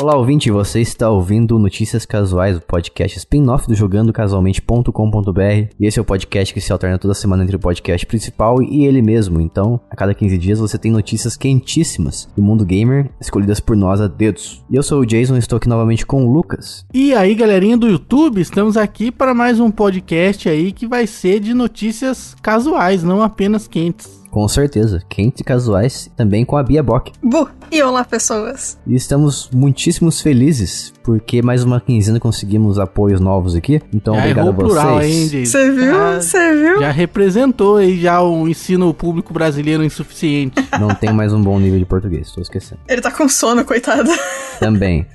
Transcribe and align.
Olá, 0.00 0.16
ouvinte, 0.16 0.48
você 0.48 0.80
está 0.80 1.10
ouvindo 1.10 1.58
Notícias 1.58 2.06
Casuais, 2.06 2.56
o 2.56 2.60
podcast 2.60 3.18
spin-off 3.18 3.66
do 3.66 3.74
jogandocasualmente.com.br. 3.74 5.74
E 5.76 5.86
esse 5.86 5.98
é 5.98 6.02
o 6.02 6.04
podcast 6.04 6.54
que 6.54 6.60
se 6.60 6.72
alterna 6.72 7.00
toda 7.00 7.14
semana 7.14 7.42
entre 7.42 7.56
o 7.56 7.58
podcast 7.58 8.06
principal 8.06 8.62
e 8.62 8.84
ele 8.84 9.02
mesmo. 9.02 9.40
Então, 9.40 9.80
a 9.90 9.96
cada 9.96 10.14
15 10.14 10.38
dias 10.38 10.60
você 10.60 10.78
tem 10.78 10.92
notícias 10.92 11.36
quentíssimas 11.36 12.28
do 12.36 12.40
mundo 12.40 12.64
gamer, 12.64 13.10
escolhidas 13.20 13.58
por 13.58 13.76
nós 13.76 14.00
a 14.00 14.06
dedos. 14.06 14.64
E 14.70 14.76
eu 14.76 14.84
sou 14.84 15.00
o 15.00 15.06
Jason 15.06 15.36
estou 15.36 15.56
aqui 15.56 15.68
novamente 15.68 16.06
com 16.06 16.24
o 16.24 16.32
Lucas. 16.32 16.86
E 16.94 17.12
aí, 17.12 17.34
galerinha 17.34 17.76
do 17.76 17.88
YouTube, 17.88 18.40
estamos 18.40 18.76
aqui 18.76 19.10
para 19.10 19.34
mais 19.34 19.58
um 19.58 19.68
podcast 19.68 20.48
aí 20.48 20.70
que 20.70 20.86
vai 20.86 21.08
ser 21.08 21.40
de 21.40 21.52
notícias 21.52 22.36
casuais, 22.40 23.02
não 23.02 23.20
apenas 23.20 23.66
quentes. 23.66 24.18
Com 24.30 24.46
certeza, 24.46 25.02
quentes 25.08 25.40
e 25.40 25.44
casuais, 25.44 26.10
também 26.16 26.44
com 26.44 26.56
a 26.56 26.62
Bia 26.62 26.82
Bock. 26.82 27.12
Bu! 27.22 27.48
E 27.70 27.82
olá, 27.82 28.04
pessoas! 28.04 28.78
E 28.86 28.94
estamos 28.94 29.50
muitíssimos 29.52 30.20
felizes, 30.20 30.92
porque 31.08 31.40
mais 31.40 31.64
uma 31.64 31.80
quinzena 31.80 32.20
conseguimos 32.20 32.78
apoios 32.78 33.18
novos 33.18 33.54
aqui. 33.54 33.80
Então, 33.94 34.14
já 34.14 34.20
obrigado 34.20 34.48
a 34.48 34.52
vocês. 34.52 34.68
Plural, 34.68 35.02
hein, 35.02 35.46
Você 35.46 35.70
viu? 35.70 35.94
Você 36.20 36.54
viu? 36.54 36.80
Já 36.80 36.90
representou 36.90 37.76
aí 37.78 37.98
já 37.98 38.20
o 38.20 38.46
ensino 38.46 38.92
público 38.92 39.32
brasileiro 39.32 39.82
insuficiente. 39.82 40.56
Não 40.78 40.88
tenho 40.88 41.14
mais 41.14 41.32
um 41.32 41.40
bom 41.40 41.58
nível 41.58 41.78
de 41.78 41.86
português, 41.86 42.30
tô 42.30 42.42
esquecendo. 42.42 42.82
Ele 42.86 43.00
tá 43.00 43.10
com 43.10 43.26
sono, 43.26 43.64
coitado. 43.64 44.10
Também. 44.60 45.06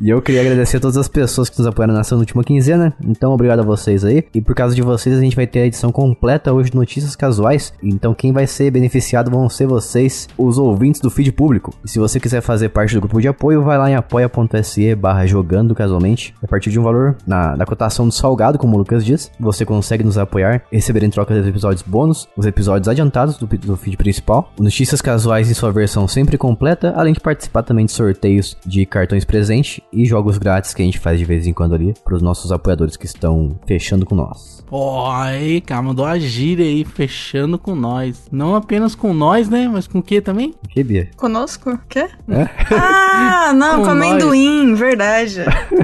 e 0.00 0.10
eu 0.10 0.22
queria 0.22 0.42
agradecer 0.42 0.76
a 0.76 0.80
todas 0.80 0.96
as 0.96 1.08
pessoas 1.08 1.50
que 1.50 1.58
nos 1.58 1.66
apoiaram 1.66 1.94
nessa 1.94 2.14
última 2.14 2.44
quinzena. 2.44 2.94
Então, 3.04 3.32
obrigado 3.32 3.58
a 3.58 3.64
vocês 3.64 4.04
aí. 4.04 4.24
E 4.32 4.40
por 4.40 4.54
causa 4.54 4.76
de 4.76 4.82
vocês, 4.82 5.18
a 5.18 5.20
gente 5.20 5.34
vai 5.34 5.48
ter 5.48 5.62
a 5.62 5.66
edição 5.66 5.90
completa 5.90 6.52
hoje 6.52 6.70
de 6.70 6.76
Notícias 6.76 7.16
Casuais. 7.16 7.72
Então, 7.82 8.14
quem 8.14 8.32
vai 8.32 8.46
ser 8.46 8.70
beneficiado 8.70 9.28
vão 9.28 9.48
ser 9.48 9.66
vocês, 9.66 10.28
os 10.38 10.56
ouvintes 10.56 11.00
do 11.00 11.10
feed 11.10 11.32
público. 11.32 11.74
E 11.84 11.90
se 11.90 11.98
você 11.98 12.20
quiser 12.20 12.42
fazer 12.42 12.68
parte 12.68 12.94
do 12.94 13.00
grupo 13.00 13.20
de 13.20 13.26
apoio, 13.26 13.64
vai 13.64 13.76
lá 13.76 13.90
em 13.90 13.96
apoia.se 13.96 14.94
barra 14.94 15.26
jogando 15.32 15.74
casualmente. 15.74 16.34
A 16.42 16.46
partir 16.46 16.70
de 16.70 16.78
um 16.78 16.82
valor 16.82 17.16
na, 17.26 17.56
na 17.56 17.64
cotação 17.64 18.06
do 18.06 18.12
salgado, 18.12 18.58
como 18.58 18.76
o 18.76 18.78
Lucas 18.78 19.04
diz, 19.04 19.30
você 19.40 19.64
consegue 19.64 20.04
nos 20.04 20.18
apoiar 20.18 20.62
e 20.70 20.76
receber 20.76 21.02
em 21.02 21.10
troca 21.10 21.34
dos 21.34 21.46
episódios 21.46 21.82
bônus, 21.82 22.28
os 22.36 22.46
episódios 22.46 22.88
adiantados 22.88 23.36
do, 23.38 23.46
do 23.46 23.76
feed 23.76 23.96
principal, 23.96 24.52
notícias 24.58 25.00
casuais 25.00 25.50
em 25.50 25.54
sua 25.54 25.72
versão 25.72 26.06
sempre 26.06 26.36
completa, 26.36 26.92
além 26.94 27.14
de 27.14 27.20
participar 27.20 27.62
também 27.62 27.86
de 27.86 27.92
sorteios 27.92 28.56
de 28.66 28.84
cartões 28.84 29.24
presente 29.24 29.82
e 29.92 30.04
jogos 30.04 30.36
grátis 30.36 30.74
que 30.74 30.82
a 30.82 30.84
gente 30.84 30.98
faz 30.98 31.18
de 31.18 31.24
vez 31.24 31.46
em 31.46 31.52
quando 31.52 31.74
ali 31.74 31.94
para 32.04 32.14
os 32.14 32.22
nossos 32.22 32.52
apoiadores 32.52 32.96
que 32.96 33.06
estão 33.06 33.58
fechando 33.66 34.04
com 34.04 34.14
nós. 34.14 34.62
Oi, 34.70 35.62
cara, 35.66 35.82
mandou 35.82 36.06
a 36.06 36.18
gíria 36.18 36.64
aí, 36.64 36.82
fechando 36.82 37.58
com 37.58 37.74
nós. 37.74 38.26
Não 38.32 38.54
apenas 38.54 38.94
com 38.94 39.12
nós, 39.12 39.48
né? 39.48 39.68
Mas 39.70 39.86
com 39.86 39.98
o 39.98 40.02
que 40.02 40.20
também? 40.20 40.54
Que, 40.70 40.82
Bia? 40.82 41.10
Conosco? 41.14 41.78
Quê? 41.88 42.08
É? 42.28 42.48
Ah, 42.74 43.52
não, 43.54 43.80
com, 43.80 43.84
com 43.84 43.90
amendoim, 43.90 44.74
verdade. 44.74 45.21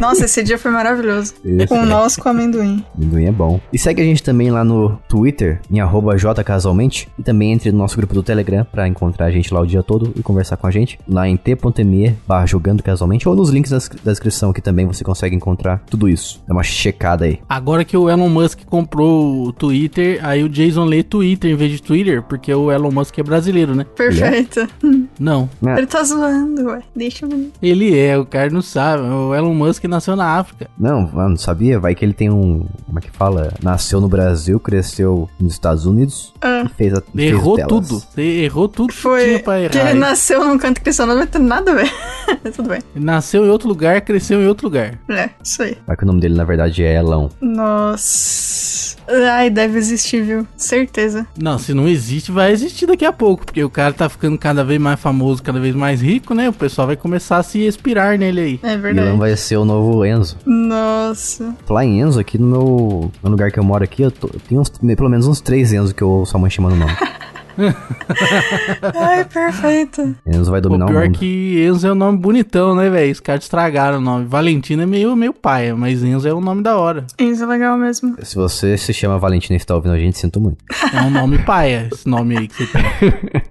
Nossa, 0.01 0.25
esse 0.25 0.43
dia 0.43 0.59
foi 0.59 0.71
maravilhoso. 0.71 1.35
Isso. 1.45 1.69
Com 1.69 1.85
nós, 1.85 2.17
com 2.17 2.29
amendoim. 2.29 2.85
Amendoim 2.97 3.27
é 3.27 3.33
bom. 3.33 3.61
E 3.73 3.79
segue 3.79 4.03
a 4.03 4.05
gente 4.05 4.23
também 4.23 4.51
lá 4.51 4.65
no 4.65 4.99
Twitter, 5.09 5.61
em 5.71 5.81
arroba 5.81 6.17
jcasualmente. 6.17 7.09
E 7.19 7.23
também 7.23 7.53
entre 7.53 7.73
no 7.73 7.79
nosso 7.79 7.97
grupo 7.97 8.15
do 8.15 8.23
Telegram 8.23 8.67
pra 8.71 8.89
encontrar 8.89 9.27
a 9.27 9.31
gente 9.31 9.53
lá 9.53 9.61
o 9.61 9.67
dia 9.67 9.83
todo 9.83 10.13
e 10.17 10.23
conversar 10.23 10.57
com 10.57 10.67
a 10.67 10.71
gente. 10.71 10.99
Lá 11.09 11.29
em 11.29 11.37
t.me 11.37 12.17
barra 12.27 12.47
jogando 12.47 12.83
casualmente 12.83 13.29
ou 13.29 13.35
nos 13.35 13.51
links 13.51 13.71
da, 13.71 13.79
da 14.03 14.11
descrição 14.11 14.53
que 14.53 14.61
também 14.61 14.87
você 14.87 15.05
consegue 15.05 15.35
encontrar 15.35 15.83
tudo 15.91 16.09
isso. 16.09 16.43
Dá 16.47 16.55
uma 16.55 16.63
checada 16.63 17.25
aí. 17.25 17.41
Agora 17.49 17.85
que 17.85 17.97
o 17.97 18.09
Elon 18.09 18.29
Musk 18.29 18.61
comprou 18.67 19.47
o 19.47 19.53
Twitter, 19.53 20.19
aí 20.23 20.43
o 20.43 20.49
Jason 20.49 20.85
lê 20.85 21.03
Twitter 21.03 21.51
em 21.51 21.57
vez 21.57 21.73
de 21.73 21.83
Twitter, 21.83 22.23
porque 22.23 22.53
o 22.53 22.71
Elon 22.71 22.91
Musk 22.91 23.19
é 23.19 23.23
brasileiro, 23.23 23.75
né? 23.75 23.85
Perfeito. 23.97 24.67
Não. 25.19 25.49
Ele 25.77 25.87
tá 25.87 26.03
zoando, 26.03 26.67
ué. 26.67 26.83
Deixa 26.95 27.27
eu 27.27 27.51
Ele 27.63 27.99
é, 27.99 28.17
o 28.19 28.25
cara 28.25 28.51
não 28.51 28.63
sabe. 28.63 29.03
O 29.19 29.35
Elon 29.35 29.55
Musk 29.55 29.85
nasceu 29.85 30.15
na 30.15 30.39
África. 30.39 30.71
Não, 30.79 31.07
não 31.07 31.37
sabia? 31.37 31.79
Vai 31.79 31.95
que 31.95 32.05
ele 32.05 32.13
tem 32.13 32.31
um. 32.31 32.67
Como 32.87 32.99
é 32.99 33.03
que 33.03 33.11
fala? 33.11 33.53
Nasceu 33.63 34.01
no 34.01 34.09
Brasil, 34.09 34.61
cresceu 34.61 35.29
nos 35.41 35.53
Estados 35.53 35.87
Unidos 35.87 36.33
ah. 36.41 36.65
e 36.65 36.69
fez 36.69 36.95
a. 36.95 37.03
Errou 37.17 37.57
fez 37.57 37.67
tudo. 37.67 38.01
Você 38.01 38.23
errou 38.23 38.69
tudo 38.69 38.93
Foi 38.93 39.21
que 39.21 39.27
tinha 39.27 39.43
pra 39.43 39.61
errar. 39.61 39.71
Que 39.71 39.79
ele 39.79 39.99
nasceu 39.99 40.45
num 40.45 40.59
canto 40.59 40.81
cresceu, 40.81 41.07
não 41.07 41.17
vai 41.17 41.27
ter 41.27 41.39
nada 41.39 41.73
a 41.73 41.75
ver. 41.75 41.93
Tudo 42.55 42.69
bem. 42.69 42.81
Ele 42.95 43.05
nasceu 43.05 43.45
em 43.45 43.49
outro 43.49 43.69
lugar, 43.69 44.01
cresceu 44.03 44.41
em 44.41 44.47
outro 44.47 44.67
lugar. 44.67 44.99
É, 45.09 45.31
isso 45.43 45.63
aí. 45.63 45.77
Vai 45.87 45.97
que 45.97 46.05
o 46.05 46.07
nome 46.07 46.21
dele 46.21 46.35
na 46.35 46.45
verdade 46.45 46.83
é 46.83 46.95
Elão. 46.95 47.31
Nossa. 47.41 48.68
Ai, 49.09 49.49
deve 49.49 49.79
existir, 49.79 50.23
viu? 50.23 50.47
Certeza. 50.57 51.27
Não, 51.41 51.59
se 51.59 51.73
não 51.73 51.89
existe, 51.89 52.31
vai 52.31 52.53
existir 52.53 52.87
daqui 52.87 53.05
a 53.05 53.13
pouco, 53.13 53.47
porque 53.47 53.65
o 53.65 53.71
cara 53.71 53.93
tá 53.93 54.09
ficando 54.09 54.37
cada 54.39 54.63
vez 54.63 54.81
mais 54.81 55.01
famoso, 55.01 55.43
cada 55.43 55.59
vez 55.59 55.75
mais 55.75 56.03
rico, 56.03 56.35
né? 56.35 56.49
O 56.49 56.53
pessoal 56.53 56.87
vai 56.87 56.97
começar 56.97 57.39
a 57.39 57.43
se 57.43 57.61
expirar 57.61 58.19
nele 58.19 58.41
aí. 58.41 58.61
É 58.63 58.77
verdade. 58.77 59.09
Elon 59.09 59.19
vai 59.19 59.35
ser 59.37 59.57
o 59.57 59.65
novo 59.65 60.05
Enzo. 60.05 60.37
Nossa. 60.45 61.55
Falar 61.65 61.85
em 61.85 62.01
Enzo, 62.01 62.21
aqui 62.21 62.37
no 62.39 62.47
meu 62.47 63.11
no 63.23 63.31
lugar 63.31 63.51
que 63.51 63.59
eu 63.59 63.65
moro 63.65 63.83
aqui, 63.83 64.03
eu, 64.03 64.11
tô, 64.11 64.29
eu 64.29 64.41
tenho 64.47 64.61
uns, 64.61 64.69
pelo 64.69 65.09
menos 65.09 65.27
uns 65.27 65.41
três 65.41 65.73
Enzo 65.73 65.95
que 65.95 66.03
eu 66.03 66.09
ouço 66.09 66.37
a 66.37 66.41
mãe 66.41 66.51
chamando 66.51 66.75
o 66.75 66.77
nome. 66.77 66.97
Ai, 68.95 69.25
perfeito. 69.25 70.15
Enzo 70.27 70.51
vai 70.51 70.61
dominar 70.61 70.87
o, 70.87 70.89
pior 70.89 71.03
o 71.03 71.07
mundo. 71.07 71.19
que 71.19 71.65
Enzo 71.67 71.87
é 71.87 71.93
um 71.93 71.97
nome 71.97 72.19
bonitão, 72.19 72.75
né, 72.75 72.89
velho? 72.89 73.13
Os 73.13 73.21
caras 73.21 73.45
estragaram 73.45 73.99
o 73.99 74.01
nome. 74.01 74.27
Valentina 74.27 74.85
é 74.85 74.87
meio, 74.87 75.15
meio 75.17 75.33
paia, 75.33 75.75
mas 75.77 76.03
Enzo 76.03 76.29
é 76.29 76.35
um 76.35 76.41
nome 76.41 76.63
da 76.63 76.77
hora. 76.77 77.05
Enzo 77.19 77.45
é 77.45 77.47
legal 77.47 77.77
mesmo. 77.77 78.17
Se 78.23 78.37
você 78.37 78.77
se 78.77 78.93
chama 78.93 79.19
Valentina 79.19 79.55
e 79.57 79.59
está 79.59 79.75
ouvindo 79.75 79.93
a 79.95 79.99
gente, 79.99 80.19
sinto 80.19 80.41
muito. 80.41 80.59
É 80.93 81.03
um 81.03 81.11
nome 81.11 81.39
paia, 81.39 81.89
esse 81.93 82.09
nome 82.09 82.37
aí 82.39 82.49
que 82.49 82.65
você 82.65 82.73
tem. 82.73 83.43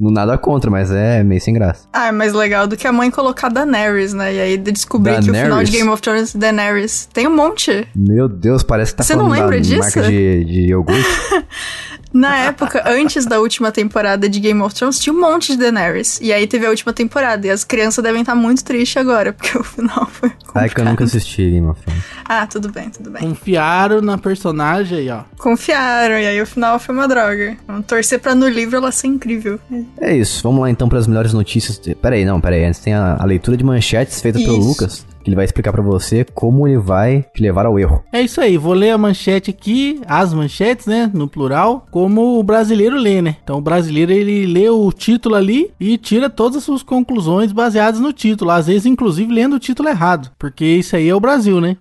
Nada 0.12 0.36
contra, 0.36 0.70
mas 0.70 0.90
é 0.90 1.22
meio 1.22 1.40
sem 1.40 1.54
graça. 1.54 1.88
Ah, 1.92 2.08
é 2.08 2.12
mais 2.12 2.32
legal 2.32 2.66
do 2.66 2.76
que 2.76 2.86
a 2.86 2.92
mãe 2.92 3.10
colocar 3.10 3.48
Daenerys, 3.48 4.12
né? 4.12 4.34
E 4.34 4.40
aí 4.40 4.58
descobrir 4.58 5.14
que 5.22 5.30
o 5.30 5.34
final 5.34 5.62
de 5.64 5.70
Game 5.70 5.88
of 5.88 6.02
Thrones 6.02 6.34
Daenerys 6.34 7.08
tem 7.12 7.26
um 7.26 7.34
monte. 7.34 7.86
Meu 7.94 8.28
Deus, 8.28 8.62
parece 8.62 8.92
que 8.92 8.98
tá 8.98 9.04
Você 9.04 9.14
falando 9.14 9.28
não 9.30 9.34
lembra 9.34 9.56
da 9.56 9.62
disso? 9.62 9.78
marca 9.78 10.02
de, 10.02 10.44
de 10.44 10.60
iogurte. 10.70 11.02
Na 12.12 12.36
época, 12.36 12.82
antes 12.86 13.24
da 13.24 13.40
última 13.40 13.72
temporada 13.72 14.28
de 14.28 14.38
Game 14.38 14.60
of 14.60 14.74
Thrones, 14.74 14.98
tinha 14.98 15.12
um 15.12 15.20
monte 15.20 15.52
de 15.52 15.58
Daenerys. 15.58 16.18
E 16.20 16.32
aí 16.32 16.46
teve 16.46 16.66
a 16.66 16.70
última 16.70 16.92
temporada. 16.92 17.46
E 17.46 17.50
as 17.50 17.64
crianças 17.64 18.02
devem 18.02 18.20
estar 18.20 18.34
muito 18.34 18.62
tristes 18.64 18.96
agora, 18.96 19.32
porque 19.32 19.56
o 19.56 19.64
final 19.64 20.06
foi 20.06 20.30
complicado. 20.30 20.64
É 20.64 20.68
que 20.68 20.80
eu 20.80 20.84
nunca 20.84 21.04
assisti 21.04 21.50
Game 21.50 21.66
of 21.66 21.80
Thrones. 21.80 22.02
Ah, 22.24 22.46
tudo 22.46 22.70
bem, 22.70 22.90
tudo 22.90 23.10
bem. 23.10 23.22
Confiaram 23.22 24.00
na 24.00 24.18
personagem 24.18 24.98
aí, 24.98 25.10
ó. 25.10 25.22
Confiaram, 25.38 26.14
e 26.18 26.26
aí 26.26 26.40
o 26.40 26.46
final 26.46 26.78
foi 26.78 26.94
uma 26.94 27.08
droga. 27.08 27.56
Vamos 27.66 27.86
torcer 27.86 28.18
pra 28.20 28.34
no 28.34 28.48
livro 28.48 28.76
ela 28.76 28.92
ser 28.92 29.06
incrível. 29.06 29.58
É 30.00 30.14
isso, 30.16 30.42
vamos 30.42 30.60
lá 30.60 30.70
então 30.70 30.88
para 30.88 30.98
as 30.98 31.06
melhores 31.06 31.32
notícias. 31.32 31.80
Pera 32.00 32.14
aí, 32.14 32.24
não, 32.24 32.40
pera 32.40 32.56
aí. 32.56 32.64
Antes 32.64 32.80
tem 32.80 32.94
a, 32.94 33.16
a 33.18 33.24
leitura 33.24 33.56
de 33.56 33.64
manchetes 33.64 34.20
feita 34.20 34.38
pelo 34.38 34.58
Isso. 34.58 34.68
Lucas. 34.68 35.06
Que 35.22 35.30
ele 35.30 35.36
vai 35.36 35.44
explicar 35.44 35.72
pra 35.72 35.82
você 35.82 36.24
como 36.34 36.66
ele 36.66 36.78
vai 36.78 37.24
te 37.34 37.42
levar 37.42 37.66
ao 37.66 37.78
erro. 37.78 38.02
É 38.12 38.20
isso 38.20 38.40
aí, 38.40 38.56
vou 38.56 38.72
ler 38.72 38.90
a 38.90 38.98
manchete 38.98 39.50
aqui, 39.50 40.00
as 40.06 40.34
manchetes, 40.34 40.86
né, 40.86 41.10
no 41.12 41.28
plural, 41.28 41.86
como 41.90 42.38
o 42.38 42.42
brasileiro 42.42 42.96
lê, 42.96 43.22
né? 43.22 43.36
Então 43.42 43.58
o 43.58 43.62
brasileiro 43.62 44.12
ele 44.12 44.46
lê 44.46 44.68
o 44.68 44.90
título 44.92 45.34
ali 45.34 45.70
e 45.78 45.96
tira 45.96 46.28
todas 46.28 46.58
as 46.58 46.64
suas 46.64 46.82
conclusões 46.82 47.52
baseadas 47.52 48.00
no 48.00 48.12
título, 48.12 48.50
às 48.50 48.66
vezes 48.66 48.86
inclusive 48.86 49.32
lendo 49.32 49.56
o 49.56 49.60
título 49.60 49.88
errado, 49.88 50.30
porque 50.38 50.64
isso 50.64 50.96
aí 50.96 51.08
é 51.08 51.14
o 51.14 51.20
Brasil, 51.20 51.60
né? 51.60 51.76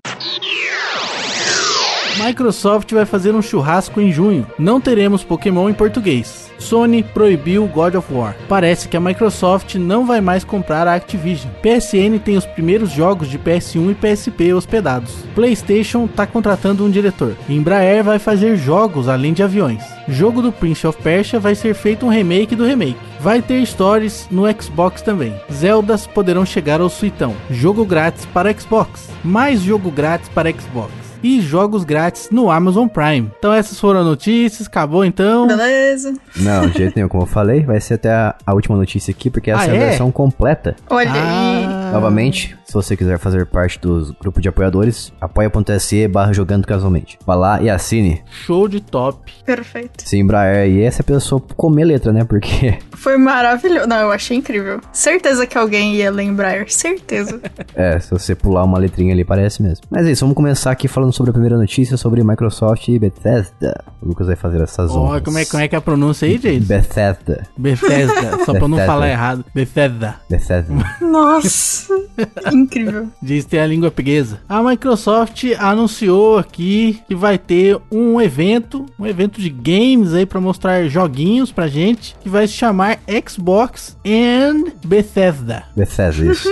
Microsoft 2.17 2.91
vai 2.91 3.05
fazer 3.05 3.33
um 3.33 3.41
churrasco 3.41 4.01
em 4.01 4.11
junho. 4.11 4.45
Não 4.59 4.81
teremos 4.81 5.23
Pokémon 5.23 5.69
em 5.69 5.73
português. 5.73 6.51
Sony 6.59 7.01
proibiu 7.01 7.66
God 7.67 7.95
of 7.95 8.13
War. 8.13 8.35
Parece 8.47 8.88
que 8.88 8.95
a 8.95 8.99
Microsoft 8.99 9.75
não 9.75 10.05
vai 10.05 10.22
mais 10.22 10.44
comprar 10.44 10.88
a 10.88 10.94
Activision. 10.95 11.51
PSN 11.61 12.19
tem 12.23 12.38
os 12.38 12.45
primeiros 12.45 12.91
jogos 12.91 13.29
de 13.29 13.39
PS1 13.39 13.91
e 13.91 13.95
PSP 13.95 14.53
hospedados. 14.53 15.11
PlayStation 15.33 16.05
está 16.05 16.27
contratando 16.27 16.85
um 16.85 16.91
diretor. 16.91 17.35
Embraer 17.49 18.03
vai 18.03 18.19
fazer 18.19 18.55
jogos 18.57 19.07
além 19.07 19.33
de 19.33 19.41
aviões. 19.41 19.83
Jogo 20.07 20.41
do 20.41 20.51
Prince 20.51 20.85
of 20.85 21.01
Persia 21.01 21.39
vai 21.39 21.55
ser 21.55 21.73
feito 21.73 22.05
um 22.05 22.09
remake 22.09 22.55
do 22.55 22.66
remake. 22.66 22.99
Vai 23.19 23.41
ter 23.41 23.66
stories 23.66 24.28
no 24.29 24.43
Xbox 24.61 25.02
também. 25.02 25.34
Zeldas 25.52 26.05
poderão 26.05 26.46
chegar 26.46 26.81
ao 26.81 26.90
Suitão. 26.90 27.35
Jogo 27.49 27.85
grátis 27.85 28.25
para 28.25 28.53
Xbox. 28.53 29.09
Mais 29.23 29.61
jogo 29.61 29.90
grátis 29.90 30.29
para 30.29 30.52
Xbox 30.52 31.00
e 31.23 31.40
jogos 31.41 31.84
grátis 31.84 32.29
no 32.32 32.50
Amazon 32.52 32.88
Prime. 32.88 33.32
Então 33.38 33.53
essas 33.53 33.79
foram 33.79 34.00
as 34.02 34.06
notícias, 34.06 34.68
acabou 34.68 35.03
então. 35.06 35.47
Beleza. 35.47 36.14
Não, 36.38 36.68
de 36.68 36.78
jeito 36.79 36.94
nenhum, 36.96 37.08
como 37.08 37.23
eu 37.23 37.28
falei, 37.28 37.62
vai 37.64 37.79
ser 37.79 37.96
até 37.96 38.12
a, 38.12 38.35
a 38.46 38.53
última 38.53 38.76
notícia 38.78 39.12
aqui, 39.12 39.29
porque 39.29 39.52
essa 39.52 39.64
Ah, 39.64 39.68
é 39.68 39.72
a 39.72 39.76
é? 39.76 39.79
versão 39.90 40.12
completa. 40.12 40.76
Olha 40.90 41.12
aí. 41.12 41.66
Novamente, 41.91 42.58
se 42.66 42.73
você 42.73 42.96
quiser 42.96 43.17
fazer 43.17 43.46
parte 43.46 43.79
do 43.79 44.16
grupo 44.20 44.41
de 44.41 44.47
apoiadores, 44.49 45.11
apoia.se 45.20 46.08
barra 46.08 46.34
jogando 46.34 46.66
casualmente. 46.66 47.17
Vá 47.26 47.35
lá 47.35 47.61
e 47.61 47.70
assine. 47.70 48.22
Show 48.46 48.67
de 48.67 48.79
top. 48.82 49.32
Perfeito. 49.46 50.03
Se 50.08 50.17
Embraer 50.17 50.70
e 50.70 50.82
essa 50.84 51.03
pessoa 51.03 51.41
comer 51.55 51.85
letra, 51.85 52.11
né? 52.14 52.23
Porque 52.23 52.78
Foi 52.96 53.17
maravilhoso. 53.17 53.88
Não, 53.88 53.97
eu 53.97 54.11
achei 54.11 54.38
incrível. 54.38 54.79
Certeza 54.93 55.47
que 55.47 55.58
alguém 55.58 55.96
ia 55.96 56.11
lembrar. 56.11 56.70
Certeza. 56.70 57.40
É, 57.73 57.99
se 57.99 58.11
você 58.11 58.35
pular 58.35 58.64
uma 58.64 58.78
letrinha 58.78 59.14
ali, 59.14 59.23
parece 59.23 59.61
mesmo. 59.64 59.85
Mas 59.90 60.05
é 60.05 60.11
isso, 60.11 60.22
vamos 60.26 60.35
começar 60.35 60.72
aqui 60.72 60.87
falando 60.87 61.14
sobre 61.14 61.29
a 61.29 61.34
primeira 61.34 61.58
notícia 61.58 61.96
sobre 61.96 62.23
Microsoft 62.23 62.87
e 62.90 62.99
Bethesda. 62.99 63.84
O 64.02 64.09
Lucas 64.09 64.28
vai 64.28 64.35
fazer 64.35 64.61
essas 64.61 64.91
honras. 64.91 65.22
como, 65.23 65.37
é, 65.37 65.46
como 65.46 65.64
é 65.64 65.67
que 65.67 65.76
é 65.76 65.78
a 65.78 65.82
pronúncia 65.82 66.28
aí, 66.28 66.37
gente? 66.37 66.66
Bethesda. 66.66 67.47
Bethesda, 67.58 68.44
só 68.46 68.52
pra 68.52 68.67
não 68.67 68.72
Bethesda. 68.72 68.85
falar 68.85 69.09
errado. 69.09 69.46
Bethesda. 69.53 70.16
Bethesda. 70.29 70.73
Nossa. 71.02 71.80
Incrível. 72.51 73.07
Diz 73.22 73.45
ter 73.45 73.59
a 73.59 73.67
língua 73.67 73.91
preguesa. 73.91 74.41
A 74.47 74.61
Microsoft 74.61 75.43
anunciou 75.57 76.37
aqui 76.37 76.99
que 77.07 77.16
vai 77.16 77.37
ter 77.37 77.78
um 77.91 78.19
evento, 78.22 78.85
um 78.99 79.05
evento 79.05 79.39
de 79.39 79.49
games 79.49 80.13
aí 80.13 80.25
para 80.25 80.41
mostrar 80.41 80.87
joguinhos 80.87 81.51
pra 81.51 81.67
gente, 81.67 82.16
que 82.22 82.29
vai 82.29 82.47
se 82.47 82.53
chamar 82.53 82.99
Xbox 83.28 83.97
and 84.05 84.72
Bethesda. 84.85 85.63
Bethesda, 85.75 86.25
isso. 86.25 86.49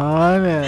Olha. 0.00 0.62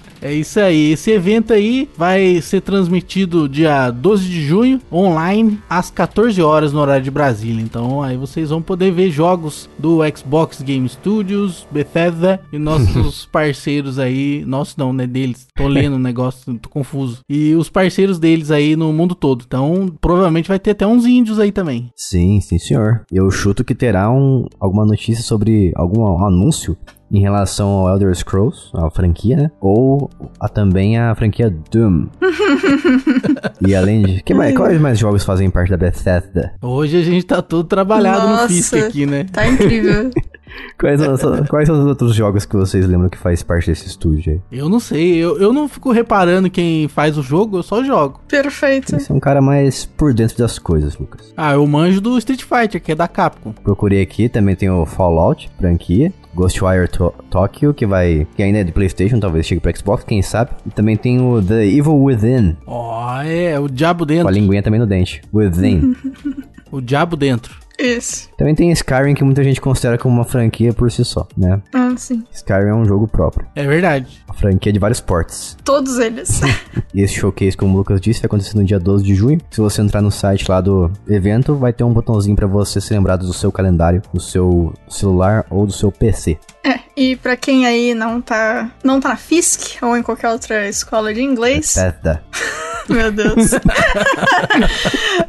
É 0.22 0.32
isso 0.32 0.60
aí. 0.60 0.92
Esse 0.92 1.10
evento 1.10 1.52
aí 1.52 1.88
vai 1.96 2.40
ser 2.42 2.60
transmitido 2.60 3.48
dia 3.48 3.90
12 3.90 4.24
de 4.24 4.46
junho, 4.46 4.80
online, 4.92 5.58
às 5.68 5.90
14 5.90 6.42
horas 6.42 6.72
no 6.72 6.80
horário 6.80 7.02
de 7.02 7.10
Brasília. 7.10 7.62
Então 7.62 8.02
aí 8.02 8.16
vocês 8.16 8.50
vão 8.50 8.60
poder 8.60 8.92
ver 8.92 9.10
jogos 9.10 9.68
do 9.78 10.00
Xbox 10.14 10.60
Game 10.60 10.88
Studios, 10.88 11.66
Bethesda 11.70 12.39
e 12.52 12.58
nossos 12.58 13.26
parceiros 13.32 13.98
aí. 13.98 14.44
Nossos 14.46 14.76
não, 14.76 14.92
né? 14.92 15.06
Deles. 15.06 15.46
Tô 15.54 15.66
lendo 15.66 15.96
o 15.96 15.98
negócio, 15.98 16.52
tô 16.58 16.68
confuso. 16.68 17.20
E 17.28 17.54
os 17.54 17.68
parceiros 17.68 18.18
deles 18.18 18.50
aí 18.50 18.76
no 18.76 18.92
mundo 18.92 19.14
todo. 19.14 19.44
Então 19.46 19.92
provavelmente 20.00 20.48
vai 20.48 20.58
ter 20.58 20.70
até 20.72 20.86
uns 20.86 21.06
índios 21.06 21.38
aí 21.38 21.52
também. 21.52 21.90
Sim, 21.96 22.40
sim, 22.40 22.58
senhor. 22.58 23.04
Eu 23.10 23.30
chuto 23.30 23.64
que 23.64 23.74
terá 23.74 24.10
um, 24.10 24.46
alguma 24.58 24.84
notícia 24.84 25.22
sobre 25.22 25.72
algum 25.74 26.24
anúncio 26.24 26.76
em 27.12 27.20
relação 27.20 27.68
ao 27.68 27.88
Elder 27.88 28.14
Scrolls, 28.14 28.70
a 28.74 28.88
franquia, 28.90 29.36
né? 29.36 29.50
Ou 29.60 30.08
a, 30.38 30.48
também 30.48 30.96
a 30.98 31.14
franquia 31.14 31.52
Doom. 31.70 32.06
e 33.66 33.74
além 33.74 34.02
de. 34.02 34.22
Que 34.22 34.32
mais, 34.32 34.56
quais 34.56 34.80
mais 34.80 34.98
jogos 34.98 35.24
fazem 35.24 35.50
parte 35.50 35.70
da 35.70 35.76
Bethesda? 35.76 36.54
Hoje 36.62 36.96
a 36.98 37.02
gente 37.02 37.26
tá 37.26 37.42
todo 37.42 37.64
trabalhado 37.64 38.28
Nossa, 38.28 38.42
no 38.44 38.48
Fisk 38.48 38.74
aqui, 38.74 39.06
né? 39.06 39.24
Tá 39.24 39.46
incrível. 39.48 40.10
Quais, 40.78 41.00
são, 41.00 41.44
quais 41.46 41.66
são 41.66 41.78
os 41.78 41.86
outros 41.86 42.14
jogos 42.14 42.44
que 42.44 42.56
vocês 42.56 42.86
lembram 42.86 43.08
que 43.08 43.18
faz 43.18 43.42
parte 43.42 43.66
desse 43.66 43.86
estúdio 43.86 44.32
aí? 44.32 44.58
Eu 44.58 44.68
não 44.68 44.80
sei, 44.80 45.16
eu, 45.16 45.38
eu 45.38 45.52
não 45.52 45.68
fico 45.68 45.90
reparando 45.90 46.50
quem 46.50 46.88
faz 46.88 47.18
o 47.18 47.22
jogo, 47.22 47.58
eu 47.58 47.62
só 47.62 47.84
jogo. 47.84 48.20
Perfeito. 48.28 48.98
Você 48.98 49.12
é 49.12 49.14
um 49.14 49.20
cara 49.20 49.40
mais 49.40 49.84
por 49.84 50.14
dentro 50.14 50.38
das 50.38 50.58
coisas, 50.58 50.96
Lucas. 50.96 51.32
Ah, 51.36 51.52
eu 51.52 51.66
manjo 51.66 52.00
do 52.00 52.16
Street 52.18 52.42
Fighter, 52.42 52.80
que 52.82 52.92
é 52.92 52.94
da 52.94 53.08
Capcom. 53.08 53.52
Procurei 53.52 54.00
aqui, 54.00 54.28
também 54.28 54.56
tem 54.56 54.70
o 54.70 54.86
Fallout, 54.86 55.50
franquia. 55.58 56.12
Ghostwire 56.34 56.88
to 56.88 57.12
Tokyo, 57.28 57.74
que 57.74 57.86
vai. 57.86 58.26
que 58.36 58.42
ainda 58.42 58.60
é 58.60 58.64
de 58.64 58.72
PlayStation, 58.72 59.18
talvez 59.18 59.46
chegue 59.46 59.60
para 59.60 59.74
Xbox, 59.74 60.04
quem 60.04 60.22
sabe. 60.22 60.52
E 60.64 60.70
também 60.70 60.96
tem 60.96 61.20
o 61.20 61.42
The 61.42 61.66
Evil 61.66 62.02
Within. 62.02 62.56
Ó, 62.66 63.16
oh, 63.16 63.22
é, 63.22 63.58
o 63.58 63.68
diabo 63.68 64.06
dentro. 64.06 64.24
Com 64.24 64.28
a 64.28 64.32
linguinha 64.32 64.62
também 64.62 64.78
no 64.78 64.86
dente. 64.86 65.22
Within. 65.32 65.96
o 66.70 66.80
diabo 66.80 67.16
dentro. 67.16 67.58
Isso. 67.78 68.28
Também 68.36 68.54
tem 68.54 68.70
Skyrim, 68.72 69.14
que 69.14 69.24
muita 69.24 69.42
gente 69.42 69.60
considera 69.60 69.96
como 69.96 70.14
uma 70.14 70.24
franquia 70.24 70.72
por 70.72 70.90
si 70.90 71.04
só, 71.04 71.26
né? 71.36 71.60
Ah, 71.72 71.94
sim. 71.96 72.24
Skyrim 72.32 72.68
é 72.68 72.74
um 72.74 72.84
jogo 72.84 73.08
próprio. 73.08 73.46
É 73.54 73.66
verdade. 73.66 74.22
Uma 74.26 74.34
franquia 74.34 74.72
de 74.72 74.78
vários 74.78 75.00
portes. 75.00 75.56
Todos 75.64 75.98
eles. 75.98 76.40
e 76.94 77.02
esse 77.02 77.14
showcase, 77.14 77.56
como 77.56 77.74
o 77.74 77.78
Lucas 77.78 78.00
disse, 78.00 78.20
vai 78.20 78.26
acontecer 78.26 78.56
no 78.56 78.64
dia 78.64 78.78
12 78.78 79.04
de 79.04 79.14
junho. 79.14 79.40
Se 79.50 79.60
você 79.60 79.80
entrar 79.80 80.02
no 80.02 80.10
site 80.10 80.50
lá 80.50 80.60
do 80.60 80.90
evento, 81.08 81.54
vai 81.54 81.72
ter 81.72 81.84
um 81.84 81.92
botãozinho 81.92 82.36
para 82.36 82.46
você 82.46 82.80
ser 82.80 82.94
lembrado 82.94 83.26
do 83.26 83.32
seu 83.32 83.50
calendário, 83.50 84.02
do 84.12 84.20
seu 84.20 84.72
celular 84.88 85.46
ou 85.50 85.66
do 85.66 85.72
seu 85.72 85.90
PC. 85.90 86.38
É, 86.64 86.80
e 86.96 87.16
pra 87.16 87.36
quem 87.36 87.66
aí 87.66 87.94
não 87.94 88.20
tá, 88.20 88.70
não 88.84 89.00
tá 89.00 89.10
na 89.10 89.16
FISC 89.16 89.82
ou 89.82 89.96
em 89.96 90.02
qualquer 90.02 90.28
outra 90.28 90.68
escola 90.68 91.14
de 91.14 91.22
inglês... 91.22 91.74
Bethesda. 91.76 92.22
Meu 92.88 93.10
Deus. 93.12 93.52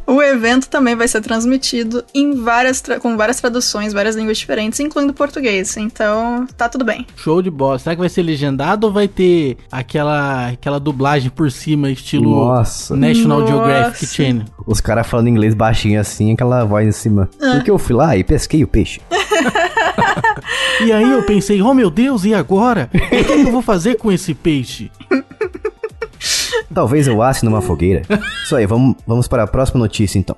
o 0.05 0.21
evento 0.21 0.67
também 0.69 0.95
vai 0.95 1.07
ser 1.07 1.21
transmitido 1.21 2.03
em 2.13 2.33
várias 2.35 2.83
com 3.01 3.17
várias 3.17 3.39
traduções, 3.39 3.93
várias 3.93 4.15
línguas 4.15 4.37
diferentes, 4.37 4.79
incluindo 4.79 5.13
português. 5.13 5.75
Então, 5.77 6.47
tá 6.57 6.67
tudo 6.69 6.83
bem. 6.85 7.05
Show 7.15 7.41
de 7.41 7.49
bola. 7.49 7.79
Será 7.79 7.95
que 7.95 7.99
vai 7.99 8.09
ser 8.09 8.23
legendado 8.23 8.87
ou 8.87 8.93
vai 8.93 9.07
ter 9.07 9.57
aquela 9.71 10.49
aquela 10.49 10.79
dublagem 10.79 11.29
por 11.29 11.51
cima, 11.51 11.89
estilo 11.89 12.29
Nossa. 12.29 12.95
National 12.95 13.41
Nossa. 13.41 13.51
Geographic 13.51 14.07
Channel? 14.07 14.45
Os 14.65 14.81
caras 14.81 15.07
falando 15.07 15.27
inglês 15.27 15.53
baixinho 15.53 15.99
assim, 15.99 16.33
aquela 16.33 16.63
voz 16.65 16.87
em 16.87 16.91
cima. 16.91 17.29
Ah. 17.41 17.55
Porque 17.55 17.71
eu 17.71 17.77
fui 17.77 17.95
lá 17.95 18.15
e 18.15 18.23
pesquei 18.23 18.63
o 18.63 18.67
peixe. 18.67 19.01
e 20.85 20.91
aí 20.91 21.11
eu 21.11 21.23
pensei, 21.23 21.61
oh 21.61 21.73
meu 21.73 21.89
Deus, 21.89 22.25
e 22.25 22.33
agora? 22.33 22.89
O 22.93 23.23
que 23.23 23.47
eu 23.47 23.51
vou 23.51 23.61
fazer 23.61 23.95
com 23.95 24.11
esse 24.11 24.33
peixe? 24.33 24.91
Talvez 26.73 27.07
eu 27.07 27.21
asse 27.21 27.43
numa 27.45 27.61
fogueira. 27.61 28.01
Isso 28.43 28.55
aí, 28.55 28.65
vamos, 28.65 28.95
vamos 29.05 29.27
para 29.27 29.43
a 29.43 29.47
próxima 29.47 29.79
notícia 29.79 30.17
então. 30.19 30.35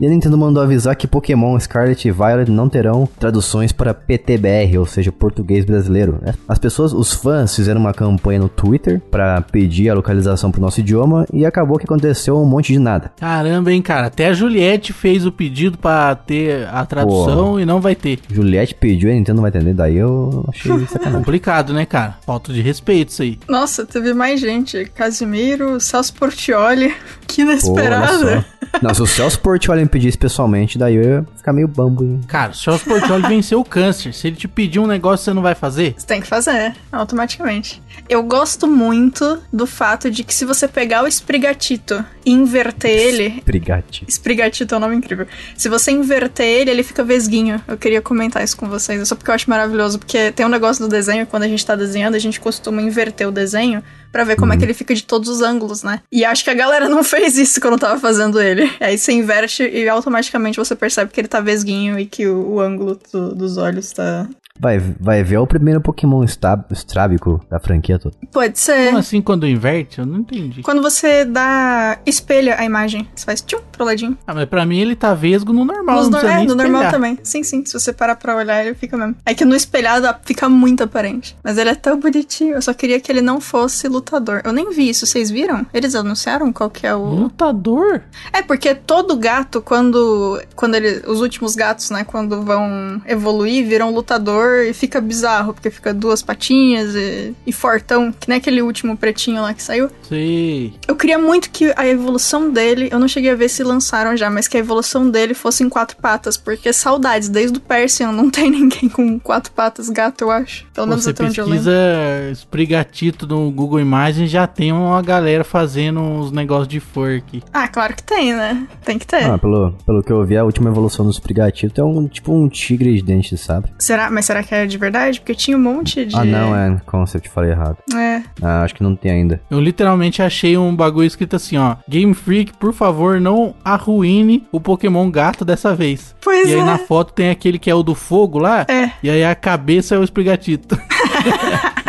E 0.00 0.06
a 0.06 0.10
Nintendo 0.10 0.38
mandou 0.38 0.62
avisar 0.62 0.96
que 0.96 1.06
Pokémon 1.06 1.58
Scarlet 1.60 2.08
e 2.08 2.10
Violet 2.10 2.50
não 2.50 2.68
terão 2.68 3.08
traduções 3.18 3.72
para 3.72 3.92
PTBR, 3.92 4.78
ou 4.78 4.86
seja, 4.86 5.12
português 5.12 5.64
brasileiro. 5.64 6.18
né? 6.22 6.34
As 6.48 6.58
pessoas, 6.58 6.92
os 6.92 7.12
fãs, 7.12 7.54
fizeram 7.54 7.80
uma 7.80 7.92
campanha 7.92 8.40
no 8.40 8.48
Twitter 8.48 9.00
para 9.10 9.40
pedir 9.42 9.90
a 9.90 9.94
localização 9.94 10.50
pro 10.50 10.60
nosso 10.60 10.80
idioma 10.80 11.26
e 11.32 11.44
acabou 11.44 11.78
que 11.78 11.84
aconteceu 11.84 12.38
um 12.38 12.44
monte 12.46 12.72
de 12.72 12.78
nada. 12.78 13.12
Caramba, 13.18 13.72
hein, 13.72 13.82
cara. 13.82 14.06
Até 14.06 14.28
a 14.28 14.32
Juliette 14.32 14.92
fez 14.92 15.26
o 15.26 15.32
pedido 15.32 15.76
pra 15.78 16.14
ter 16.14 16.66
a 16.68 16.84
tradução 16.86 17.60
e 17.60 17.66
não 17.66 17.80
vai 17.80 17.94
ter. 17.94 18.18
Juliette 18.30 18.74
pediu 18.74 19.08
e 19.08 19.12
a 19.12 19.14
Nintendo 19.14 19.36
não 19.36 19.42
vai 19.42 19.50
entender, 19.50 19.74
daí 19.74 19.96
eu 19.96 20.44
achei 20.48 20.72
sacanagem. 20.86 21.18
Complicado, 21.18 21.72
né, 21.72 21.84
cara? 21.86 22.16
Falta 22.26 22.52
de 22.52 22.60
respeito 22.62 23.10
isso 23.10 23.22
aí. 23.22 23.38
Nossa, 23.48 23.84
teve 23.84 24.14
mais 24.14 24.40
gente. 24.40 24.84
Casimiro, 24.94 25.31
Celso 25.80 26.14
Portioli. 26.14 26.94
Que 27.32 27.46
só. 27.60 27.72
Não, 28.82 28.92
se 28.94 29.02
o 29.02 29.06
Celso 29.06 29.40
Portioli 29.40 29.82
me 29.82 29.88
pedisse 29.88 30.18
pessoalmente, 30.18 30.78
daí 30.78 30.96
eu 30.96 31.02
ia 31.02 31.26
ficar 31.36 31.52
meio 31.52 31.68
bambo, 31.68 32.04
hein? 32.04 32.20
Cara, 32.26 32.52
o 32.52 32.54
Celso 32.54 32.84
Portioli 32.84 33.26
venceu 33.26 33.60
o 33.60 33.64
câncer. 33.64 34.12
Se 34.12 34.26
ele 34.26 34.36
te 34.36 34.46
pedir 34.46 34.78
um 34.78 34.86
negócio, 34.86 35.24
você 35.24 35.32
não 35.32 35.40
vai 35.40 35.54
fazer? 35.54 35.94
Você 35.96 36.06
tem 36.06 36.20
que 36.20 36.26
fazer, 36.26 36.74
automaticamente. 36.90 37.82
Eu 38.08 38.22
gosto 38.22 38.66
muito 38.66 39.40
do 39.52 39.66
fato 39.66 40.10
de 40.10 40.24
que 40.24 40.34
se 40.34 40.44
você 40.44 40.68
pegar 40.68 41.04
o 41.04 41.06
Sprigatito 41.06 42.04
e 42.24 42.32
inverter 42.32 42.90
ele. 42.90 43.42
Brigate. 43.44 44.04
Sprigatito 44.08 44.74
é 44.74 44.78
um 44.78 44.80
nome 44.80 44.96
incrível. 44.96 45.26
Se 45.56 45.68
você 45.68 45.90
inverter 45.90 46.46
ele, 46.46 46.70
ele 46.70 46.82
fica 46.82 47.02
vesguinho. 47.02 47.62
Eu 47.66 47.76
queria 47.76 48.02
comentar 48.02 48.42
isso 48.42 48.56
com 48.56 48.68
vocês. 48.68 49.00
É 49.00 49.04
só 49.04 49.14
porque 49.14 49.30
eu 49.30 49.34
acho 49.34 49.48
maravilhoso. 49.48 49.98
Porque 49.98 50.32
tem 50.32 50.44
um 50.44 50.50
negócio 50.50 50.84
do 50.84 50.90
desenho, 50.90 51.26
quando 51.26 51.44
a 51.44 51.48
gente 51.48 51.64
tá 51.64 51.74
desenhando, 51.74 52.14
a 52.14 52.18
gente 52.18 52.40
costuma 52.40 52.82
inverter 52.82 53.28
o 53.28 53.32
desenho 53.32 53.82
pra 54.12 54.24
ver 54.24 54.36
como 54.36 54.52
é 54.52 54.56
que 54.56 54.64
ele 54.64 54.74
fica 54.74 54.94
de 54.94 55.02
todos 55.02 55.28
os 55.28 55.40
ângulos, 55.42 55.82
né? 55.82 56.00
E 56.12 56.24
acho 56.24 56.44
que 56.44 56.50
a 56.50 56.54
galera 56.54 56.88
não 56.88 57.02
fez 57.04 57.36
isso 57.38 57.60
quando 57.60 57.78
tava 57.78 57.98
fazendo 57.98 58.40
ele. 58.40 58.70
Aí 58.78 58.96
você 58.98 59.12
inverte 59.12 59.62
e 59.64 59.88
automaticamente 59.88 60.58
você 60.58 60.76
percebe 60.76 61.10
que 61.12 61.20
ele 61.20 61.28
tá 61.28 61.40
vesguinho 61.40 61.98
e 61.98 62.06
que 62.06 62.26
o, 62.28 62.54
o 62.54 62.60
ângulo 62.60 63.00
do- 63.12 63.34
dos 63.34 63.56
olhos 63.56 63.90
tá. 63.92 64.28
Vai, 64.58 64.78
vai 64.78 65.22
ver 65.24 65.38
o 65.38 65.46
primeiro 65.46 65.80
Pokémon 65.80 66.24
estrábico 66.24 67.44
da 67.50 67.58
franquia 67.58 67.98
toda. 67.98 68.14
Pode 68.30 68.58
ser. 68.58 68.86
Como 68.86 68.98
assim 68.98 69.20
quando 69.20 69.46
inverte? 69.46 69.98
Eu 69.98 70.06
não 70.06 70.20
entendi. 70.20 70.62
Quando 70.62 70.82
você 70.82 71.24
dá. 71.24 71.98
espelha 72.06 72.56
a 72.58 72.64
imagem, 72.64 73.08
você 73.14 73.24
faz 73.24 73.40
tchum 73.40 73.60
pro 73.72 73.84
ladinho. 73.84 74.16
Ah, 74.26 74.34
mas 74.34 74.48
pra 74.48 74.64
mim 74.64 74.78
ele 74.78 74.94
tá 74.94 75.14
vesgo 75.14 75.52
no 75.52 75.64
normal. 75.64 75.96
Nos 75.96 76.08
não 76.08 76.18
precisa 76.20 76.34
é, 76.34 76.38
nem 76.38 76.46
no 76.46 76.54
normal 76.54 76.90
também. 76.90 77.18
Sim, 77.22 77.42
sim. 77.42 77.64
Se 77.64 77.72
você 77.72 77.92
parar 77.92 78.16
pra 78.16 78.36
olhar, 78.36 78.64
ele 78.64 78.74
fica 78.74 78.96
mesmo. 78.96 79.16
É 79.24 79.34
que 79.34 79.44
no 79.44 79.56
espelhado 79.56 80.06
fica 80.24 80.48
muito 80.48 80.84
aparente. 80.84 81.36
Mas 81.42 81.58
ele 81.58 81.70
é 81.70 81.74
tão 81.74 81.98
bonitinho. 81.98 82.54
Eu 82.54 82.62
só 82.62 82.74
queria 82.74 83.00
que 83.00 83.10
ele 83.10 83.22
não 83.22 83.40
fosse 83.40 83.88
lutador. 83.88 84.42
Eu 84.44 84.52
nem 84.52 84.70
vi 84.70 84.88
isso, 84.88 85.06
vocês 85.06 85.30
viram? 85.30 85.66
Eles 85.72 85.94
anunciaram 85.94 86.52
qual 86.52 86.70
que 86.70 86.86
é 86.86 86.94
o. 86.94 87.04
Lutador? 87.04 88.02
É, 88.32 88.42
porque 88.42 88.74
todo 88.74 89.16
gato, 89.16 89.60
quando. 89.60 90.40
Quando 90.54 90.74
ele. 90.74 91.02
Os 91.06 91.20
últimos 91.20 91.56
gatos, 91.56 91.90
né? 91.90 92.04
Quando 92.04 92.42
vão 92.42 93.02
evoluir, 93.06 93.66
viram 93.66 93.92
lutador 93.92 94.41
e 94.44 94.72
fica 94.72 95.00
bizarro, 95.00 95.54
porque 95.54 95.70
fica 95.70 95.92
duas 95.92 96.22
patinhas 96.22 96.94
e, 96.94 97.34
e 97.46 97.52
fortão, 97.52 98.12
que 98.12 98.28
nem 98.28 98.38
aquele 98.38 98.62
último 98.62 98.96
pretinho 98.96 99.42
lá 99.42 99.54
que 99.54 99.62
saiu. 99.62 99.90
Sei. 100.08 100.74
Eu 100.86 100.96
queria 100.96 101.18
muito 101.18 101.50
que 101.50 101.72
a 101.76 101.86
evolução 101.86 102.50
dele, 102.50 102.88
eu 102.90 102.98
não 102.98 103.08
cheguei 103.08 103.30
a 103.30 103.34
ver 103.34 103.48
se 103.48 103.62
lançaram 103.62 104.16
já, 104.16 104.30
mas 104.30 104.48
que 104.48 104.56
a 104.56 104.60
evolução 104.60 105.10
dele 105.10 105.34
fosse 105.34 105.62
em 105.62 105.68
quatro 105.68 105.96
patas, 105.96 106.36
porque 106.36 106.72
saudades, 106.72 107.28
desde 107.28 107.58
o 107.58 107.60
Persian 107.60 108.12
não 108.12 108.30
tem 108.30 108.50
ninguém 108.52 108.88
com 108.88 109.18
quatro 109.18 109.52
patas 109.52 109.88
gato, 109.88 110.22
eu 110.22 110.30
acho. 110.30 110.66
Pelo 110.72 110.86
menos 110.86 111.04
Você 111.04 111.10
até 111.10 111.24
onde 111.24 111.40
eu 111.40 111.44
lembro. 111.44 111.58
pesquisa 111.58 112.30
Sprigatito 112.32 113.26
no 113.26 113.50
Google 113.50 113.80
Imagens, 113.80 114.30
já 114.30 114.46
tem 114.46 114.72
uma 114.72 115.00
galera 115.02 115.44
fazendo 115.44 116.00
uns 116.00 116.32
negócios 116.32 116.68
de 116.68 116.82
aqui. 117.16 117.42
Ah, 117.52 117.68
claro 117.68 117.94
que 117.94 118.02
tem, 118.02 118.34
né? 118.34 118.66
Tem 118.84 118.98
que 118.98 119.06
ter. 119.06 119.24
Ah, 119.24 119.38
pelo, 119.38 119.72
pelo 119.84 120.02
que 120.02 120.12
eu 120.12 120.24
vi, 120.24 120.36
a 120.36 120.44
última 120.44 120.70
evolução 120.70 121.04
dos 121.04 121.16
Sprigatito 121.16 121.80
é 121.80 121.84
um 121.84 122.06
tipo 122.06 122.32
um 122.32 122.48
tigre 122.48 122.94
de 122.94 123.02
dente, 123.02 123.36
sabe? 123.36 123.68
Será? 123.78 124.10
Mas 124.10 124.26
será 124.26 124.31
que 124.40 124.54
é 124.54 124.64
de 124.64 124.78
verdade? 124.78 125.18
Porque 125.18 125.34
tinha 125.34 125.56
um 125.56 125.60
monte 125.60 126.04
de. 126.04 126.16
Ah, 126.16 126.24
não, 126.24 126.54
é 126.54 126.80
concept, 126.86 127.28
falei 127.28 127.50
errado. 127.50 127.78
É. 127.92 128.22
Ah, 128.40 128.62
acho 128.62 128.76
que 128.76 128.84
não 128.84 128.94
tem 128.94 129.10
ainda. 129.10 129.40
Eu 129.50 129.58
literalmente 129.60 130.22
achei 130.22 130.56
um 130.56 130.74
bagulho 130.74 131.06
escrito 131.06 131.34
assim, 131.34 131.56
ó. 131.56 131.74
Game 131.88 132.14
Freak, 132.14 132.52
por 132.56 132.72
favor, 132.72 133.20
não 133.20 133.56
arruine 133.64 134.46
o 134.52 134.60
Pokémon 134.60 135.10
gato 135.10 135.44
dessa 135.44 135.74
vez. 135.74 136.14
Pois 136.20 136.48
e 136.48 136.54
aí 136.54 136.60
é. 136.60 136.64
na 136.64 136.78
foto 136.78 137.12
tem 137.12 137.30
aquele 137.30 137.58
que 137.58 137.68
é 137.68 137.74
o 137.74 137.82
do 137.82 137.96
fogo 137.96 138.38
lá. 138.38 138.64
É. 138.68 138.92
E 139.02 139.10
aí 139.10 139.24
a 139.24 139.34
cabeça 139.34 139.96
é 139.96 139.98
o 139.98 140.04
Sprigatito. 140.04 140.78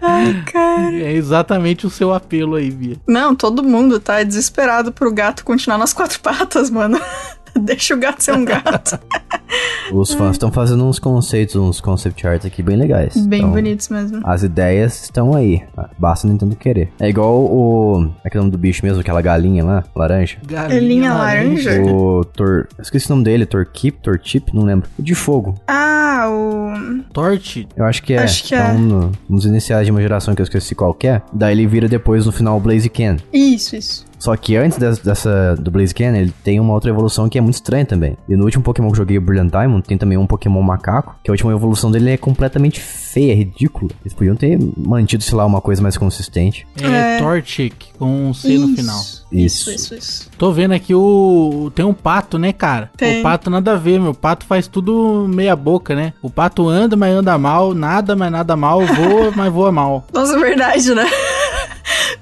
Ai, 0.00 0.42
cara. 0.52 0.96
é 0.96 1.12
exatamente 1.12 1.86
o 1.86 1.90
seu 1.90 2.12
apelo 2.12 2.56
aí, 2.56 2.70
Bia. 2.70 2.96
Não, 3.06 3.34
todo 3.34 3.62
mundo 3.62 3.98
tá 3.98 4.22
desesperado 4.22 4.92
pro 4.92 5.12
gato 5.12 5.44
continuar 5.44 5.78
nas 5.78 5.92
quatro 5.92 6.20
patas, 6.20 6.70
mano. 6.70 7.00
Deixa 7.60 7.94
o 7.94 7.98
gato 7.98 8.22
ser 8.22 8.32
um 8.34 8.44
gato. 8.44 8.98
Os 9.92 10.14
fãs 10.14 10.32
estão 10.32 10.52
fazendo 10.52 10.84
uns 10.84 11.00
conceitos, 11.00 11.56
uns 11.56 11.80
concept 11.80 12.24
arts 12.24 12.46
aqui 12.46 12.62
bem 12.62 12.76
legais. 12.76 13.16
Bem 13.26 13.40
Então, 13.40 13.50
bonitos 13.50 13.88
mesmo. 13.88 14.20
As 14.22 14.44
ideias 14.44 15.02
estão 15.02 15.34
aí. 15.34 15.64
Basta 15.98 16.26
o 16.28 16.30
Nintendo 16.30 16.54
querer. 16.54 16.92
É 17.00 17.08
igual 17.08 17.34
o. 17.40 18.08
Aquele 18.24 18.42
nome 18.42 18.52
do 18.52 18.58
bicho 18.58 18.84
mesmo, 18.86 19.00
aquela 19.00 19.20
galinha 19.20 19.64
lá, 19.64 19.82
laranja. 19.96 20.38
Galinha 20.46 21.12
laranja? 21.12 21.82
O 21.82 22.24
Tor. 22.24 22.68
eu 22.78 22.82
Esqueci 22.82 23.06
o 23.06 23.10
nome 23.10 23.24
dele, 23.24 23.44
Torquip, 23.44 23.98
Tortip, 24.00 24.54
não 24.54 24.62
lembro. 24.62 24.88
O 24.96 25.02
de 25.02 25.14
fogo. 25.16 25.56
Ah, 25.66 26.28
o. 26.30 27.02
Torte. 27.12 27.66
Eu 27.76 27.84
acho 27.84 28.02
que 28.04 28.12
é. 28.14 28.18
Acho 28.22 28.44
que 28.44 28.54
é 28.54 28.58
é. 28.58 28.68
um, 28.70 28.78
no- 28.78 29.12
um 29.28 29.34
dos 29.34 29.44
iniciais 29.44 29.84
de 29.86 29.90
uma 29.90 30.00
geração 30.00 30.34
que 30.36 30.40
eu 30.40 30.44
esqueci 30.44 30.72
qual 30.76 30.94
que 30.94 31.08
é. 31.08 31.20
Daí 31.32 31.52
ele 31.52 31.66
vira 31.66 31.88
depois 31.88 32.26
no 32.26 32.30
final 32.32 32.56
o 32.56 32.60
Blaziken. 32.60 33.16
Isso, 33.32 33.74
isso. 33.74 34.04
Só 34.20 34.36
que 34.36 34.54
antes 34.54 34.78
des- 34.78 34.98
dessa 35.00 35.56
do 35.58 35.70
Blaziken, 35.70 36.14
ele 36.16 36.32
tem 36.44 36.60
uma 36.60 36.72
outra 36.74 36.90
evolução 36.90 37.28
que 37.28 37.36
é 37.38 37.40
muito 37.40 37.54
estranha 37.54 37.84
também. 37.84 38.16
E 38.28 38.36
no 38.36 38.44
último 38.44 38.62
Pokémon 38.62 38.88
que 38.88 38.92
eu 38.92 38.96
joguei, 38.98 39.18
o 39.18 39.20
Brilliant 39.20 39.50
Diamond, 39.50 39.82
tem 39.82 39.98
também 39.98 40.16
um 40.18 40.26
Pokémon 40.26 40.62
macaco, 40.62 41.16
que 41.24 41.30
a 41.30 41.32
última 41.32 41.50
evolução 41.52 41.90
dele 41.90 42.10
é 42.10 42.16
completamente 42.16 42.78
feia, 42.80 43.34
ridícula. 43.34 43.90
Eles 44.04 44.12
podiam 44.14 44.36
ter 44.36 44.58
mantido, 44.76 45.24
sei 45.24 45.34
lá, 45.36 45.44
uma 45.46 45.60
coisa 45.60 45.82
mais 45.82 45.96
consistente. 45.96 46.66
É, 46.80 47.16
É. 47.16 47.18
Torchic, 47.18 47.88
com 47.98 48.28
um 48.28 48.34
C 48.34 48.56
no 48.58 48.66
Isso. 48.66 48.76
final. 48.76 49.00
Isso, 49.00 49.20
Isso. 49.32 49.70
isso, 49.70 49.94
isso. 49.94 50.30
Tô 50.36 50.52
vendo 50.52 50.72
aqui 50.74 50.94
o. 50.94 51.70
Tem 51.74 51.84
um 51.84 51.94
pato, 51.94 52.38
né, 52.38 52.52
cara? 52.52 52.90
Tem. 52.96 53.20
O 53.20 53.22
pato 53.22 53.48
nada 53.48 53.72
a 53.72 53.76
ver, 53.76 53.98
meu. 54.00 54.10
O 54.10 54.14
pato 54.14 54.44
faz 54.44 54.66
tudo 54.66 55.26
meia 55.28 55.54
boca, 55.56 55.94
né? 55.94 56.12
O 56.20 56.28
pato 56.28 56.68
anda, 56.68 56.96
mas 56.96 57.14
anda 57.14 57.36
mal. 57.38 57.74
Nada, 57.74 58.14
mas 58.16 58.30
nada 58.30 58.54
mal. 58.56 58.80
Voa, 58.84 59.30
mas 59.34 59.52
voa 59.52 59.70
mal. 59.72 60.04
Nossa, 60.12 60.34
é 60.36 60.38
verdade, 60.40 60.92
né? 60.94 61.06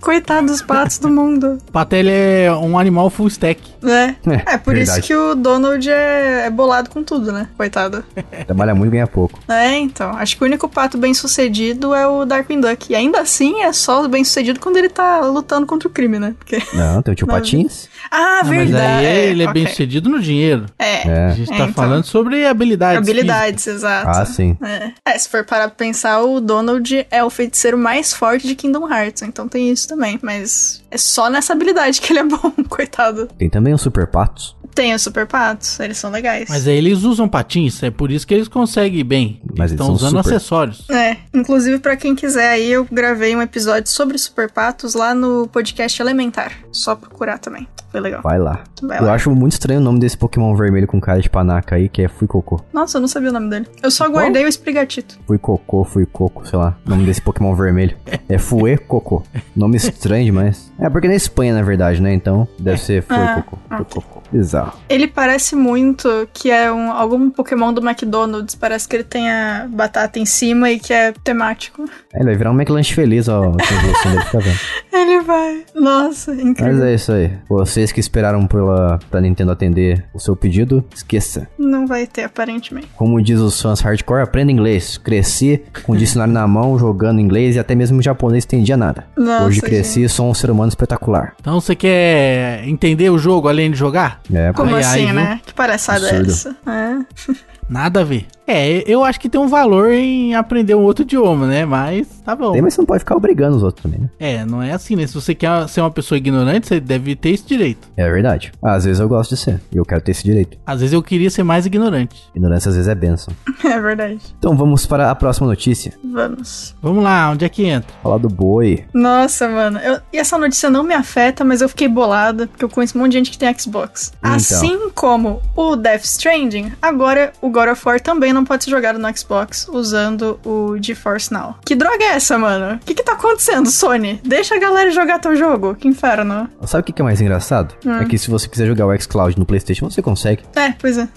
Coitado 0.08 0.46
dos 0.46 0.62
patos 0.62 0.98
do 0.98 1.10
mundo. 1.10 1.58
O 1.68 1.68
pato, 1.70 1.94
ele 1.94 2.10
é 2.10 2.50
um 2.50 2.78
animal 2.78 3.10
full 3.10 3.28
stack. 3.28 3.60
né? 3.82 4.16
É, 4.26 4.54
É, 4.54 4.56
por 4.58 4.74
isso 4.74 4.86
verdade. 4.92 5.06
que 5.06 5.14
o 5.14 5.34
Donald 5.34 5.86
é, 5.90 6.46
é 6.46 6.50
bolado 6.50 6.88
com 6.88 7.02
tudo, 7.02 7.30
né? 7.30 7.46
Coitado. 7.58 8.02
Trabalha 8.46 8.74
muito 8.74 8.88
e 8.88 8.92
ganha 8.92 9.06
pouco. 9.06 9.38
É, 9.46 9.76
então. 9.76 10.12
Acho 10.16 10.38
que 10.38 10.42
o 10.42 10.46
único 10.46 10.66
pato 10.66 10.96
bem 10.96 11.12
sucedido 11.12 11.94
é 11.94 12.06
o 12.06 12.24
Darkwing 12.24 12.58
Duck. 12.58 12.90
E 12.90 12.96
ainda 12.96 13.20
assim 13.20 13.60
é 13.60 13.70
só 13.70 14.08
bem 14.08 14.24
sucedido 14.24 14.58
quando 14.60 14.78
ele 14.78 14.88
tá 14.88 15.20
lutando 15.20 15.66
contra 15.66 15.86
o 15.86 15.90
crime, 15.90 16.18
né? 16.18 16.34
Porque... 16.38 16.62
Não, 16.72 17.02
tem 17.02 17.12
o 17.12 17.14
tio 17.14 17.26
Não, 17.28 17.34
Patins. 17.34 17.86
Ah, 18.10 18.40
Não, 18.44 18.48
mas 18.54 18.70
verdade. 18.70 19.06
aí 19.06 19.28
ele 19.28 19.42
é 19.42 19.52
bem 19.52 19.64
ok. 19.64 19.72
sucedido 19.74 20.08
no 20.08 20.20
dinheiro. 20.20 20.64
É. 20.78 21.06
É. 21.06 21.24
A 21.26 21.30
gente 21.34 21.52
É, 21.52 21.56
tá 21.58 21.64
então. 21.64 21.74
falando 21.74 22.04
sobre 22.04 22.46
habilidades. 22.46 22.96
Habilidades, 23.06 23.66
exato. 23.66 24.08
Ah, 24.08 24.24
sim. 24.24 24.56
É. 24.62 24.90
É, 25.04 25.18
se 25.18 25.28
for 25.28 25.44
parar 25.44 25.68
pra 25.68 25.76
pensar, 25.76 26.22
o 26.22 26.40
Donald 26.40 27.06
é 27.10 27.22
o 27.22 27.28
feiticeiro 27.28 27.76
mais 27.76 28.14
forte 28.14 28.46
de 28.46 28.54
Kingdom 28.54 28.90
Hearts, 28.90 29.20
então 29.20 29.46
tem 29.46 29.70
isso 29.70 29.86
também. 29.86 29.97
Mas 30.22 30.84
é 30.90 30.96
só 30.96 31.28
nessa 31.28 31.52
habilidade 31.52 32.00
que 32.00 32.12
ele 32.12 32.20
é 32.20 32.24
bom, 32.24 32.52
coitado. 32.68 33.26
Tem 33.38 33.50
também 33.50 33.74
os 33.74 33.82
Super 33.82 34.06
Patos. 34.06 34.56
Tem 34.74 34.94
os 34.94 35.02
super 35.02 35.26
patos, 35.26 35.78
eles 35.80 35.98
são 35.98 36.10
legais. 36.10 36.48
Mas 36.48 36.66
aí 36.68 36.76
eles 36.76 37.02
usam 37.02 37.28
patins, 37.28 37.82
é 37.82 37.90
por 37.90 38.10
isso 38.10 38.26
que 38.26 38.34
eles 38.34 38.48
conseguem 38.48 39.00
ir 39.00 39.04
bem. 39.04 39.40
Mas 39.56 39.70
eles 39.72 39.80
estão 39.80 39.92
usando 39.92 40.22
super. 40.22 40.36
acessórios. 40.36 40.88
É, 40.90 41.16
inclusive 41.34 41.78
pra 41.78 41.96
quem 41.96 42.14
quiser 42.14 42.50
aí, 42.50 42.70
eu 42.70 42.86
gravei 42.90 43.34
um 43.34 43.42
episódio 43.42 43.90
sobre 43.90 44.16
super 44.18 44.50
patos 44.50 44.94
lá 44.94 45.14
no 45.14 45.48
podcast 45.48 46.00
Elementar. 46.00 46.52
Só 46.70 46.94
procurar 46.94 47.38
também. 47.38 47.66
Foi 47.90 48.00
legal. 48.00 48.20
Vai 48.22 48.38
lá. 48.38 48.64
Vai 48.82 48.98
Eu 48.98 49.04
lá. 49.04 49.14
acho 49.14 49.30
muito 49.30 49.52
estranho 49.52 49.80
o 49.80 49.82
nome 49.82 49.98
desse 49.98 50.16
Pokémon 50.16 50.54
vermelho 50.54 50.86
com 50.86 51.00
cara 51.00 51.20
de 51.22 51.30
panaca 51.30 51.74
aí, 51.76 51.88
que 51.88 52.02
é 52.02 52.08
Fuicocô. 52.08 52.60
Nossa, 52.72 52.98
eu 52.98 53.00
não 53.00 53.08
sabia 53.08 53.30
o 53.30 53.32
nome 53.32 53.48
dele. 53.48 53.66
Eu 53.82 53.90
só 53.90 54.06
guardei 54.10 54.44
o 54.44 54.48
Sprigatito. 54.48 55.18
Fuicocô, 55.26 55.84
Fuicoco, 55.84 56.46
sei 56.46 56.58
lá. 56.58 56.76
O 56.86 56.90
nome 56.90 57.06
desse 57.06 57.22
Pokémon 57.22 57.54
vermelho. 57.54 57.96
É 58.28 58.36
Fuecoco. 58.36 59.22
Nome 59.56 59.78
estranho 59.78 60.26
demais. 60.26 60.70
É 60.78 60.88
porque 60.90 61.08
na 61.08 61.14
Espanha, 61.14 61.54
na 61.54 61.62
verdade, 61.62 62.02
né? 62.02 62.12
Então 62.12 62.46
deve 62.58 62.78
ser 62.78 63.02
Fuecoco. 63.02 63.58
Ah, 63.70 63.78
Fuecoco. 63.78 64.22
Bizarro. 64.58 64.72
Ele 64.88 65.06
parece 65.06 65.54
muito 65.54 66.28
que 66.32 66.50
é 66.50 66.72
um, 66.72 66.90
algum 66.90 67.30
Pokémon 67.30 67.72
do 67.72 67.86
McDonald's. 67.86 68.54
Parece 68.54 68.88
que 68.88 68.96
ele 68.96 69.04
tem 69.04 69.30
a 69.30 69.66
batata 69.68 70.18
em 70.18 70.26
cima 70.26 70.70
e 70.70 70.78
que 70.78 70.92
é 70.92 71.12
temático. 71.24 71.84
É, 72.12 72.18
ele 72.18 72.26
vai 72.26 72.36
virar 72.36 72.50
um 72.50 72.54
McLanche 72.54 72.94
feliz, 72.94 73.28
ó. 73.28 73.40
Vendo. 73.40 73.58
Ele 74.92 75.20
vai. 75.20 75.64
Nossa, 75.74 76.32
Mas 76.32 76.40
incrível. 76.44 76.84
é 76.84 76.94
isso 76.94 77.12
aí. 77.12 77.30
Vocês 77.48 77.92
que 77.92 78.00
esperaram 78.00 78.46
pela, 78.46 78.98
pra 79.10 79.20
Nintendo 79.20 79.52
atender 79.52 80.04
o 80.12 80.18
seu 80.18 80.34
pedido, 80.34 80.84
esqueça. 80.94 81.46
Não 81.58 81.86
vai 81.86 82.06
ter, 82.06 82.24
aparentemente. 82.24 82.88
Como 82.96 83.20
diz 83.22 83.38
os 83.38 83.60
fãs 83.60 83.80
hardcore, 83.80 84.22
aprenda 84.22 84.50
inglês. 84.50 84.98
Cresci 84.98 85.62
com 85.84 85.92
o 85.92 85.96
dicionário 85.96 86.32
na 86.32 86.46
mão, 86.46 86.78
jogando 86.78 87.20
inglês 87.20 87.56
e 87.56 87.58
até 87.58 87.74
mesmo 87.74 88.02
japonês 88.02 88.44
entendia 88.44 88.76
nada. 88.76 89.04
Nossa, 89.16 89.44
Hoje 89.44 89.60
cresci 89.60 90.02
e 90.04 90.08
sou 90.08 90.28
um 90.28 90.34
ser 90.34 90.50
humano 90.50 90.68
espetacular. 90.68 91.34
Então 91.40 91.60
você 91.60 91.76
quer 91.76 92.66
entender 92.66 93.10
o 93.10 93.18
jogo 93.18 93.48
além 93.48 93.70
de 93.70 93.76
jogar? 93.76 94.20
É, 94.32 94.47
Como 94.52 94.74
Ai, 94.74 94.82
ai, 94.82 95.04
assim, 95.04 95.12
né? 95.12 95.40
Que 95.44 95.52
palhaçada 95.52 96.10
é 96.10 96.20
essa? 96.20 96.56
É. 96.66 97.32
Nada 97.68 98.00
a 98.00 98.04
ver. 98.04 98.26
É, 98.48 98.82
eu 98.90 99.04
acho 99.04 99.20
que 99.20 99.28
tem 99.28 99.40
um 99.40 99.46
valor 99.46 99.90
em 99.92 100.34
aprender 100.34 100.74
um 100.74 100.82
outro 100.82 101.02
idioma, 101.04 101.46
né? 101.46 101.64
Mas 101.66 102.08
tá 102.24 102.34
bom. 102.34 102.52
Tem, 102.52 102.62
mas 102.62 102.74
você 102.74 102.80
não 102.80 102.86
pode 102.86 103.00
ficar 103.00 103.14
obrigando 103.16 103.56
os 103.58 103.62
outros 103.62 103.82
também, 103.82 104.00
né? 104.00 104.08
É, 104.18 104.44
não 104.44 104.62
é 104.62 104.72
assim, 104.72 104.96
né? 104.96 105.06
Se 105.06 105.14
você 105.14 105.34
quer 105.34 105.68
ser 105.68 105.82
uma 105.82 105.90
pessoa 105.90 106.16
ignorante, 106.18 106.66
você 106.66 106.80
deve 106.80 107.14
ter 107.14 107.30
esse 107.30 107.44
direito. 107.46 107.88
É 107.96 108.10
verdade. 108.10 108.50
Às 108.62 108.84
vezes 108.84 109.00
eu 109.00 109.08
gosto 109.08 109.34
de 109.34 109.40
ser. 109.40 109.60
E 109.70 109.76
eu 109.76 109.84
quero 109.84 110.00
ter 110.00 110.12
esse 110.12 110.24
direito. 110.24 110.56
Às 110.66 110.80
vezes 110.80 110.92
eu 110.94 111.02
queria 111.02 111.28
ser 111.30 111.42
mais 111.42 111.66
ignorante. 111.66 112.16
Ignorância 112.34 112.70
às 112.70 112.74
vezes 112.74 112.88
é 112.88 112.94
benção. 112.94 113.32
É 113.68 113.78
verdade. 113.80 114.18
Então 114.38 114.56
vamos 114.56 114.86
para 114.86 115.10
a 115.10 115.14
próxima 115.14 115.46
notícia. 115.46 115.92
Vamos. 116.02 116.74
Vamos 116.80 117.04
lá, 117.04 117.30
onde 117.30 117.44
é 117.44 117.48
que 117.50 117.66
entra? 117.66 117.92
Falar 118.02 118.16
do 118.18 118.28
boi. 118.28 118.84
Nossa, 118.94 119.46
mano. 119.48 119.78
Eu- 119.78 120.00
e 120.12 120.16
essa 120.16 120.38
notícia 120.38 120.70
não 120.70 120.82
me 120.82 120.94
afeta, 120.94 121.44
mas 121.44 121.60
eu 121.60 121.68
fiquei 121.68 121.86
bolada, 121.86 122.46
porque 122.46 122.64
eu 122.64 122.68
conheço 122.68 122.96
um 122.96 123.02
monte 123.02 123.12
de 123.12 123.18
gente 123.18 123.30
que 123.30 123.36
tem 123.38 123.52
Xbox. 123.58 124.12
Então. 124.18 124.32
Assim 124.32 124.90
como 124.94 125.42
o 125.54 125.76
Death 125.76 126.04
Stranding, 126.04 126.72
agora 126.80 127.32
o 127.42 127.50
God 127.50 127.68
of 127.68 127.82
War 127.86 128.00
também 128.00 128.32
não 128.32 128.37
pode 128.44 128.64
ser 128.64 128.70
jogado 128.70 128.98
no 128.98 129.16
Xbox 129.16 129.68
usando 129.68 130.38
o 130.44 130.76
GeForce 130.80 131.32
Now. 131.32 131.56
Que 131.64 131.74
droga 131.74 132.02
é 132.04 132.08
essa, 132.16 132.38
mano? 132.38 132.76
O 132.76 132.78
que 132.78 132.94
que 132.94 133.02
tá 133.02 133.12
acontecendo, 133.12 133.70
Sony? 133.70 134.20
Deixa 134.24 134.54
a 134.54 134.58
galera 134.58 134.90
jogar 134.90 135.18
teu 135.18 135.36
jogo. 135.36 135.74
Que 135.74 135.88
inferno. 135.88 136.48
Sabe 136.66 136.82
o 136.82 136.84
que 136.84 136.92
que 136.92 137.02
é 137.02 137.04
mais 137.04 137.20
engraçado? 137.20 137.74
Hum. 137.84 137.98
É 137.98 138.04
que 138.04 138.18
se 138.18 138.30
você 138.30 138.48
quiser 138.48 138.66
jogar 138.66 138.86
o 138.86 139.00
xCloud 139.00 139.38
no 139.38 139.46
PlayStation, 139.46 139.90
você 139.90 140.02
consegue. 140.02 140.42
É, 140.54 140.72
pois 140.72 140.98
é. 140.98 141.08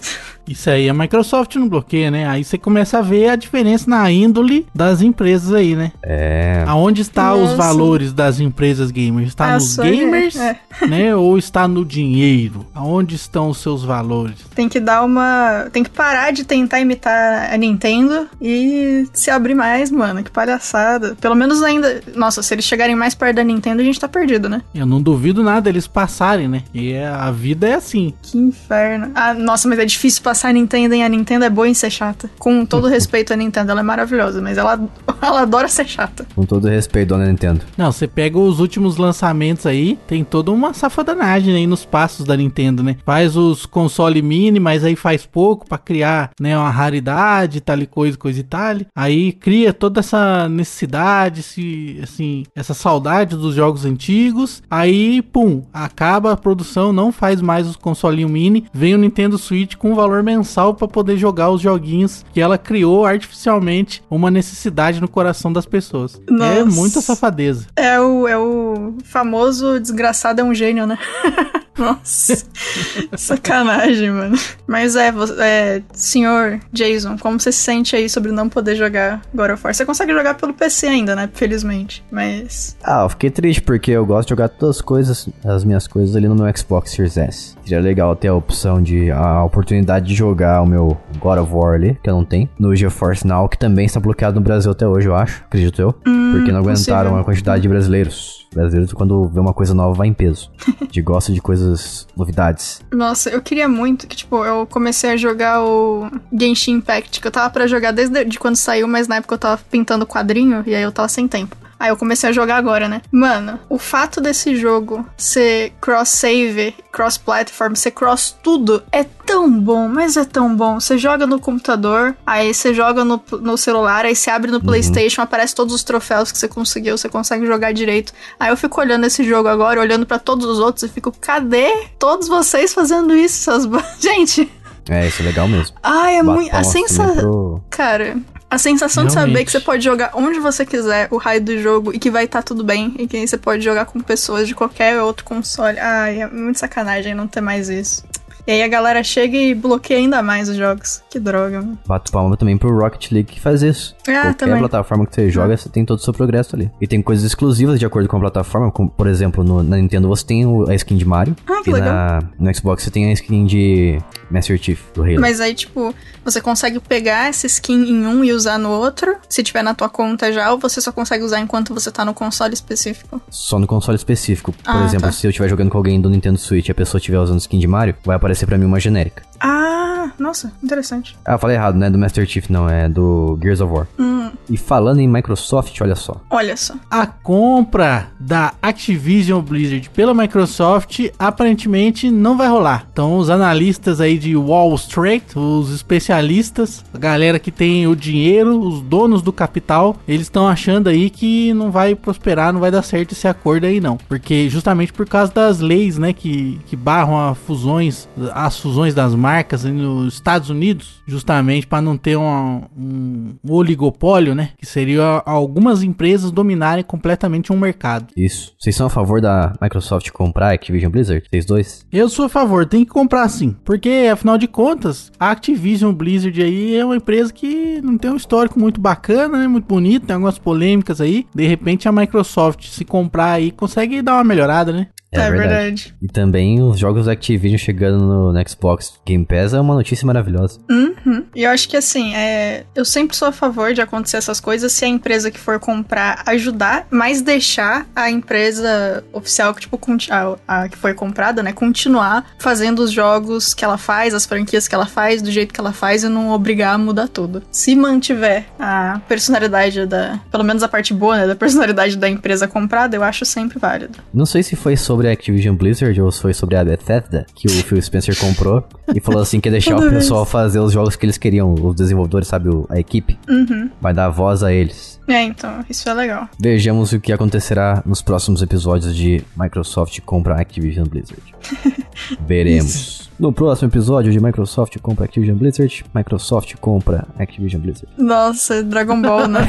Isso 0.46 0.68
aí 0.68 0.88
a 0.88 0.94
Microsoft 0.94 1.54
não 1.56 1.68
bloqueia, 1.68 2.10
né? 2.10 2.26
Aí 2.28 2.42
você 2.44 2.58
começa 2.58 2.98
a 2.98 3.02
ver 3.02 3.28
a 3.30 3.36
diferença 3.36 3.88
na 3.88 4.10
índole 4.10 4.66
das 4.74 5.00
empresas 5.00 5.52
aí, 5.52 5.74
né? 5.76 5.92
É. 6.02 6.64
Aonde 6.66 7.00
está 7.02 7.32
os 7.34 7.42
Nossa. 7.50 7.56
valores 7.56 8.12
das 8.12 8.40
empresas 8.40 8.90
gamers? 8.90 9.28
Está 9.28 9.52
A 9.52 9.54
nos 9.54 9.70
Sony, 9.74 9.96
gamers, 9.98 10.36
é. 10.36 10.58
né? 10.88 11.14
Ou 11.14 11.38
está 11.38 11.68
no 11.68 11.84
dinheiro? 11.84 12.66
Aonde 12.74 13.14
estão 13.14 13.48
os 13.50 13.58
seus 13.58 13.84
valores? 13.84 14.36
Tem 14.54 14.68
que 14.68 14.80
dar 14.80 15.04
uma. 15.04 15.68
Tem 15.72 15.82
que 15.84 15.90
parar 15.90 16.32
de 16.32 16.44
tentar 16.44 16.80
imitar 16.80 17.52
a 17.52 17.56
Nintendo 17.56 18.26
e 18.40 19.06
se 19.12 19.30
abrir 19.30 19.54
mais, 19.54 19.90
mano. 19.90 20.22
Que 20.24 20.30
palhaçada. 20.30 21.16
Pelo 21.20 21.34
menos 21.36 21.62
ainda. 21.62 22.02
Nossa, 22.16 22.42
se 22.42 22.52
eles 22.52 22.64
chegarem 22.64 22.96
mais 22.96 23.14
perto 23.14 23.36
da 23.36 23.44
Nintendo, 23.44 23.80
a 23.80 23.84
gente 23.84 23.98
tá 24.00 24.08
perdido, 24.08 24.48
né? 24.48 24.60
Eu 24.74 24.86
não 24.86 25.00
duvido 25.00 25.42
nada 25.42 25.68
eles 25.68 25.86
passarem, 25.86 26.48
né? 26.48 26.62
E 26.74 26.92
é- 26.92 27.06
a 27.06 27.30
vida 27.30 27.68
é 27.68 27.74
assim. 27.74 28.12
Que 28.20 28.36
inferno. 28.38 29.12
Ah, 29.14 29.32
nossa, 29.34 29.68
mas 29.68 29.78
é 29.78 29.84
difícil 29.84 30.22
passar 30.22 30.31
a 30.32 30.52
Nintendo, 30.52 30.94
hein? 30.94 31.04
A 31.04 31.08
Nintendo 31.08 31.44
é 31.44 31.50
boa 31.50 31.68
em 31.68 31.74
ser 31.74 31.90
chata. 31.90 32.30
Com 32.38 32.64
todo 32.64 32.88
respeito 32.88 33.32
à 33.32 33.36
Nintendo, 33.36 33.70
ela 33.72 33.80
é 33.80 33.84
maravilhosa, 33.84 34.40
mas 34.40 34.58
ela, 34.58 34.80
ela 35.20 35.42
adora 35.42 35.68
ser 35.68 35.86
chata. 35.86 36.26
Com 36.34 36.44
todo 36.44 36.68
respeito, 36.68 37.08
dona 37.08 37.26
Nintendo. 37.26 37.62
Não, 37.76 37.92
você 37.92 38.06
pega 38.06 38.38
os 38.38 38.60
últimos 38.60 38.96
lançamentos 38.96 39.66
aí, 39.66 39.98
tem 40.06 40.24
toda 40.24 40.50
uma 40.50 40.72
safadanagem 40.72 41.54
aí 41.54 41.66
nos 41.66 41.84
passos 41.84 42.26
da 42.26 42.36
Nintendo, 42.36 42.82
né? 42.82 42.96
Faz 43.04 43.36
os 43.36 43.66
console 43.66 44.22
mini, 44.22 44.58
mas 44.58 44.84
aí 44.84 44.96
faz 44.96 45.26
pouco 45.26 45.66
pra 45.66 45.78
criar, 45.78 46.30
né, 46.40 46.56
uma 46.56 46.70
raridade, 46.70 47.60
tal 47.60 47.78
e 47.78 47.86
coisa, 47.86 48.16
coisa 48.16 48.40
e 48.40 48.42
tal. 48.42 48.62
Aí 48.94 49.32
cria 49.32 49.72
toda 49.72 50.00
essa 50.00 50.48
necessidade, 50.48 51.40
esse, 51.40 51.98
assim, 52.02 52.44
essa 52.54 52.74
saudade 52.74 53.36
dos 53.36 53.54
jogos 53.54 53.84
antigos. 53.84 54.62
Aí, 54.70 55.20
pum, 55.22 55.62
acaba 55.72 56.32
a 56.32 56.36
produção, 56.36 56.92
não 56.92 57.10
faz 57.10 57.40
mais 57.40 57.66
os 57.66 57.76
consolinho 57.76 58.28
mini, 58.28 58.64
vem 58.72 58.94
o 58.94 58.98
Nintendo 58.98 59.36
Switch 59.38 59.74
com 59.74 59.92
um 59.92 59.94
valor 60.22 60.24
mensal 60.24 60.74
pra 60.74 60.88
poder 60.88 61.16
jogar 61.16 61.50
os 61.50 61.60
joguinhos 61.60 62.24
que 62.32 62.40
ela 62.40 62.56
criou 62.56 63.04
artificialmente 63.04 64.02
uma 64.08 64.30
necessidade 64.30 65.00
no 65.00 65.08
coração 65.08 65.52
das 65.52 65.66
pessoas. 65.66 66.20
É 66.28 66.32
Nossa. 66.32 66.64
muita 66.64 67.00
safadeza. 67.00 67.66
É 67.76 68.00
o, 68.00 68.28
é 68.28 68.38
o 68.38 68.94
famoso 69.04 69.78
desgraçado 69.80 70.40
é 70.40 70.44
um 70.44 70.54
gênio, 70.54 70.86
né? 70.86 70.96
Nossa, 71.78 72.36
sacanagem, 73.16 74.10
mano. 74.10 74.36
Mas 74.66 74.96
é, 74.96 75.10
vo- 75.10 75.40
é, 75.40 75.82
senhor 75.92 76.60
Jason, 76.72 77.16
como 77.18 77.40
você 77.40 77.50
se 77.52 77.58
sente 77.62 77.96
aí 77.96 78.08
sobre 78.08 78.30
não 78.32 78.48
poder 78.48 78.76
jogar 78.76 79.22
God 79.34 79.50
of 79.52 79.64
War? 79.64 79.74
Você 79.74 79.84
consegue 79.84 80.12
jogar 80.12 80.34
pelo 80.34 80.52
PC 80.52 80.86
ainda, 80.86 81.14
né? 81.16 81.28
Felizmente. 81.32 82.04
Mas. 82.10 82.76
Ah, 82.82 83.02
eu 83.04 83.08
fiquei 83.08 83.30
triste 83.30 83.62
porque 83.62 83.90
eu 83.90 84.04
gosto 84.04 84.28
de 84.28 84.30
jogar 84.30 84.48
todas 84.48 84.76
as 84.76 84.82
coisas, 84.82 85.28
as 85.44 85.64
minhas 85.64 85.86
coisas 85.86 86.14
ali 86.16 86.28
no 86.28 86.34
meu 86.34 86.56
Xbox 86.56 86.90
Series 86.92 87.16
S. 87.16 87.54
Seria 87.64 87.80
legal 87.80 88.14
ter 88.16 88.28
a 88.28 88.34
opção 88.34 88.82
de, 88.82 89.10
a 89.10 89.42
oportunidade 89.44 90.06
de 90.06 90.14
jogar 90.14 90.62
o 90.62 90.66
meu 90.66 90.96
God 91.18 91.38
of 91.38 91.52
War 91.52 91.74
ali, 91.74 91.98
que 92.02 92.10
eu 92.10 92.14
não 92.14 92.24
tenho, 92.24 92.48
no 92.58 92.74
GeForce 92.74 93.26
Now, 93.26 93.48
que 93.48 93.58
também 93.58 93.86
está 93.86 93.98
bloqueado 94.00 94.34
no 94.36 94.40
Brasil 94.44 94.70
até 94.72 94.86
hoje, 94.86 95.08
eu 95.08 95.14
acho, 95.14 95.42
acredito 95.46 95.80
eu, 95.80 95.92
porque 95.92 96.50
não 96.52 96.58
aguentaram 96.60 97.10
possível. 97.10 97.18
a 97.18 97.24
quantidade 97.24 97.62
de 97.62 97.68
brasileiros. 97.68 98.41
Brasileiro, 98.52 98.94
quando 98.94 99.28
vê 99.28 99.40
uma 99.40 99.52
coisa 99.52 99.74
nova, 99.74 99.94
vai 99.94 100.08
em 100.08 100.12
peso. 100.12 100.50
De 100.90 101.00
gosta 101.00 101.32
de 101.32 101.40
coisas, 101.40 102.06
novidades. 102.16 102.80
Nossa, 102.92 103.30
eu 103.30 103.40
queria 103.40 103.66
muito 103.68 104.06
que, 104.06 104.16
tipo, 104.16 104.44
eu 104.44 104.66
comecei 104.66 105.10
a 105.10 105.16
jogar 105.16 105.64
o 105.64 106.10
Genshin 106.32 106.72
Impact, 106.72 107.20
que 107.20 107.26
eu 107.26 107.32
tava 107.32 107.48
pra 107.48 107.66
jogar 107.66 107.92
desde 107.92 108.24
de 108.24 108.38
quando 108.38 108.56
saiu, 108.56 108.86
mas 108.86 109.08
na 109.08 109.16
época 109.16 109.34
eu 109.34 109.38
tava 109.38 109.60
pintando 109.70 110.06
quadrinho 110.06 110.62
e 110.66 110.74
aí 110.74 110.82
eu 110.82 110.92
tava 110.92 111.08
sem 111.08 111.26
tempo. 111.26 111.56
Aí 111.82 111.88
eu 111.88 111.96
comecei 111.96 112.30
a 112.30 112.32
jogar 112.32 112.58
agora, 112.58 112.88
né? 112.88 113.02
Mano, 113.10 113.58
o 113.68 113.76
fato 113.76 114.20
desse 114.20 114.54
jogo 114.54 115.04
ser 115.16 115.72
cross-save, 115.80 116.76
cross-platform, 116.92 117.74
ser 117.74 117.90
cross 117.90 118.38
tudo, 118.40 118.84
é 118.92 119.02
tão 119.02 119.50
bom, 119.50 119.88
mas 119.88 120.16
é 120.16 120.24
tão 120.24 120.54
bom. 120.54 120.78
Você 120.78 120.96
joga 120.96 121.26
no 121.26 121.40
computador, 121.40 122.16
aí 122.24 122.54
você 122.54 122.72
joga 122.72 123.04
no, 123.04 123.20
no 123.40 123.58
celular, 123.58 124.04
aí 124.04 124.14
você 124.14 124.30
abre 124.30 124.52
no 124.52 124.58
uhum. 124.58 124.62
PlayStation, 124.62 125.22
aparece 125.22 125.56
todos 125.56 125.74
os 125.74 125.82
troféus 125.82 126.30
que 126.30 126.38
você 126.38 126.46
conseguiu, 126.46 126.96
você 126.96 127.08
consegue 127.08 127.44
jogar 127.46 127.72
direito. 127.72 128.12
Aí 128.38 128.50
eu 128.50 128.56
fico 128.56 128.80
olhando 128.80 129.04
esse 129.04 129.24
jogo 129.24 129.48
agora, 129.48 129.80
olhando 129.80 130.06
para 130.06 130.20
todos 130.20 130.46
os 130.46 130.60
outros 130.60 130.84
e 130.84 130.88
fico, 130.88 131.12
cadê 131.20 131.88
todos 131.98 132.28
vocês 132.28 132.72
fazendo 132.72 133.12
isso, 133.12 133.38
seus. 133.38 133.64
Gente. 133.98 134.48
É, 134.88 135.08
isso 135.08 135.20
é 135.20 135.24
legal 135.24 135.48
mesmo. 135.48 135.76
Ai, 135.82 136.18
é 136.18 136.22
muito. 136.22 136.54
A 136.54 136.62
sensação. 136.62 137.16
Pro... 137.16 137.64
Cara, 137.70 138.16
a 138.52 138.58
sensação 138.58 139.04
Realmente. 139.04 139.24
de 139.24 139.32
saber 139.32 139.44
que 139.46 139.50
você 139.50 139.60
pode 139.60 139.82
jogar 139.82 140.10
onde 140.12 140.38
você 140.38 140.66
quiser 140.66 141.08
o 141.10 141.16
raio 141.16 141.40
do 141.40 141.58
jogo 141.58 141.90
e 141.94 141.98
que 141.98 142.10
vai 142.10 142.24
estar 142.24 142.40
tá 142.40 142.42
tudo 142.42 142.62
bem 142.62 142.94
e 142.98 143.06
que 143.06 143.26
você 143.26 143.38
pode 143.38 143.64
jogar 143.64 143.86
com 143.86 143.98
pessoas 143.98 144.46
de 144.46 144.54
qualquer 144.54 145.00
outro 145.00 145.24
console. 145.24 145.78
Ai, 145.78 146.20
é 146.20 146.28
muito 146.28 146.58
sacanagem 146.58 147.14
não 147.14 147.26
ter 147.26 147.40
mais 147.40 147.70
isso. 147.70 148.04
E 148.46 148.52
aí 148.52 148.62
a 148.62 148.68
galera 148.68 149.02
chega 149.04 149.36
e 149.36 149.54
bloqueia 149.54 150.00
ainda 150.00 150.22
mais 150.22 150.48
os 150.48 150.56
jogos. 150.56 151.02
Que 151.08 151.20
droga, 151.20 151.60
mano. 151.60 151.78
Bato 151.86 152.10
palma 152.10 152.36
também 152.36 152.58
pro 152.58 152.76
Rocket 152.76 153.12
League 153.12 153.32
que 153.32 153.40
faz 153.40 153.62
isso. 153.62 153.94
Ah, 154.00 154.12
Qualquer 154.12 154.34
também. 154.34 154.58
plataforma 154.58 155.06
que 155.06 155.14
você 155.14 155.30
joga, 155.30 155.56
você 155.56 155.68
tem 155.68 155.84
todo 155.84 155.98
o 155.98 156.02
seu 156.02 156.12
progresso 156.12 156.56
ali. 156.56 156.70
E 156.80 156.86
tem 156.86 157.00
coisas 157.00 157.24
exclusivas 157.24 157.78
de 157.78 157.86
acordo 157.86 158.08
com 158.08 158.16
a 158.16 158.20
plataforma, 158.20 158.70
como, 158.70 158.90
por 158.90 159.06
exemplo, 159.06 159.44
no, 159.44 159.62
na 159.62 159.76
Nintendo 159.76 160.08
você 160.08 160.26
tem 160.26 160.44
a 160.68 160.74
skin 160.74 160.96
de 160.96 161.04
Mario. 161.04 161.36
Ah, 161.46 161.60
que 161.62 161.70
e 161.70 161.72
legal. 161.72 161.94
Na, 161.94 162.22
no 162.38 162.54
Xbox 162.54 162.82
você 162.82 162.90
tem 162.90 163.10
a 163.10 163.12
skin 163.12 163.46
de 163.46 163.98
Master 164.30 164.58
Chief, 164.60 164.80
do 164.92 165.02
Halo. 165.02 165.20
Mas 165.20 165.40
aí, 165.40 165.54
tipo, 165.54 165.94
você 166.24 166.40
consegue 166.40 166.80
pegar 166.80 167.28
essa 167.28 167.46
skin 167.46 167.84
em 167.84 168.06
um 168.06 168.24
e 168.24 168.32
usar 168.32 168.58
no 168.58 168.70
outro, 168.70 169.16
se 169.28 169.42
tiver 169.42 169.62
na 169.62 169.74
tua 169.74 169.88
conta 169.88 170.32
já, 170.32 170.50
ou 170.50 170.58
você 170.58 170.80
só 170.80 170.90
consegue 170.90 171.22
usar 171.22 171.40
enquanto 171.40 171.72
você 171.72 171.90
tá 171.90 172.04
no 172.04 172.12
console 172.12 172.54
específico? 172.54 173.20
Só 173.30 173.58
no 173.58 173.66
console 173.66 173.96
específico. 173.96 174.52
Por 174.52 174.60
ah, 174.64 174.84
exemplo, 174.84 175.06
tá. 175.06 175.12
se 175.12 175.26
eu 175.26 175.30
estiver 175.30 175.48
jogando 175.48 175.70
com 175.70 175.78
alguém 175.78 176.00
do 176.00 176.10
Nintendo 176.10 176.38
Switch 176.38 176.68
e 176.68 176.72
a 176.72 176.74
pessoa 176.74 176.98
estiver 176.98 177.18
usando 177.18 177.38
skin 177.38 177.58
de 177.58 177.66
Mario, 177.66 177.94
vai 178.04 178.16
aparecer 178.16 178.31
para 178.46 178.58
mim 178.58 178.64
uma 178.64 178.80
genérica. 178.80 179.22
Ah, 179.42 180.12
nossa, 180.18 180.52
interessante. 180.62 181.16
Ah, 181.24 181.32
eu 181.32 181.38
falei 181.38 181.56
errado, 181.56 181.76
né? 181.76 181.90
Do 181.90 181.98
Master 181.98 182.24
Chief, 182.26 182.48
não, 182.48 182.68
é 182.68 182.88
do 182.88 183.36
Gears 183.42 183.60
of 183.60 183.72
War. 183.72 183.88
Hum. 183.98 184.30
E 184.48 184.56
falando 184.56 185.00
em 185.00 185.08
Microsoft, 185.08 185.80
olha 185.80 185.96
só. 185.96 186.20
Olha 186.30 186.56
só. 186.56 186.74
A 186.88 187.06
compra 187.06 188.08
da 188.20 188.54
Activision 188.62 189.40
Blizzard 189.40 189.90
pela 189.90 190.14
Microsoft 190.14 191.00
aparentemente 191.18 192.10
não 192.10 192.36
vai 192.36 192.48
rolar. 192.48 192.86
Então, 192.92 193.16
os 193.16 193.30
analistas 193.30 194.00
aí 194.00 194.16
de 194.16 194.36
Wall 194.36 194.74
Street, 194.76 195.24
os 195.34 195.72
especialistas, 195.72 196.84
a 196.94 196.98
galera 196.98 197.38
que 197.38 197.50
tem 197.50 197.86
o 197.86 197.96
dinheiro, 197.96 198.60
os 198.60 198.80
donos 198.82 199.22
do 199.22 199.32
capital, 199.32 199.96
eles 200.06 200.22
estão 200.22 200.46
achando 200.46 200.88
aí 200.88 201.10
que 201.10 201.52
não 201.54 201.70
vai 201.70 201.94
prosperar, 201.94 202.52
não 202.52 202.60
vai 202.60 202.70
dar 202.70 202.82
certo 202.82 203.12
esse 203.12 203.26
acordo 203.26 203.66
aí 203.66 203.80
não. 203.80 203.96
Porque 204.08 204.48
justamente 204.48 204.92
por 204.92 205.08
causa 205.08 205.32
das 205.32 205.58
leis, 205.58 205.98
né, 205.98 206.12
que, 206.12 206.60
que 206.66 206.76
barram 206.76 207.18
a 207.18 207.34
fusões, 207.34 208.08
as 208.32 208.58
fusões 208.58 208.94
das 208.94 209.14
marcas 209.32 209.64
nos 209.64 210.14
Estados 210.14 210.50
Unidos, 210.50 211.02
justamente 211.06 211.66
para 211.66 211.80
não 211.80 211.96
ter 211.96 212.18
um, 212.18 212.62
um 212.76 213.34
oligopólio, 213.48 214.34
né, 214.34 214.50
que 214.58 214.66
seria 214.66 215.22
algumas 215.24 215.82
empresas 215.82 216.30
dominarem 216.30 216.84
completamente 216.84 217.50
um 217.50 217.58
mercado. 217.58 218.08
Isso. 218.14 218.52
Vocês 218.58 218.76
são 218.76 218.86
a 218.86 218.90
favor 218.90 219.22
da 219.22 219.54
Microsoft 219.60 220.10
comprar 220.10 220.48
a 220.48 220.52
Activision 220.52 220.92
Blizzard? 220.92 221.24
Vocês 221.30 221.46
dois? 221.46 221.86
Eu 221.90 222.10
sou 222.10 222.26
a 222.26 222.28
favor, 222.28 222.66
tem 222.66 222.84
que 222.84 222.90
comprar 222.90 223.26
sim, 223.30 223.56
porque 223.64 224.10
afinal 224.12 224.36
de 224.36 224.46
contas, 224.46 225.10
a 225.18 225.30
Activision 225.30 225.94
Blizzard 225.94 226.42
aí 226.42 226.76
é 226.76 226.84
uma 226.84 226.96
empresa 226.96 227.32
que 227.32 227.80
não 227.82 227.96
tem 227.96 228.10
um 228.10 228.16
histórico 228.16 228.60
muito 228.60 228.80
bacana, 228.80 229.38
né, 229.38 229.48
muito 229.48 229.66
bonito, 229.66 230.06
tem 230.06 230.14
algumas 230.14 230.38
polêmicas 230.38 231.00
aí. 231.00 231.26
De 231.34 231.46
repente 231.46 231.88
a 231.88 231.92
Microsoft 231.92 232.66
se 232.66 232.84
comprar 232.84 233.32
aí 233.32 233.50
consegue 233.50 234.02
dar 234.02 234.14
uma 234.14 234.24
melhorada, 234.24 234.72
né? 234.72 234.88
É, 235.12 235.20
é 235.20 235.30
verdade. 235.30 235.48
verdade. 235.48 235.94
E 236.00 236.08
também 236.08 236.62
os 236.62 236.78
jogos 236.78 237.06
da 237.06 237.12
Activision 237.12 237.58
chegando 237.58 238.02
no, 238.02 238.32
no, 238.32 238.48
Xbox 238.48 238.94
Game 239.06 239.26
Pass 239.26 239.52
é 239.52 239.60
uma 239.60 239.74
notícia 239.74 240.06
maravilhosa. 240.06 240.58
Uhum. 240.70 241.24
E 241.34 241.44
eu 241.44 241.50
acho 241.50 241.68
que 241.68 241.76
assim, 241.76 242.14
é, 242.14 242.64
eu 242.74 242.84
sempre 242.84 243.14
sou 243.14 243.28
a 243.28 243.32
favor 243.32 243.74
de 243.74 243.80
acontecer 243.80 244.16
essas 244.16 244.40
coisas 244.40 244.72
se 244.72 244.84
a 244.84 244.88
empresa 244.88 245.30
que 245.30 245.38
for 245.38 245.60
comprar 245.60 246.22
ajudar, 246.26 246.86
mas 246.90 247.20
deixar 247.20 247.86
a 247.94 248.10
empresa 248.10 249.04
oficial 249.12 249.54
que, 249.54 249.60
tipo, 249.60 249.78
a, 250.10 250.36
a 250.48 250.68
que 250.68 250.78
foi 250.78 250.94
comprada, 250.94 251.42
né, 251.42 251.52
continuar 251.52 252.24
fazendo 252.38 252.80
os 252.80 252.90
jogos 252.90 253.52
que 253.52 253.64
ela 253.64 253.76
faz, 253.76 254.14
as 254.14 254.24
franquias 254.24 254.66
que 254.66 254.74
ela 254.74 254.86
faz, 254.86 255.20
do 255.20 255.30
jeito 255.30 255.52
que 255.52 255.60
ela 255.60 255.72
faz 255.72 256.04
e 256.04 256.08
não 256.08 256.30
obrigar 256.30 256.74
a 256.74 256.78
mudar 256.78 257.08
tudo. 257.08 257.42
Se 257.50 257.76
mantiver 257.76 258.46
a 258.58 259.00
personalidade 259.06 259.84
da, 259.86 260.20
pelo 260.30 260.44
menos 260.44 260.62
a 260.62 260.68
parte 260.68 260.94
boa, 260.94 261.18
né, 261.18 261.26
da 261.26 261.36
personalidade 261.36 261.96
da 261.96 262.08
empresa 262.08 262.48
comprada, 262.48 262.96
eu 262.96 263.02
acho 263.02 263.24
sempre 263.24 263.58
válido. 263.58 263.98
Não 264.12 264.24
sei 264.24 264.42
se 264.42 264.56
foi 264.56 264.76
sobre 264.76 265.01
sobre 265.02 265.08
a 265.08 265.12
Activision 265.12 265.56
Blizzard 265.56 266.00
ou 266.00 266.12
foi 266.12 266.32
sobre 266.32 266.54
a 266.54 266.64
Bethesda, 266.64 267.26
que 267.34 267.48
o 267.48 267.50
Phil 267.50 267.82
Spencer 267.82 268.16
comprou 268.16 268.64
e 268.94 269.00
falou 269.00 269.20
assim 269.20 269.40
que 269.40 269.48
ia 269.48 269.52
deixar 269.52 269.76
o 269.76 269.90
pessoal 269.90 270.24
fazer 270.24 270.60
os 270.60 270.72
jogos 270.72 270.94
que 270.94 271.04
eles 271.04 271.18
queriam, 271.18 271.52
os 271.54 271.74
desenvolvedores, 271.74 272.28
sabe, 272.28 272.50
a 272.68 272.78
equipe. 272.78 273.18
Uhum. 273.28 273.68
Vai 273.80 273.92
dar 273.92 274.08
voz 274.10 274.44
a 274.44 274.52
eles. 274.52 275.00
É, 275.08 275.22
então, 275.24 275.64
isso 275.68 275.88
é 275.88 275.94
legal. 275.94 276.28
Vejamos 276.38 276.92
o 276.92 277.00
que 277.00 277.12
acontecerá 277.12 277.82
nos 277.84 278.00
próximos 278.00 278.42
episódios 278.42 278.94
de 278.94 279.24
Microsoft 279.36 279.98
compra 280.02 280.40
Activision 280.40 280.86
Blizzard. 280.86 281.34
Veremos. 282.24 283.10
No 283.18 283.32
próximo 283.32 283.68
episódio 283.68 284.10
de 284.10 284.20
Microsoft 284.20 284.78
compra 284.80 285.04
Activision 285.04 285.36
Blizzard, 285.36 285.84
Microsoft 285.94 286.54
compra 286.60 287.06
Activision 287.18 287.60
Blizzard. 287.60 287.88
Nossa, 287.96 288.62
Dragon 288.62 289.00
Ball, 289.00 289.28
né? 289.28 289.48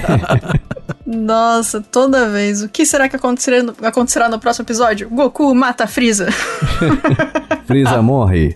Nossa, 1.06 1.82
toda 1.82 2.30
vez. 2.30 2.62
O 2.62 2.70
que 2.70 2.86
será 2.86 3.10
que 3.10 3.16
acontecerá 3.16 3.64
no, 3.64 3.74
acontecerá 3.82 4.30
no 4.30 4.40
próximo 4.40 4.66
episódio? 4.66 5.10
Goku 5.10 5.54
mata 5.56 5.88
Freeza. 5.88 6.28
Freeza 7.66 8.02
morre. 8.02 8.54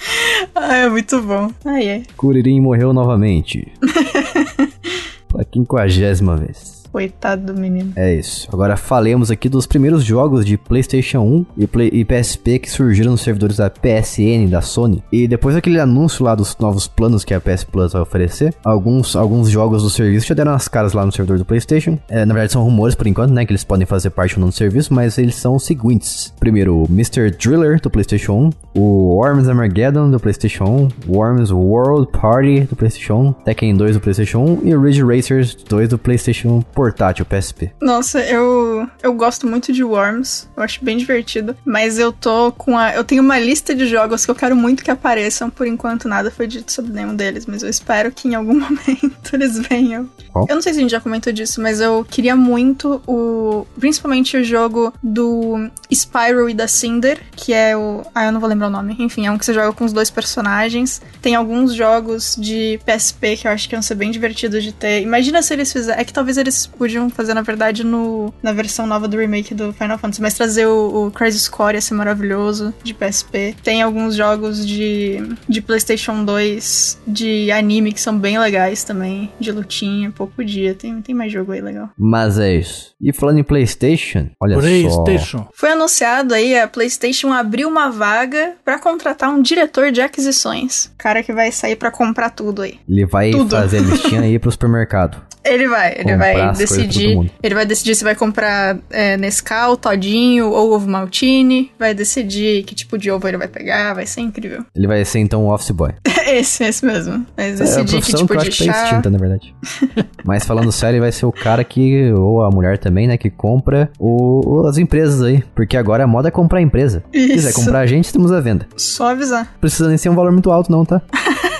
Ah, 0.53 0.75
é 0.75 0.89
muito 0.89 1.21
bom. 1.21 1.51
Ai, 1.65 1.87
é. 1.87 2.03
Kuririn 2.15 2.61
morreu 2.61 2.93
novamente. 2.93 3.71
Pela 5.29 5.43
quinquagésima 5.45 6.35
vez. 6.35 6.76
Coitado 6.91 7.53
do 7.53 7.59
menino. 7.59 7.93
É 7.95 8.13
isso. 8.13 8.47
Agora 8.51 8.77
falemos 8.77 9.31
aqui 9.31 9.49
dos 9.49 9.67
primeiros 9.67 10.03
jogos 10.03 10.45
de 10.45 10.57
PlayStation 10.57 11.19
1 11.19 11.45
e, 11.57 11.67
Play 11.67 11.89
e 11.93 12.05
PSP 12.05 12.59
que 12.59 12.69
surgiram 12.69 13.11
nos 13.11 13.21
servidores 13.21 13.57
da 13.57 13.69
PSN, 13.69 14.49
da 14.49 14.61
Sony. 14.61 15.03
E 15.11 15.27
depois 15.27 15.55
daquele 15.55 15.79
anúncio 15.79 16.23
lá 16.23 16.35
dos 16.35 16.55
novos 16.59 16.87
planos 16.87 17.23
que 17.23 17.33
a 17.33 17.39
PS 17.41 17.63
Plus 17.63 17.93
vai 17.93 18.01
oferecer, 18.01 18.53
alguns, 18.63 19.15
alguns 19.15 19.49
jogos 19.49 19.83
do 19.83 19.89
serviço 19.89 20.27
já 20.27 20.35
deram 20.35 20.53
as 20.53 20.67
caras 20.67 20.93
lá 20.93 21.05
no 21.05 21.11
servidor 21.11 21.37
do 21.37 21.45
PlayStation. 21.45 21.97
É, 22.09 22.25
na 22.25 22.33
verdade, 22.33 22.53
são 22.53 22.63
rumores 22.63 22.95
por 22.95 23.07
enquanto, 23.07 23.31
né? 23.31 23.45
Que 23.45 23.51
eles 23.51 23.63
podem 23.63 23.85
fazer 23.85 24.09
parte 24.09 24.35
ou 24.35 24.41
não 24.41 24.49
do 24.49 24.55
serviço, 24.55 24.93
mas 24.93 25.17
eles 25.17 25.35
são 25.35 25.55
os 25.55 25.63
seguintes: 25.63 26.33
primeiro, 26.39 26.85
Mr. 26.89 27.31
Driller 27.31 27.79
do 27.81 27.89
PlayStation 27.89 28.51
1, 28.75 28.79
o 28.79 29.15
Worms 29.17 29.49
Armageddon 29.49 30.09
do 30.09 30.19
PlayStation 30.19 30.89
1, 31.07 31.13
Worms 31.13 31.51
World 31.51 32.11
Party 32.11 32.61
do 32.61 32.75
PlayStation 32.75 33.29
1, 33.29 33.33
Tekken 33.43 33.75
2 33.75 33.95
do 33.95 34.01
PlayStation 34.01 34.39
1 34.39 34.67
e 34.67 34.77
Ridge 34.77 35.03
Racers 35.03 35.55
2 35.55 35.89
do 35.89 35.97
PlayStation 35.97 36.63
portátil 36.77 37.25
PSP. 37.25 37.71
Nossa, 37.81 38.19
eu 38.19 38.76
eu 39.01 39.13
gosto 39.13 39.47
muito 39.47 39.71
de 39.71 39.83
Worms, 39.83 40.49
eu 40.55 40.63
acho 40.63 40.83
bem 40.83 40.97
divertido, 40.97 41.55
mas 41.65 41.97
eu 41.97 42.11
tô 42.11 42.51
com 42.51 42.77
a 42.77 42.93
eu 42.93 43.03
tenho 43.03 43.21
uma 43.21 43.39
lista 43.39 43.73
de 43.73 43.87
jogos 43.87 44.25
que 44.25 44.31
eu 44.31 44.35
quero 44.35 44.55
muito 44.55 44.83
que 44.83 44.91
apareçam, 44.91 45.49
por 45.49 45.67
enquanto 45.67 46.07
nada 46.07 46.29
foi 46.31 46.47
dito 46.47 46.71
sobre 46.71 46.91
nenhum 46.91 47.15
deles, 47.15 47.45
mas 47.45 47.63
eu 47.63 47.69
espero 47.69 48.11
que 48.11 48.27
em 48.27 48.35
algum 48.35 48.53
momento 48.59 49.33
eles 49.33 49.57
venham. 49.57 50.09
Qual? 50.31 50.45
Eu 50.49 50.55
não 50.55 50.61
sei 50.61 50.73
se 50.73 50.79
a 50.79 50.81
gente 50.81 50.91
já 50.91 51.01
comentou 51.01 51.31
disso, 51.31 51.61
mas 51.61 51.79
eu 51.79 52.05
queria 52.09 52.35
muito 52.35 53.01
o 53.07 53.65
principalmente 53.79 54.37
o 54.37 54.43
jogo 54.43 54.93
do 55.01 55.69
Spyro 55.91 56.49
e 56.49 56.53
da 56.53 56.67
Cinder, 56.67 57.19
que 57.35 57.53
é 57.53 57.75
o 57.75 58.03
ah, 58.13 58.25
eu 58.25 58.31
não 58.31 58.39
vou 58.39 58.49
lembrar 58.49 58.67
o 58.67 58.71
nome. 58.71 58.95
Enfim, 58.99 59.25
é 59.25 59.31
um 59.31 59.37
que 59.37 59.45
você 59.45 59.53
joga 59.53 59.73
com 59.73 59.85
os 59.85 59.93
dois 59.93 60.09
personagens. 60.09 61.01
Tem 61.21 61.35
alguns 61.35 61.73
jogos 61.73 62.35
de 62.37 62.79
PSP 62.85 63.37
que 63.37 63.47
eu 63.47 63.51
acho 63.51 63.67
que 63.67 63.75
iam 63.75 63.81
ser 63.81 63.95
bem 63.95 64.11
divertidos 64.11 64.63
de 64.63 64.71
ter. 64.71 65.01
Imagina 65.01 65.41
se 65.41 65.53
eles 65.53 65.71
fizerem. 65.71 66.01
É 66.01 66.03
que 66.03 66.13
talvez 66.13 66.37
eles 66.37 66.67
podiam 66.67 67.09
fazer, 67.09 67.33
na 67.33 67.41
verdade, 67.41 67.83
no, 67.83 68.33
na 68.41 68.51
versão 68.51 68.66
nova 68.85 69.07
do 69.07 69.17
remake 69.17 69.53
do 69.53 69.71
Final 69.73 69.97
Fantasy. 69.97 70.21
Mas 70.21 70.33
trazer 70.33 70.65
o, 70.67 71.07
o 71.07 71.11
Crazy 71.11 71.39
Score 71.39 71.75
ia 71.75 71.81
ser 71.81 71.93
maravilhoso 71.93 72.73
de 72.83 72.93
PSP. 72.93 73.55
Tem 73.63 73.81
alguns 73.81 74.15
jogos 74.15 74.65
de, 74.65 75.17
de 75.47 75.61
PlayStation 75.61 76.23
2 76.23 77.01
de 77.07 77.51
anime 77.51 77.91
que 77.91 78.01
são 78.01 78.17
bem 78.17 78.39
legais 78.39 78.83
também. 78.83 79.31
De 79.39 79.51
lutinha, 79.51 80.11
pouco 80.11 80.43
dia. 80.43 80.73
Tem, 80.73 81.01
tem 81.01 81.15
mais 81.15 81.31
jogo 81.31 81.51
aí 81.51 81.61
legal. 81.61 81.89
Mas 81.97 82.39
é 82.39 82.55
isso. 82.55 82.93
E 83.01 83.13
falando 83.13 83.39
em 83.39 83.43
PlayStation, 83.43 84.29
olha 84.41 84.57
PlayStation. 84.57 85.39
só. 85.39 85.49
Foi 85.53 85.71
anunciado 85.71 86.33
aí, 86.33 86.57
a 86.59 86.67
PlayStation 86.67 87.31
abriu 87.31 87.69
uma 87.69 87.89
vaga 87.89 88.53
para 88.65 88.79
contratar 88.79 89.29
um 89.29 89.41
diretor 89.41 89.91
de 89.91 90.01
aquisições. 90.01 90.91
Cara 90.97 91.21
que 91.21 91.31
vai 91.31 91.51
sair 91.51 91.75
para 91.75 91.91
comprar 91.91 92.31
tudo 92.31 92.63
aí. 92.63 92.79
Ele 92.89 93.05
vai 93.05 93.31
tudo. 93.31 93.55
fazer 93.55 93.77
a 93.77 93.81
listinha 93.81 94.21
aí 94.21 94.39
pro 94.39 94.51
supermercado. 94.51 95.21
Ele 95.47 95.65
vai, 95.65 95.95
ele 95.97 96.17
vai 96.17 96.51
decidir. 96.51 97.31
Ele 97.41 97.55
vai 97.55 97.65
decidir 97.65 97.95
se 97.95 98.03
vai 98.03 98.15
comprar 98.15 98.56
pegar 98.57 98.77
é, 98.89 99.17
Nescau, 99.17 99.77
Todinho 99.77 100.49
ou 100.49 100.73
ovo 100.73 100.89
maltine, 100.89 101.71
vai 101.77 101.93
decidir 101.93 102.63
que 102.63 102.73
tipo 102.73 102.97
de 102.97 103.11
ovo 103.11 103.27
ele 103.27 103.37
vai 103.37 103.47
pegar, 103.47 103.93
vai 103.93 104.05
ser 104.05 104.21
incrível. 104.21 104.65
Ele 104.75 104.87
vai 104.87 105.03
ser 105.05 105.19
então 105.19 105.45
o 105.45 105.53
office 105.53 105.71
boy. 105.71 105.91
esse, 106.27 106.63
esse 106.63 106.85
mesmo. 106.85 107.25
Vai 107.35 107.49
É 107.49 107.51
decidir 107.53 107.85
que 107.85 107.91
profissão 107.91 108.19
tipo 108.21 108.33
que 108.33 108.37
eu 108.37 108.41
de 108.41 108.47
acho 108.49 108.57
que 108.57 108.65
tá 108.67 108.73
chá. 108.73 108.83
extinta, 108.85 109.09
na 109.09 109.17
verdade. 109.17 109.55
Mas 110.25 110.45
falando 110.45 110.71
sério, 110.71 110.95
ele 110.95 111.01
vai 111.01 111.11
ser 111.11 111.25
o 111.25 111.31
cara 111.31 111.63
que, 111.63 112.11
ou 112.13 112.43
a 112.43 112.49
mulher 112.49 112.77
também, 112.77 113.07
né, 113.07 113.17
que 113.17 113.29
compra 113.29 113.89
o, 113.99 114.65
as 114.67 114.77
empresas 114.77 115.21
aí. 115.21 115.43
Porque 115.55 115.77
agora 115.77 116.03
a 116.03 116.07
moda 116.07 116.27
é 116.27 116.31
comprar 116.31 116.59
a 116.59 116.61
empresa. 116.61 117.03
Se 117.13 117.27
quiser 117.27 117.49
Isso. 117.49 117.59
comprar 117.59 117.79
a 117.79 117.85
gente, 117.85 118.05
estamos 118.05 118.31
à 118.31 118.39
venda. 118.39 118.67
Só 118.75 119.11
avisar. 119.11 119.53
Precisa 119.61 119.87
nem 119.87 119.97
ser 119.97 120.09
um 120.09 120.15
valor 120.15 120.31
muito 120.31 120.51
alto, 120.51 120.71
não, 120.71 120.83
tá? 120.83 121.01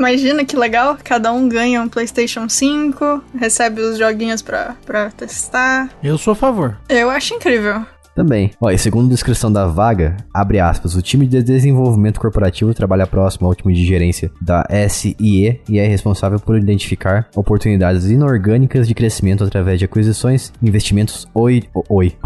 Imagina 0.00 0.46
que 0.46 0.56
legal, 0.56 0.96
cada 1.04 1.30
um 1.30 1.46
ganha 1.46 1.82
um 1.82 1.86
PlayStation 1.86 2.48
5, 2.48 3.22
recebe 3.38 3.82
os 3.82 3.98
joguinhos 3.98 4.40
pra, 4.40 4.74
pra 4.86 5.10
testar. 5.10 5.90
Eu 6.02 6.16
sou 6.16 6.32
a 6.32 6.34
favor. 6.34 6.78
Eu 6.88 7.10
acho 7.10 7.34
incrível. 7.34 7.84
Também. 8.14 8.50
Ó, 8.58 8.70
e 8.70 8.78
segundo 8.78 9.08
a 9.08 9.10
descrição 9.10 9.52
da 9.52 9.66
vaga, 9.66 10.16
abre 10.32 10.58
aspas, 10.58 10.94
o 10.94 11.02
time 11.02 11.26
de 11.26 11.42
desenvolvimento 11.42 12.18
corporativo 12.18 12.72
trabalha 12.72 13.06
próximo 13.06 13.46
ao 13.46 13.54
time 13.54 13.74
de 13.74 13.84
gerência 13.84 14.32
da 14.40 14.66
SIE 14.88 15.60
e 15.68 15.78
é 15.78 15.86
responsável 15.86 16.40
por 16.40 16.56
identificar 16.56 17.28
oportunidades 17.36 18.06
inorgânicas 18.06 18.88
de 18.88 18.94
crescimento 18.94 19.44
através 19.44 19.78
de 19.78 19.84
aquisições, 19.84 20.50
investimentos 20.62 21.28
oi, 21.34 21.64
oi, 21.90 22.16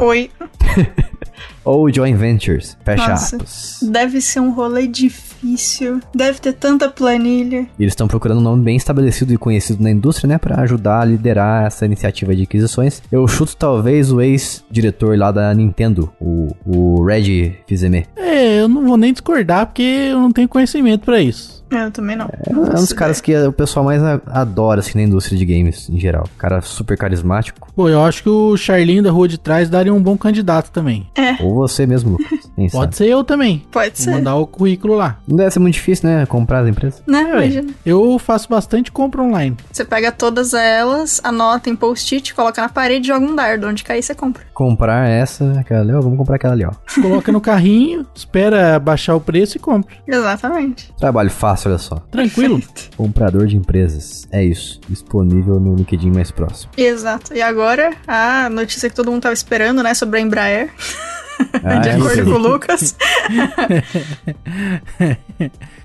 Oi. 0.00 0.30
ou 1.64 1.92
joint 1.92 2.16
ventures. 2.16 2.78
Fecha 2.84 3.08
Nossa. 3.08 3.36
aspas. 3.36 3.80
Deve 3.82 4.20
ser 4.20 4.38
um 4.38 4.52
rolê 4.52 4.86
difícil. 4.86 5.31
Deve 6.14 6.40
ter 6.40 6.52
tanta 6.52 6.88
planilha. 6.88 7.66
E 7.78 7.82
eles 7.82 7.92
estão 7.92 8.08
procurando 8.08 8.38
um 8.38 8.42
nome 8.42 8.62
bem 8.62 8.76
estabelecido 8.76 9.32
e 9.32 9.38
conhecido 9.38 9.82
na 9.82 9.90
indústria, 9.90 10.28
né, 10.28 10.38
Pra 10.38 10.60
ajudar 10.62 11.00
a 11.00 11.04
liderar 11.04 11.66
essa 11.66 11.86
iniciativa 11.86 12.34
de 12.34 12.42
aquisições. 12.42 13.02
Eu 13.10 13.26
chuto 13.28 13.56
talvez 13.56 14.12
o 14.12 14.20
ex-diretor 14.20 15.16
lá 15.16 15.30
da 15.30 15.52
Nintendo, 15.54 16.12
o, 16.20 16.48
o 16.64 17.04
Reggie 17.04 17.56
Fils-Aimé. 17.66 18.06
É, 18.16 18.60
eu 18.60 18.68
não 18.68 18.86
vou 18.86 18.96
nem 18.96 19.12
discordar 19.12 19.66
porque 19.66 19.82
eu 19.82 20.18
não 20.18 20.32
tenho 20.32 20.48
conhecimento 20.48 21.04
pra 21.04 21.20
isso. 21.20 21.61
Eu 21.72 21.90
também 21.90 22.16
não. 22.16 22.28
É 22.46 22.52
um 22.52 22.74
dos 22.74 22.92
caras 22.92 23.20
que 23.20 23.34
o 23.36 23.52
pessoal 23.52 23.84
mais 23.84 24.02
adora, 24.26 24.80
assim, 24.80 24.98
na 24.98 25.04
indústria 25.04 25.38
de 25.38 25.44
games 25.44 25.88
em 25.88 25.98
geral. 25.98 26.28
Cara 26.38 26.60
super 26.60 26.96
carismático. 26.96 27.68
Pô, 27.74 27.88
eu 27.88 28.02
acho 28.04 28.22
que 28.22 28.28
o 28.28 28.56
Charlinho 28.56 29.02
da 29.02 29.10
rua 29.10 29.26
de 29.26 29.38
trás 29.38 29.68
daria 29.70 29.92
um 29.92 30.02
bom 30.02 30.16
candidato 30.16 30.70
também. 30.70 31.06
Ou 31.40 31.54
você 31.54 31.86
mesmo, 31.86 32.12
Lucas. 32.12 32.42
Sabe. 32.42 32.70
Pode 32.70 32.96
ser 32.96 33.06
eu 33.06 33.24
também. 33.24 33.64
Pode 33.70 33.96
Vou 33.96 34.04
ser. 34.04 34.10
mandar 34.10 34.36
o 34.36 34.46
currículo 34.46 34.94
lá. 34.94 35.18
Não 35.26 35.36
deve 35.36 35.50
ser 35.50 35.58
muito 35.58 35.74
difícil, 35.74 36.08
né? 36.08 36.26
Comprar 36.26 36.60
as 36.60 36.68
empresas. 36.68 37.02
Né? 37.06 37.20
É. 37.22 37.28
Imagina. 37.30 37.72
Eu 37.84 38.18
faço 38.18 38.48
bastante 38.48 38.92
compra 38.92 39.22
online. 39.22 39.56
Você 39.72 39.84
pega 39.84 40.12
todas 40.12 40.52
elas, 40.54 41.20
anota 41.24 41.70
em 41.70 41.76
post-it, 41.76 42.34
coloca 42.34 42.60
na 42.60 42.68
parede 42.68 43.06
e 43.06 43.08
joga 43.08 43.24
um 43.24 43.34
dardo. 43.34 43.66
Onde 43.66 43.82
cair, 43.82 44.02
você 44.02 44.14
compra. 44.14 44.42
Comprar 44.52 45.08
essa, 45.08 45.58
aquela 45.58 45.80
ali, 45.80 45.92
ó, 45.92 46.00
vamos 46.00 46.18
comprar 46.18 46.36
aquela 46.36 46.52
ali, 46.52 46.64
ó. 46.64 46.72
Coloca 47.00 47.32
no 47.32 47.40
carrinho, 47.40 48.06
espera 48.14 48.78
baixar 48.78 49.14
o 49.14 49.20
preço 49.20 49.56
e 49.56 49.60
compra. 49.60 49.94
Exatamente. 50.06 50.92
Trabalho 50.98 51.30
fácil, 51.30 51.61
olha 51.68 51.78
só. 51.78 51.96
Tranquilo. 52.10 52.62
Comprador 52.96 53.46
de 53.46 53.56
empresas. 53.56 54.26
É 54.30 54.44
isso. 54.44 54.80
Disponível 54.88 55.58
no 55.60 55.74
LinkedIn 55.74 56.10
mais 56.10 56.30
próximo. 56.30 56.72
Exato. 56.76 57.34
E 57.34 57.42
agora, 57.42 57.92
a 58.06 58.48
notícia 58.48 58.88
que 58.88 58.96
todo 58.96 59.10
mundo 59.10 59.22
tava 59.22 59.34
esperando, 59.34 59.82
né? 59.82 59.94
Sobre 59.94 60.18
a 60.18 60.22
Embraer. 60.22 60.70
Ah, 61.64 61.78
de 61.78 61.90
é, 61.90 61.92
acordo 61.92 62.24
com 62.24 62.30
o 62.30 62.38
Lucas. 62.38 62.96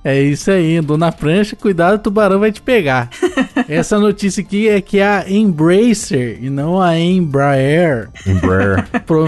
É 0.03 0.21
isso 0.21 0.49
aí, 0.51 0.77
andou 0.77 0.97
na 0.97 1.11
prancha, 1.11 1.53
cuidado, 1.55 1.95
o 1.95 1.99
tubarão 1.99 2.39
vai 2.39 2.49
te 2.51 2.61
pegar. 2.61 3.09
Essa 3.67 3.99
notícia 3.99 4.39
aqui 4.41 4.69
é 4.69 4.79
que 4.79 5.01
a 5.01 5.25
Embracer 5.29 6.37
e 6.41 6.49
não 6.49 6.81
a 6.81 6.97
Embraer 6.97 8.07
Embraer. 8.25 8.87
pro- 9.05 9.27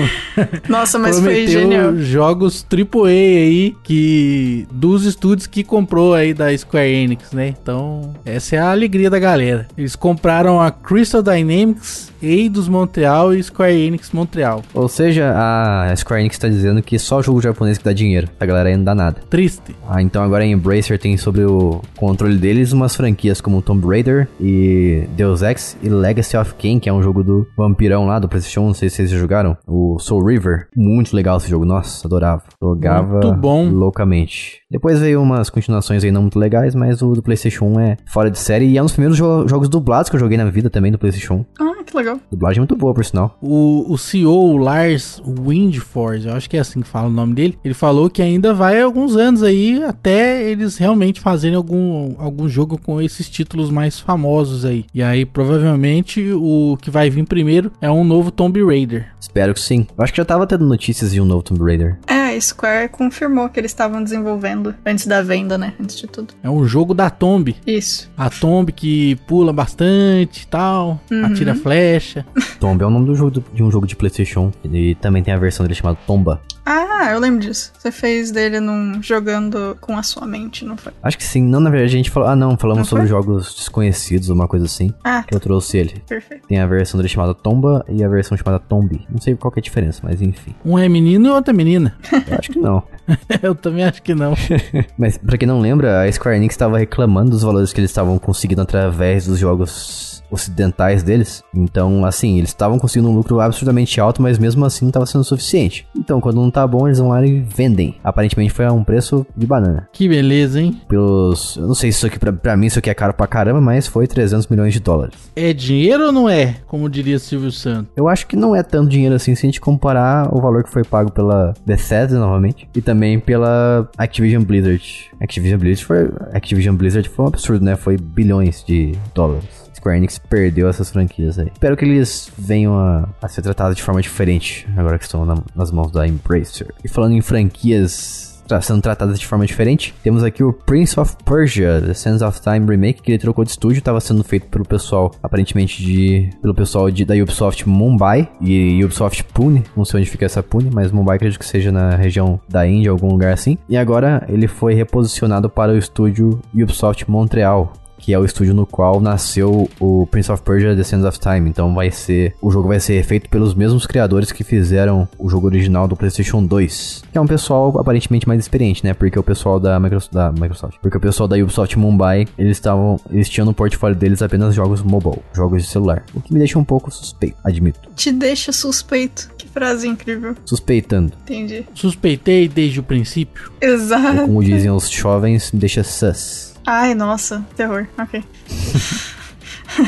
Nossa, 0.69 0.97
mas 0.97 1.15
foi 1.19 1.23
prometeu 1.23 1.61
genial. 1.61 1.97
jogos 1.97 2.65
AAA 2.71 3.07
aí 3.09 3.75
que 3.83 4.65
dos 4.71 5.05
estúdios 5.05 5.47
que 5.47 5.63
comprou 5.65 6.13
aí 6.13 6.33
da 6.33 6.55
Square 6.57 6.87
Enix, 6.89 7.31
né? 7.33 7.53
Então, 7.61 8.13
essa 8.23 8.55
é 8.55 8.59
a 8.59 8.71
alegria 8.71 9.09
da 9.09 9.19
galera. 9.19 9.67
Eles 9.77 9.97
compraram 9.97 10.61
a 10.61 10.71
Crystal 10.71 11.21
Dynamics, 11.21 12.09
Eidos 12.21 12.67
Montreal 12.67 13.33
e 13.33 13.41
Square 13.41 13.73
Enix 13.73 14.11
Montreal. 14.11 14.61
Ou 14.73 14.87
seja, 14.87 15.33
a 15.35 15.93
Square 15.95 16.21
Enix 16.21 16.37
tá 16.37 16.47
dizendo 16.47 16.81
que 16.81 16.97
só 16.99 17.21
jogo 17.21 17.41
japonês 17.41 17.77
que 17.77 17.83
dá 17.83 17.93
dinheiro. 17.93 18.27
A 18.39 18.45
galera 18.45 18.69
aí 18.69 18.77
não 18.77 18.83
dá 18.83 18.95
nada. 18.95 19.21
Triste. 19.29 19.75
Ah, 19.87 20.01
então 20.01 20.23
agora 20.23 20.43
a 20.43 20.47
Embracer 20.47 20.99
tem 20.99 21.17
sobre 21.17 21.43
o 21.45 21.81
controle 21.97 22.37
deles 22.37 22.71
umas 22.71 22.95
franquias 22.95 23.41
como 23.41 23.61
Tomb 23.61 23.85
Raider 23.87 24.27
e 24.39 25.07
Deus 25.15 25.41
Ex 25.41 25.77
e 25.81 25.89
Legacy 25.89 26.37
of 26.37 26.53
Kain, 26.55 26.79
que 26.79 26.89
é 26.89 26.93
um 26.93 27.01
jogo 27.03 27.23
do 27.23 27.47
vampirão 27.57 28.05
lá 28.05 28.19
do 28.19 28.27
PlayStation, 28.27 28.61
não 28.67 28.73
sei 28.73 28.89
se 28.89 28.97
vocês 28.97 29.09
já 29.09 29.17
jogaram, 29.17 29.57
o 29.67 29.97
Soul 29.99 30.25
River. 30.25 30.67
Muito 30.75 31.15
legal 31.15 31.37
esse 31.37 31.49
jogo, 31.49 31.65
nossa, 31.65 32.07
adorava. 32.07 32.43
Jogava 32.61 33.19
Muito 33.19 33.33
bom. 33.33 33.69
loucamente. 33.69 34.58
Depois 34.71 34.99
veio 34.99 35.19
umas 35.19 35.49
continuações 35.49 36.03
aí 36.03 36.11
não 36.11 36.21
muito 36.21 36.37
legais, 36.37 36.75
mas 36.75 37.01
o 37.01 37.13
do 37.13 37.23
PlayStation 37.23 37.65
1 37.65 37.79
é 37.79 37.97
fora 38.05 38.29
de 38.29 38.37
série 38.37 38.65
e 38.67 38.77
é 38.77 38.81
um 38.81 38.85
dos 38.85 38.93
primeiros 38.93 39.17
jo- 39.17 39.47
jogos 39.47 39.67
dublados 39.67 40.11
que 40.11 40.15
eu 40.15 40.19
joguei 40.19 40.37
na 40.37 40.45
vida 40.45 40.69
também 40.69 40.91
do 40.91 40.99
PlayStation 40.99 41.43
1. 41.59 41.63
Ah, 41.79 41.83
que 41.83 41.97
legal. 41.97 42.19
Dublagem 42.29 42.59
muito 42.59 42.75
boa, 42.75 42.93
por 42.93 43.03
sinal. 43.03 43.35
O, 43.41 43.91
o 43.91 43.97
CEO, 43.97 44.31
o 44.31 44.57
Lars 44.57 45.19
Windforce, 45.25 46.27
eu 46.27 46.33
acho 46.35 46.47
que 46.47 46.55
é 46.55 46.59
assim 46.59 46.81
que 46.81 46.87
fala 46.87 47.07
o 47.07 47.11
nome 47.11 47.33
dele, 47.33 47.57
ele 47.65 47.73
falou 47.73 48.11
que 48.11 48.21
ainda 48.21 48.53
vai 48.53 48.79
alguns 48.79 49.15
anos 49.15 49.41
aí 49.41 49.83
até 49.83 50.47
eles 50.47 50.77
realmente 50.77 51.19
fazerem 51.19 51.55
algum, 51.57 52.13
algum 52.19 52.47
jogo 52.47 52.79
com 52.79 53.01
esses 53.01 53.27
títulos 53.27 53.71
mais 53.71 53.99
famosos 53.99 54.65
aí. 54.65 54.85
E 54.93 55.01
aí, 55.01 55.25
provavelmente, 55.25 56.31
o 56.31 56.77
que 56.79 56.91
vai 56.91 57.09
vir 57.09 57.25
primeiro 57.25 57.71
é 57.81 57.89
um 57.89 58.03
novo 58.03 58.29
Tomb 58.29 58.63
Raider. 58.63 59.07
Espero 59.19 59.55
que 59.55 59.61
sim. 59.61 59.87
Eu 59.97 60.03
acho 60.03 60.13
que 60.13 60.17
já 60.17 60.25
tava 60.25 60.45
tendo 60.45 60.63
notícias 60.67 61.11
de 61.11 61.19
um 61.19 61.25
novo 61.25 61.41
Tomb 61.41 61.63
Raider. 61.63 61.97
É, 62.07 62.18
a 62.35 62.41
Square 62.41 62.89
confirmou 62.89 63.49
que 63.49 63.59
eles 63.59 63.71
estavam 63.71 64.03
desenvolvendo 64.03 64.73
antes 64.85 65.05
da 65.07 65.21
venda, 65.21 65.57
né? 65.57 65.73
Antes 65.79 65.97
de 65.97 66.07
tudo. 66.07 66.33
É 66.43 66.49
um 66.49 66.65
jogo 66.65 66.93
da 66.93 67.09
Tomb. 67.09 67.55
Isso. 67.65 68.09
A 68.17 68.29
Tomb 68.29 68.71
que 68.71 69.15
pula 69.27 69.51
bastante 69.53 70.43
e 70.43 70.47
tal, 70.47 70.99
atira 71.25 71.55
flecha. 71.55 72.25
Tomb 72.59 72.81
é 72.83 72.85
o 72.85 72.89
nome 72.89 73.05
do 73.05 73.15
jogo 73.15 73.31
do- 73.31 73.43
de 73.53 73.63
um 73.63 73.71
jogo 73.71 73.85
de 73.87 73.95
PlayStation. 73.95 74.51
E 74.63 74.95
também 74.95 75.23
tem 75.23 75.33
a 75.33 75.37
versão 75.37 75.65
dele 75.65 75.75
chamada 75.75 75.97
Tomba. 76.05 76.41
Ah, 76.71 77.09
eu 77.11 77.19
lembro 77.19 77.39
disso. 77.39 77.71
Você 77.79 77.91
fez 77.91 78.29
dele 78.29 78.59
num 78.59 79.01
jogando 79.01 79.75
com 79.81 79.97
a 79.97 80.03
sua 80.03 80.27
mente, 80.27 80.63
não 80.63 80.77
foi? 80.77 80.93
Acho 81.01 81.17
que 81.17 81.23
sim. 81.23 81.41
Não, 81.41 81.59
na 81.59 81.71
verdade, 81.71 81.93
a 81.93 81.97
gente 81.97 82.11
falou. 82.11 82.29
Ah, 82.29 82.35
não, 82.35 82.55
falamos 82.55 82.79
Não 82.81 82.85
sobre 82.85 83.07
foi? 83.07 83.09
jogos 83.09 83.55
desconhecidos, 83.55 84.29
uma 84.29 84.47
coisa 84.47 84.67
assim. 84.67 84.93
Ah, 85.03 85.23
Que 85.23 85.33
eu 85.35 85.39
trouxe 85.39 85.77
ele. 85.79 85.99
perfeito. 86.07 86.47
Tem 86.47 86.59
a 86.59 86.67
versão 86.67 86.97
dele 86.99 87.09
chamada 87.09 87.33
Tomba 87.33 87.83
e 87.89 88.03
a 88.03 88.07
versão 88.07 88.37
chamada 88.37 88.59
Tombi. 88.59 89.03
Não 89.09 89.19
sei 89.19 89.35
qual 89.35 89.51
que 89.51 89.59
é 89.59 89.61
a 89.61 89.63
diferença, 89.63 90.01
mas 90.03 90.21
enfim. 90.21 90.53
Um 90.63 90.77
é 90.77 90.87
menino 90.87 91.27
e 91.27 91.29
outro 91.31 91.49
é 91.51 91.53
menina. 91.53 91.97
Eu 92.29 92.37
acho 92.37 92.51
que 92.51 92.59
não. 92.59 92.83
Eu 93.41 93.55
também 93.55 93.83
acho 93.85 94.03
que 94.03 94.13
não. 94.13 94.35
Mas 94.95 95.17
pra 95.17 95.35
quem 95.37 95.47
não 95.47 95.59
lembra, 95.59 96.03
a 96.03 96.11
Square 96.11 96.37
Enix 96.37 96.53
estava 96.53 96.77
reclamando 96.77 97.31
dos 97.31 97.41
valores 97.41 97.73
que 97.73 97.79
eles 97.79 97.89
estavam 97.89 98.19
conseguindo 98.19 98.61
através 98.61 99.25
dos 99.25 99.39
jogos 99.39 100.18
ocidentais 100.31 101.03
deles. 101.03 101.43
Então, 101.53 102.05
assim, 102.05 102.37
eles 102.37 102.49
estavam 102.49 102.79
conseguindo 102.79 103.09
um 103.09 103.15
lucro 103.15 103.39
absurdamente 103.39 103.99
alto, 103.99 104.21
mas 104.21 104.37
mesmo 104.37 104.65
assim 104.65 104.85
não 104.85 104.89
estava 104.89 105.05
sendo 105.05 105.23
suficiente. 105.23 105.87
Então, 105.95 106.21
quando 106.21 106.41
não 106.41 106.51
tá 106.51 106.65
bom, 106.65 106.87
eles 106.87 106.99
vão 106.99 107.09
lá 107.09 107.25
e 107.25 107.39
vendem. 107.41 107.95
Aparentemente 108.03 108.53
foi 108.53 108.65
a 108.65 108.71
um 108.71 108.83
preço 108.83 109.25
de 109.35 109.45
banana. 109.45 109.87
Que 109.91 110.07
beleza, 110.07 110.61
hein? 110.61 110.79
Pelos. 110.87 111.57
Eu 111.57 111.67
não 111.67 111.75
sei 111.75 111.91
se 111.91 111.99
isso 111.99 112.07
aqui, 112.07 112.19
pra, 112.19 112.31
pra 112.31 112.57
mim, 112.57 112.67
isso 112.67 112.79
aqui 112.79 112.89
é 112.89 112.93
caro 112.93 113.13
pra 113.13 113.27
caramba, 113.27 113.61
mas 113.61 113.87
foi 113.87 114.07
300 114.07 114.47
milhões 114.47 114.73
de 114.73 114.79
dólares. 114.79 115.15
É 115.35 115.53
dinheiro 115.53 116.07
ou 116.07 116.11
não 116.11 116.29
é? 116.29 116.57
Como 116.67 116.89
diria 116.89 117.19
Silvio 117.19 117.51
Santos. 117.51 117.91
Eu 117.95 118.07
acho 118.07 118.27
que 118.27 118.35
não 118.35 118.55
é 118.55 118.63
tanto 118.63 118.89
dinheiro 118.89 119.15
assim 119.15 119.35
se 119.35 119.45
a 119.45 119.47
gente 119.47 119.61
comparar 119.61 120.33
o 120.33 120.41
valor 120.41 120.63
que 120.63 120.71
foi 120.71 120.83
pago 120.83 121.11
pela 121.11 121.53
Bethesda 121.65 122.19
novamente 122.19 122.67
e 122.75 122.81
também 122.81 123.19
pela 123.19 123.89
Activision 123.97 124.43
Blizzard. 124.43 125.08
Activision 125.21 125.59
Blizzard 125.59 125.85
foi, 125.85 126.09
Activision 126.33 126.75
Blizzard 126.75 127.09
foi 127.09 127.25
um 127.25 127.27
absurdo, 127.27 127.63
né? 127.65 127.75
Foi 127.75 127.97
bilhões 127.97 128.63
de 128.63 128.93
dólares. 129.13 129.47
Square 129.75 129.97
Enix 129.97 130.19
perdeu 130.19 130.67
essas 130.67 130.89
franquias 130.89 131.39
aí. 131.39 131.47
Espero 131.53 131.77
que 131.77 131.85
eles 131.85 132.29
venham 132.37 132.77
a, 132.77 133.07
a 133.21 133.27
ser 133.29 133.41
tratados 133.41 133.77
de 133.77 133.81
forma 133.83 134.01
diferente 134.01 134.67
agora 134.75 134.97
que 134.97 135.05
estão 135.05 135.25
na- 135.25 135.41
nas 135.55 135.71
mãos 135.71 135.89
da 135.91 136.05
Embracer. 136.05 136.67
E 136.83 136.87
falando 136.89 137.13
em 137.13 137.21
franquias 137.21 138.28
sendo 138.61 138.81
tratadas 138.81 139.19
de 139.19 139.25
forma 139.25 139.45
diferente. 139.45 139.93
Temos 140.03 140.23
aqui 140.23 140.43
o 140.43 140.53
Prince 140.53 140.99
of 140.99 141.15
Persia, 141.23 141.81
The 141.85 141.93
Sands 141.93 142.21
of 142.21 142.41
Time 142.41 142.65
Remake, 142.65 143.01
que 143.01 143.11
ele 143.11 143.19
trocou 143.19 143.43
de 143.43 143.51
estúdio, 143.51 143.79
estava 143.79 143.99
sendo 143.99 144.23
feito 144.23 144.47
pelo 144.47 144.65
pessoal, 144.65 145.11
aparentemente 145.21 145.83
de 145.83 146.29
pelo 146.41 146.53
pessoal 146.53 146.89
de, 146.89 147.05
da 147.05 147.15
Ubisoft 147.15 147.67
Mumbai 147.67 148.29
e 148.41 148.83
Ubisoft 148.83 149.23
Pune, 149.25 149.63
não 149.75 149.85
sei 149.85 149.99
onde 149.99 150.09
fica 150.09 150.25
essa 150.25 150.41
Pune, 150.41 150.69
mas 150.73 150.91
Mumbai 150.91 151.17
acredito 151.17 151.39
que 151.39 151.45
seja 151.45 151.71
na 151.71 151.95
região 151.95 152.39
da 152.49 152.67
Índia, 152.67 152.91
algum 152.91 153.09
lugar 153.09 153.33
assim. 153.33 153.57
E 153.67 153.77
agora 153.77 154.25
ele 154.29 154.47
foi 154.47 154.73
reposicionado 154.73 155.49
para 155.49 155.71
o 155.71 155.77
estúdio 155.77 156.39
Ubisoft 156.53 157.09
Montreal. 157.09 157.73
Que 157.99 158.13
é 158.13 158.17
o 158.19 158.25
estúdio 158.25 158.53
no 158.53 158.65
qual 158.65 158.99
nasceu 158.99 159.69
o 159.79 160.07
Prince 160.07 160.31
of 160.31 160.41
Persia 160.41 160.75
The 160.75 160.83
Sands 160.83 161.05
of 161.05 161.19
Time. 161.19 161.49
Então 161.49 161.73
vai 161.75 161.91
ser. 161.91 162.33
O 162.41 162.49
jogo 162.49 162.69
vai 162.69 162.79
ser 162.79 163.03
feito 163.03 163.29
pelos 163.29 163.53
mesmos 163.53 163.85
criadores 163.85 164.31
que 164.31 164.43
fizeram 164.43 165.07
o 165.17 165.29
jogo 165.29 165.47
original 165.47 165.87
do 165.87 165.95
PlayStation 165.95 166.43
2. 166.43 167.03
Que 167.11 167.17
é 167.17 167.21
um 167.21 167.27
pessoal 167.27 167.77
aparentemente 167.77 168.27
mais 168.27 168.39
experiente, 168.39 168.83
né? 168.83 168.93
Porque 168.93 169.19
o 169.19 169.23
pessoal 169.23 169.59
da 169.59 169.79
Microsoft. 169.79 170.13
Da 170.13 170.31
Microsoft 170.31 170.79
porque 170.81 170.97
o 170.97 170.99
pessoal 170.99 171.27
da 171.27 171.35
Ubisoft 171.35 171.77
Mumbai, 171.77 172.27
eles 172.37 172.57
estavam. 172.57 172.99
Eles 173.11 173.29
tinham 173.29 173.45
no 173.45 173.53
portfólio 173.53 173.95
deles 173.95 174.21
apenas 174.21 174.55
jogos 174.55 174.81
mobile, 174.81 175.21
jogos 175.33 175.63
de 175.63 175.69
celular. 175.69 176.03
O 176.13 176.21
que 176.21 176.33
me 176.33 176.39
deixa 176.39 176.57
um 176.57 176.63
pouco 176.63 176.91
suspeito, 176.91 177.37
admito. 177.43 177.79
Te 177.95 178.11
deixa 178.11 178.51
suspeito. 178.51 179.29
Que 179.37 179.47
frase 179.47 179.87
incrível. 179.87 180.35
Suspeitando. 180.45 181.13
Entendi. 181.23 181.65
Suspeitei 181.73 182.47
desde 182.47 182.79
o 182.79 182.83
princípio. 182.83 183.51
Exato. 183.61 184.21
Ou 184.21 184.27
como 184.27 184.43
dizem 184.43 184.71
os 184.71 184.89
jovens, 184.89 185.51
me 185.51 185.59
deixa 185.59 185.83
sus. 185.83 186.48
Ai, 186.71 186.93
nossa, 186.93 187.43
terror. 187.55 187.87
Ok. 187.97 188.23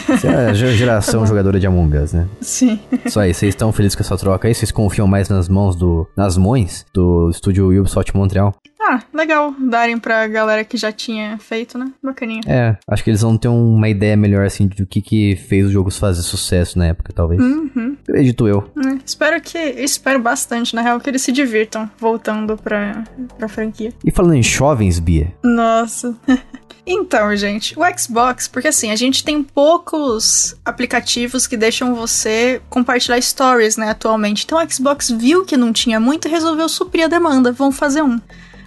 Você 0.08 0.26
é 0.28 0.46
a 0.48 0.54
geração 0.54 1.28
jogadora 1.28 1.60
de 1.60 1.68
Among 1.68 1.96
Us, 1.96 2.12
né? 2.12 2.28
Sim. 2.42 2.80
Isso 3.06 3.20
aí, 3.20 3.32
vocês 3.32 3.50
estão 3.50 3.72
felizes 3.72 3.96
com 3.96 4.02
essa 4.02 4.18
troca 4.18 4.48
aí? 4.48 4.56
Vocês 4.56 4.72
confiam 4.72 5.06
mais 5.06 5.30
nas 5.30 5.48
mãos 5.48 5.76
do. 5.76 6.10
nas 6.18 6.38
mãos 6.38 6.84
do 6.92 7.30
estúdio 7.30 7.68
Ubisoft 7.68 8.18
Montreal? 8.18 8.56
Ah, 8.82 9.00
legal 9.14 9.54
darem 9.60 10.00
pra 10.00 10.28
galera 10.28 10.64
que 10.64 10.76
já 10.76 10.92
tinha 10.92 11.38
feito, 11.38 11.78
né? 11.78 11.86
Bacaninha. 12.02 12.42
É, 12.48 12.76
acho 12.88 13.04
que 13.04 13.12
eles 13.12 13.22
vão 13.22 13.38
ter 13.38 13.48
uma 13.48 13.88
ideia 13.88 14.18
melhor, 14.18 14.44
assim, 14.44 14.66
do 14.66 14.88
que 14.88 15.04
que 15.04 15.36
fez 15.36 15.68
os 15.68 15.72
jogos 15.72 16.00
fazer 16.00 16.24
sucesso 16.24 16.80
na 16.80 16.88
época, 16.88 17.14
talvez. 17.14 17.40
Uhum. 17.40 17.96
Acredito 18.10 18.48
eu. 18.48 18.72
É, 18.84 18.98
espero 19.06 19.40
que. 19.40 19.58
Espero 19.60 20.20
bastante, 20.20 20.74
na 20.74 20.82
real, 20.82 21.00
que 21.00 21.08
eles 21.12 21.22
se 21.22 21.32
divirtam 21.32 21.88
voltando 22.00 22.58
pra, 22.58 23.04
pra 23.38 23.48
franquia. 23.48 23.94
E 24.04 24.10
falando 24.10 24.34
em 24.34 24.42
jovens, 24.42 25.00
Bia, 25.00 25.32
Nossa. 25.44 26.16
Então, 26.86 27.36
gente, 27.36 27.78
o 27.78 27.84
Xbox, 27.98 28.48
porque 28.48 28.68
assim, 28.68 28.92
a 28.92 28.96
gente 28.96 29.24
tem 29.24 29.44
poucos 29.44 30.56
aplicativos 30.66 31.46
que 31.46 31.56
deixam 31.56 31.94
você 31.94 32.62
compartilhar 32.70 33.22
stories, 33.22 33.78
né, 33.78 33.90
atualmente. 33.90 34.44
Então 34.46 34.58
o 34.58 34.72
Xbox 34.72 35.10
viu 35.12 35.46
que 35.46 35.56
não 35.56 35.72
tinha 35.72 36.00
muito 36.00 36.28
e 36.28 36.32
resolveu 36.32 36.68
suprir 36.68 37.06
a 37.06 37.08
demanda. 37.08 37.52
Vamos 37.52 37.78
fazer 37.78 38.02
um. 38.02 38.20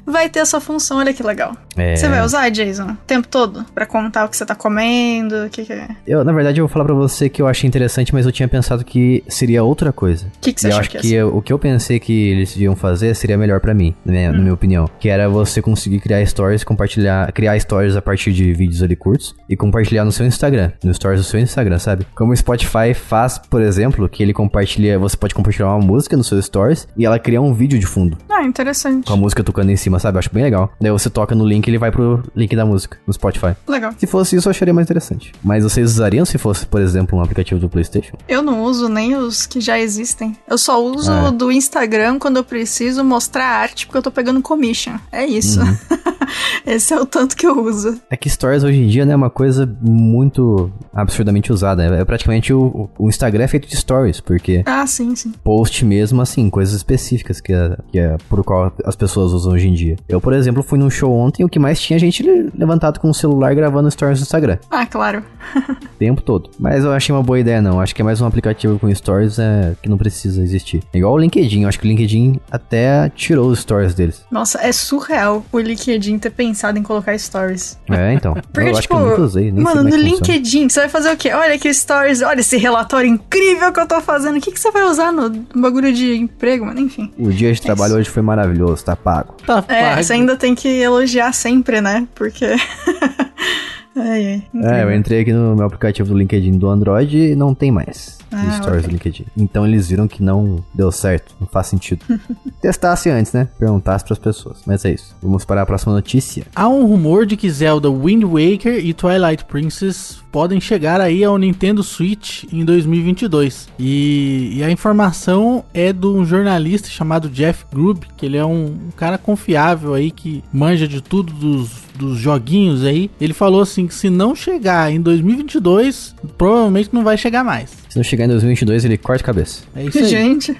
Vai 0.06 0.28
ter 0.28 0.40
essa 0.40 0.60
função, 0.60 0.98
olha 0.98 1.12
que 1.14 1.22
legal. 1.22 1.56
é... 1.76 1.96
Você 1.96 2.08
vai 2.08 2.22
usar, 2.22 2.48
Jason, 2.50 2.90
o 2.92 2.96
tempo 3.06 3.26
todo? 3.28 3.64
Pra 3.74 3.86
contar 3.86 4.24
o 4.24 4.28
que 4.28 4.36
você 4.36 4.44
tá 4.44 4.54
comendo, 4.54 5.46
o 5.46 5.50
que 5.50 5.64
que 5.64 5.72
é? 5.72 5.88
Eu, 6.06 6.24
na 6.24 6.32
verdade, 6.32 6.60
eu 6.60 6.66
vou 6.66 6.72
falar 6.72 6.84
pra 6.84 6.94
você 6.94 7.28
que 7.28 7.40
eu 7.40 7.46
achei 7.46 7.66
interessante, 7.68 8.12
mas 8.12 8.26
eu 8.26 8.32
tinha 8.32 8.48
pensado 8.48 8.84
que 8.84 9.24
seria 9.28 9.62
outra 9.64 9.92
coisa. 9.92 10.26
O 10.26 10.40
que, 10.40 10.52
que 10.52 10.60
você 10.60 10.68
E 10.68 10.70
eu 10.70 10.72
achou 10.72 10.80
acho 10.80 10.90
que, 10.90 10.98
que, 10.98 11.12
eu- 11.14 11.36
o 11.36 11.42
que 11.42 11.52
eu 11.52 11.58
pensei 11.58 11.98
que 11.98 12.12
eles 12.30 12.52
deviam 12.52 12.76
fazer 12.76 13.14
seria 13.14 13.36
melhor 13.38 13.60
pra 13.60 13.72
mim, 13.74 13.94
né, 14.04 14.30
na 14.30 14.38
minha 14.38 14.54
opinião. 14.54 14.88
Que 14.98 15.08
era 15.08 15.28
você 15.28 15.60
conseguir 15.62 16.00
criar 16.00 16.24
stories, 16.26 16.62
compartilhar, 16.64 17.30
criar 17.32 17.58
stories 17.58 17.96
a 17.96 18.02
partir 18.02 18.32
de 18.32 18.52
vídeos 18.52 18.82
ali 18.82 18.96
curtos 18.96 19.34
e 19.48 19.56
compartilhar 19.56 20.04
no 20.04 20.12
seu 20.12 20.26
Instagram, 20.26 20.70
no 20.82 20.92
stories 20.92 21.20
do 21.20 21.24
seu 21.26 21.40
Instagram, 21.40 21.78
sabe? 21.78 22.06
Como 22.14 22.32
o 22.32 22.36
Spotify 22.36 22.92
faz, 22.94 23.38
por 23.38 23.62
exemplo, 23.62 24.08
que 24.08 24.22
ele 24.22 24.32
compartilha, 24.32 24.98
você 24.98 25.16
pode 25.16 25.34
compartilhar 25.34 25.68
uma 25.68 25.78
música 25.84 26.16
no 26.16 26.24
seu 26.24 26.40
stories 26.40 26.86
e 26.96 27.04
ela 27.06 27.18
cria 27.18 27.40
um 27.40 27.52
vídeo 27.54 27.78
de 27.78 27.86
fundo 27.86 28.16
Ah, 28.28 28.42
interessante. 28.42 29.06
com 29.06 29.12
a 29.12 29.16
música 29.16 29.42
tocando 29.42 29.70
em 29.70 29.76
cima, 29.76 29.93
sabe? 29.98 30.16
Eu 30.16 30.20
acho 30.20 30.30
bem 30.32 30.42
legal. 30.44 30.72
Daí 30.80 30.90
você 30.90 31.08
toca 31.10 31.34
no 31.34 31.44
link 31.46 31.66
e 31.66 31.70
ele 31.70 31.78
vai 31.78 31.90
pro 31.90 32.22
link 32.34 32.54
da 32.54 32.64
música 32.64 32.98
no 33.06 33.12
Spotify. 33.12 33.54
Legal. 33.68 33.92
Se 33.98 34.06
fosse 34.06 34.36
isso, 34.36 34.48
eu 34.48 34.50
acharia 34.50 34.72
mais 34.74 34.86
interessante. 34.86 35.32
Mas 35.42 35.64
vocês 35.64 35.90
usariam 35.92 36.24
se 36.24 36.38
fosse, 36.38 36.66
por 36.66 36.80
exemplo, 36.80 37.18
um 37.18 37.22
aplicativo 37.22 37.60
do 37.60 37.68
PlayStation? 37.68 38.16
Eu 38.28 38.42
não 38.42 38.62
uso 38.62 38.88
nem 38.88 39.14
os 39.16 39.46
que 39.46 39.60
já 39.60 39.78
existem. 39.78 40.36
Eu 40.48 40.58
só 40.58 40.82
uso 40.84 41.10
Ah, 41.12 41.24
é. 41.26 41.28
o 41.28 41.30
do 41.30 41.50
Instagram 41.52 42.18
quando 42.18 42.36
eu 42.36 42.44
preciso 42.44 43.04
mostrar 43.04 43.46
arte 43.46 43.86
porque 43.86 43.98
eu 43.98 44.02
tô 44.02 44.10
pegando 44.10 44.40
commission. 44.42 44.94
É 45.12 45.24
isso. 45.24 45.60
Uhum. 45.60 45.76
Esse 46.66 46.92
é 46.94 47.00
o 47.00 47.06
tanto 47.06 47.36
que 47.36 47.46
eu 47.46 47.62
uso. 47.64 48.00
É 48.10 48.16
que 48.16 48.28
Stories 48.28 48.64
hoje 48.64 48.78
em 48.80 48.86
dia, 48.88 49.04
né, 49.04 49.12
é 49.12 49.16
uma 49.16 49.30
coisa 49.30 49.70
muito 49.80 50.70
absurdamente 50.92 51.52
usada. 51.52 51.84
É, 51.84 52.00
é 52.00 52.04
praticamente 52.04 52.52
o, 52.52 52.88
o 52.98 53.08
Instagram 53.08 53.44
é 53.44 53.48
feito 53.48 53.68
de 53.68 53.76
Stories, 53.76 54.20
porque 54.20 54.62
Ah, 54.66 54.86
sim, 54.86 55.14
sim. 55.14 55.32
post 55.42 55.84
mesmo, 55.84 56.20
assim, 56.22 56.48
coisas 56.50 56.74
específicas 56.74 57.40
que 57.40 57.52
é, 57.52 57.76
que 57.92 57.98
é 57.98 58.16
por 58.28 58.42
qual 58.44 58.72
as 58.84 58.96
pessoas 58.96 59.32
usam 59.32 59.52
hoje 59.52 59.68
em 59.68 59.74
dia. 59.74 59.83
Eu, 60.08 60.20
por 60.20 60.32
exemplo, 60.32 60.62
fui 60.62 60.78
num 60.78 60.90
show 60.90 61.12
ontem 61.12 61.42
e 61.42 61.44
o 61.44 61.48
que 61.48 61.58
mais 61.58 61.80
tinha 61.80 61.98
gente 61.98 62.22
le- 62.22 62.50
levantado 62.56 62.98
com 62.98 63.08
o 63.10 63.14
celular 63.14 63.54
gravando 63.54 63.90
Stories 63.90 64.18
no 64.20 64.22
Instagram. 64.24 64.58
Ah, 64.70 64.86
claro. 64.86 65.22
O 65.56 65.98
tempo 65.98 66.22
todo. 66.22 66.50
Mas 66.58 66.84
eu 66.84 66.92
achei 66.92 67.14
uma 67.14 67.22
boa 67.22 67.38
ideia, 67.38 67.60
não. 67.60 67.80
Acho 67.80 67.94
que 67.94 68.02
é 68.02 68.04
mais 68.04 68.20
um 68.20 68.26
aplicativo 68.26 68.78
com 68.78 68.92
Stories 68.94 69.38
é, 69.38 69.74
que 69.82 69.88
não 69.88 69.98
precisa 69.98 70.42
existir. 70.42 70.82
É 70.92 70.98
igual 70.98 71.12
o 71.14 71.18
LinkedIn. 71.18 71.62
Eu 71.62 71.68
acho 71.68 71.78
que 71.78 71.86
o 71.86 71.88
LinkedIn 71.88 72.40
até 72.50 73.08
tirou 73.14 73.48
os 73.48 73.60
Stories 73.60 73.94
deles. 73.94 74.24
Nossa, 74.30 74.58
é 74.60 74.72
surreal 74.72 75.44
o 75.52 75.58
LinkedIn 75.58 76.18
ter 76.18 76.30
pensado 76.30 76.78
em 76.78 76.82
colocar 76.82 77.16
stories. 77.18 77.78
É, 77.90 78.12
então. 78.14 78.34
Porque, 78.52 78.68
eu 78.68 78.72
acho 78.72 78.82
tipo, 78.82 78.96
que 78.96 79.00
eu 79.02 79.06
nunca 79.08 79.22
usei. 79.22 79.52
Nem 79.52 79.62
mano, 79.62 79.82
sei 79.82 79.82
no 79.82 79.88
é 79.88 79.90
que 79.92 79.96
funciona. 80.08 80.16
LinkedIn, 80.34 80.68
você 80.68 80.80
vai 80.80 80.88
fazer 80.88 81.12
o 81.12 81.16
quê? 81.16 81.32
Olha 81.32 81.54
aqui 81.54 81.72
stories, 81.72 82.22
olha 82.22 82.40
esse 82.40 82.56
relatório 82.56 83.08
incrível 83.08 83.72
que 83.72 83.80
eu 83.80 83.86
tô 83.86 84.00
fazendo. 84.00 84.36
O 84.36 84.40
que, 84.40 84.50
que 84.52 84.58
você 84.60 84.70
vai 84.70 84.84
usar 84.84 85.12
no 85.12 85.30
bagulho 85.54 85.92
de 85.92 86.16
emprego, 86.16 86.64
mano? 86.66 86.80
Enfim. 86.80 87.10
O 87.18 87.30
dia 87.30 87.52
de 87.52 87.60
trabalho 87.60 87.96
hoje 87.96 88.08
foi 88.08 88.22
maravilhoso, 88.22 88.84
tá 88.84 88.96
pago. 88.96 89.34
Tá 89.46 89.62
É, 89.74 90.02
você 90.02 90.12
ainda 90.12 90.36
tem 90.36 90.54
que 90.54 90.68
elogiar 90.68 91.32
sempre, 91.32 91.80
né? 91.80 92.06
Porque. 92.14 92.46
ai, 93.96 94.42
ai. 94.54 94.80
É, 94.80 94.82
eu 94.82 94.94
entrei 94.94 95.20
aqui 95.20 95.32
no 95.32 95.56
meu 95.56 95.66
aplicativo 95.66 96.08
do 96.08 96.18
LinkedIn 96.18 96.58
do 96.58 96.68
Android 96.68 97.16
e 97.16 97.36
não 97.36 97.54
tem 97.54 97.70
mais 97.70 98.18
Ah, 98.34 98.58
stories 98.60 98.84
ok. 98.84 98.88
do 98.88 98.92
LinkedIn. 98.92 99.26
Então 99.36 99.66
eles 99.66 99.88
viram 99.88 100.08
que 100.08 100.22
não 100.22 100.64
deu 100.72 100.90
certo, 100.90 101.34
não 101.40 101.46
faz 101.46 101.68
sentido. 101.68 102.04
Testasse 102.60 103.10
antes, 103.10 103.32
né? 103.32 103.48
Perguntasse 103.58 104.04
pras 104.04 104.18
pessoas. 104.18 104.58
Mas 104.66 104.84
é 104.84 104.92
isso. 104.92 105.14
Vamos 105.22 105.44
para 105.44 105.62
a 105.62 105.66
próxima 105.66 105.92
notícia. 105.94 106.46
Há 106.54 106.68
um 106.68 106.86
rumor 106.86 107.26
de 107.26 107.36
que 107.36 107.50
Zelda 107.50 107.90
Wind 107.90 108.24
Waker 108.24 108.84
e 108.84 108.92
Twilight 108.92 109.44
Princess 109.44 110.22
podem 110.34 110.60
chegar 110.60 111.00
aí 111.00 111.22
ao 111.22 111.38
Nintendo 111.38 111.80
Switch 111.82 112.42
em 112.52 112.64
2022. 112.64 113.68
E, 113.78 114.54
e 114.56 114.64
a 114.64 114.70
informação 114.70 115.64
é 115.72 115.92
de 115.92 116.06
um 116.06 116.24
jornalista 116.24 116.88
chamado 116.88 117.28
Jeff 117.28 117.64
Grubb, 117.72 118.04
que 118.16 118.26
ele 118.26 118.36
é 118.36 118.44
um, 118.44 118.64
um 118.66 118.90
cara 118.96 119.16
confiável 119.16 119.94
aí 119.94 120.10
que 120.10 120.42
manja 120.52 120.88
de 120.88 121.00
tudo 121.00 121.32
dos, 121.32 121.70
dos 121.94 122.18
joguinhos 122.18 122.84
aí. 122.84 123.10
Ele 123.20 123.32
falou 123.32 123.62
assim 123.62 123.86
que 123.86 123.94
se 123.94 124.10
não 124.10 124.34
chegar 124.34 124.90
em 124.90 125.00
2022, 125.00 126.16
provavelmente 126.36 126.90
não 126.92 127.04
vai 127.04 127.16
chegar 127.16 127.44
mais. 127.44 127.83
Se 127.94 127.98
não 127.98 128.02
chegar 128.02 128.24
em 128.24 128.28
2022, 128.28 128.84
ele 128.86 128.98
corta 128.98 129.22
a 129.22 129.26
cabeça. 129.26 129.62
É 129.76 129.84
isso 129.84 129.98
aí. 129.98 130.06
Gente, 130.06 130.50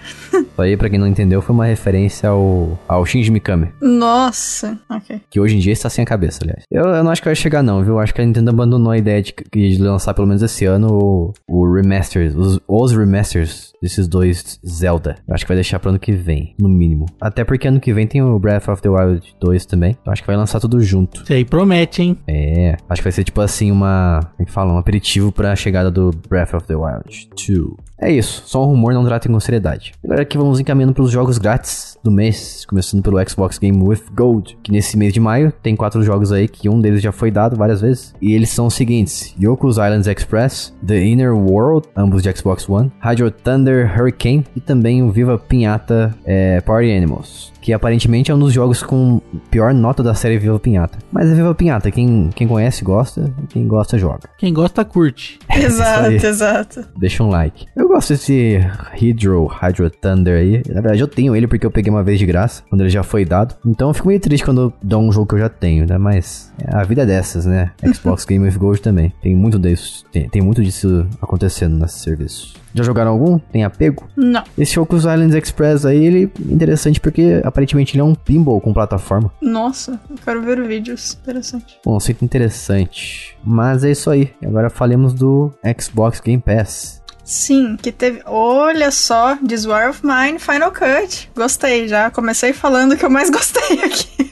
Isso 0.55 0.63
aí, 0.63 0.77
pra 0.77 0.89
quem 0.89 1.01
não 1.01 1.09
entendeu, 1.09 1.43
foi 1.43 1.53
uma 1.53 1.67
referência 1.67 2.29
ao, 2.29 2.79
ao 2.87 3.05
Shinji 3.05 3.29
Mikami. 3.33 3.73
nossa. 3.83 4.79
Ok. 4.89 5.21
Que 5.29 5.41
hoje 5.41 5.57
em 5.57 5.59
dia 5.59 5.73
está 5.73 5.91
sem 5.91 6.05
a 6.05 6.07
cabeça, 6.07 6.45
aliás. 6.45 6.63
Eu, 6.71 6.85
eu 6.85 7.03
não 7.03 7.11
acho 7.11 7.21
que 7.21 7.27
vai 7.27 7.35
chegar, 7.35 7.61
não, 7.61 7.83
viu? 7.83 7.99
Acho 7.99 8.15
que 8.15 8.21
a 8.21 8.25
Nintendo 8.25 8.51
abandonou 8.51 8.93
a 8.93 8.97
ideia 8.99 9.21
de, 9.21 9.35
de 9.53 9.79
lançar 9.83 10.15
pelo 10.15 10.29
menos 10.29 10.43
esse 10.45 10.65
ano 10.65 10.87
o, 10.93 11.33
o 11.49 11.75
remasters, 11.75 12.37
os, 12.37 12.61
os 12.69 12.93
remasters 12.97 13.73
desses 13.83 14.07
dois 14.07 14.61
Zelda. 14.65 15.17
Eu 15.27 15.35
acho 15.35 15.45
que 15.45 15.49
vai 15.49 15.57
deixar 15.57 15.81
pro 15.81 15.91
ano 15.91 15.99
que 15.99 16.13
vem, 16.13 16.55
no 16.57 16.69
mínimo. 16.69 17.07
Até 17.21 17.43
porque 17.43 17.67
ano 17.67 17.81
que 17.81 17.93
vem 17.93 18.07
tem 18.07 18.23
o 18.23 18.39
Breath 18.39 18.69
of 18.69 18.81
the 18.81 18.89
Wild 18.89 19.35
2 19.41 19.67
também. 19.67 19.97
Então 20.01 20.13
acho 20.13 20.23
que 20.23 20.27
vai 20.29 20.37
lançar 20.37 20.61
tudo 20.61 20.81
junto. 20.81 21.23
Isso 21.25 21.33
aí 21.33 21.45
promete, 21.45 22.01
hein? 22.01 22.17
É, 22.29 22.77
acho 22.89 23.01
que 23.01 23.05
vai 23.05 23.13
ser 23.13 23.25
tipo 23.25 23.41
assim 23.41 23.73
uma. 23.73 24.21
Como 24.37 24.43
é 24.43 24.45
que 24.45 24.53
fala? 24.53 24.73
Um 24.73 24.79
aperitivo 24.79 25.33
pra 25.33 25.57
chegada 25.57 25.91
do 25.91 26.13
Breath 26.29 26.55
of 26.55 26.67
the 26.67 26.77
Wild 26.77 27.24
2. 27.31 27.85
É 27.99 28.11
isso, 28.11 28.43
só 28.45 28.63
um 28.63 28.67
rumor, 28.67 28.93
não 28.93 29.05
tratem 29.05 29.33
com 29.33 29.41
seriedade. 29.41 29.93
Agora 30.05 30.23
aqui 30.23 30.37
vamos 30.37 30.61
encaminhando 30.61 30.93
pros 30.93 31.11
jogos 31.11 31.39
grátis 31.39 31.97
do 32.03 32.11
mês, 32.11 32.67
começando 32.67 33.03
pelo 33.03 33.17
Xbox 33.29 33.57
Game 33.57 33.83
with 33.83 34.03
Gold, 34.15 34.59
que 34.63 34.73
nesse 34.73 34.97
mês 34.97 35.13
de 35.13 35.21
maio 35.21 35.53
tem 35.63 35.77
quatro 35.77 36.03
jogos 36.03 36.33
aí, 36.33 36.49
que 36.49 36.69
um 36.69 36.81
deles 36.81 37.01
já 37.01 37.13
foi 37.13 37.31
dado 37.31 37.57
várias 37.57 37.81
vezes. 37.81 38.15
E 38.21 38.35
eles 38.35 38.51
são 38.51 38.67
os 38.67 38.75
seguintes: 38.75 39.35
Yoku's 39.41 39.77
Islands 39.77 40.07
Express, 40.07 40.75
The 40.87 41.03
Inner 41.03 41.35
World, 41.35 41.89
ambos 41.97 42.23
de 42.23 42.37
Xbox 42.37 42.69
One, 42.69 42.93
Hydro 43.01 43.31
Thunder 43.31 43.91
Hurricane 43.99 44.45
e 44.55 44.61
também 44.61 45.03
o 45.03 45.11
Viva 45.11 45.39
Pinhata 45.39 46.15
é, 46.25 46.61
Party 46.61 46.91
Animals 46.91 47.54
que 47.65 47.73
aparentemente 47.73 48.31
é 48.31 48.35
um 48.35 48.39
dos 48.39 48.53
jogos 48.53 48.83
com 48.83 49.23
pior 49.51 49.73
nota 49.73 50.03
da 50.03 50.15
série 50.15 50.37
Viva 50.37 50.61
Pinhata. 50.61 50.99
Mas 51.11 51.31
é 51.31 51.35
Viva 51.35 51.55
Pinhata, 51.55 51.91
quem, 51.91 52.29
quem 52.35 52.47
conhece 52.47 52.85
gosta, 52.85 53.33
quem 53.49 53.67
gosta 53.67 53.97
joga. 53.97 54.29
Quem 54.37 54.53
gosta, 54.53 54.85
curte. 54.85 55.39
Exato, 55.49 56.27
exato. 56.27 56.85
Deixa 56.95 57.25
um 57.25 57.31
like. 57.31 57.65
Eu 57.75 57.89
gosto 57.89 58.11
desse 58.11 58.61
Hydro, 58.93 59.47
Hydro 59.47 59.89
Thunder 59.89 60.39
aí. 60.39 60.63
Na 60.69 60.83
verdade, 60.83 61.01
eu 61.01 61.09
tenho 61.09 61.35
ele 61.35 61.47
porque 61.47 61.65
eu 61.65 61.71
peguei 61.71 61.91
uma 61.91 62.03
vez 62.03 62.19
de 62.19 62.27
graça, 62.27 62.63
quando 62.69 62.83
ele 62.83 62.91
já 62.91 63.03
foi 63.03 63.25
dado. 63.25 63.55
Então 63.65 63.89
eu 63.89 63.95
fico 63.95 64.09
meio 64.09 64.21
triste 64.21 64.45
quando 64.45 64.71
dou 64.83 65.01
um 65.01 65.11
jogo 65.11 65.27
que 65.27 65.37
eu 65.37 65.39
já 65.39 65.49
tenho, 65.49 65.87
né? 65.87 65.97
Mas 65.97 66.53
é, 66.63 66.77
a 66.77 66.83
vida 66.83 67.03
é 67.03 67.07
dessas, 67.07 67.47
né? 67.47 67.71
Xbox 67.95 68.27
Game 68.27 68.45
with 68.45 68.59
Gold 68.59 68.83
também. 68.83 69.11
Tem 69.23 69.35
muito 69.35 69.59
disso, 69.59 70.05
tem, 70.13 70.29
tem 70.29 70.43
muito 70.43 70.63
disso 70.63 71.07
acontecendo 71.23 71.79
nesse 71.79 72.01
serviço. 72.01 72.63
Já 72.75 72.83
jogaram 72.83 73.13
algum? 73.13 73.39
Tem 73.39 73.65
apego? 73.65 74.09
Não. 74.17 74.43
Esse 74.59 74.75
Focus 74.75 75.05
Islands 75.05 75.35
Express 75.35 75.87
aí, 75.87 76.05
ele 76.05 76.25
é 76.25 76.53
interessante 76.53 77.01
porque 77.01 77.41
aparentemente 77.45 77.95
ele 77.95 78.01
é 78.01 78.05
um 78.05 78.15
pinball 78.15 78.61
com 78.61 78.75
plataforma. 78.75 79.33
Nossa, 79.41 80.01
eu 80.11 80.17
quero 80.25 80.43
ver 80.43 80.61
vídeos. 80.67 81.17
Interessante. 81.23 81.79
Conceito 81.85 82.25
interessante. 82.25 83.37
Mas 83.45 83.85
é 83.85 83.93
isso 83.93 84.11
aí. 84.11 84.33
Agora 84.45 84.69
falemos 84.69 85.15
do 85.15 85.53
Xbox 85.81 86.21
Game 86.21 86.43
Pass. 86.43 87.01
Sim, 87.23 87.77
que 87.81 87.91
teve. 87.91 88.21
Olha 88.27 88.91
só, 88.91 89.37
This 89.37 89.65
War 89.65 89.89
of 89.91 90.03
Mine 90.05 90.39
Final 90.39 90.71
Cut. 90.73 91.31
Gostei, 91.35 91.89
já 91.89 92.11
comecei 92.11 92.53
falando 92.53 92.97
que 92.97 93.05
eu 93.05 93.11
mais 93.11 93.31
gostei 93.33 93.83
aqui. 93.83 94.31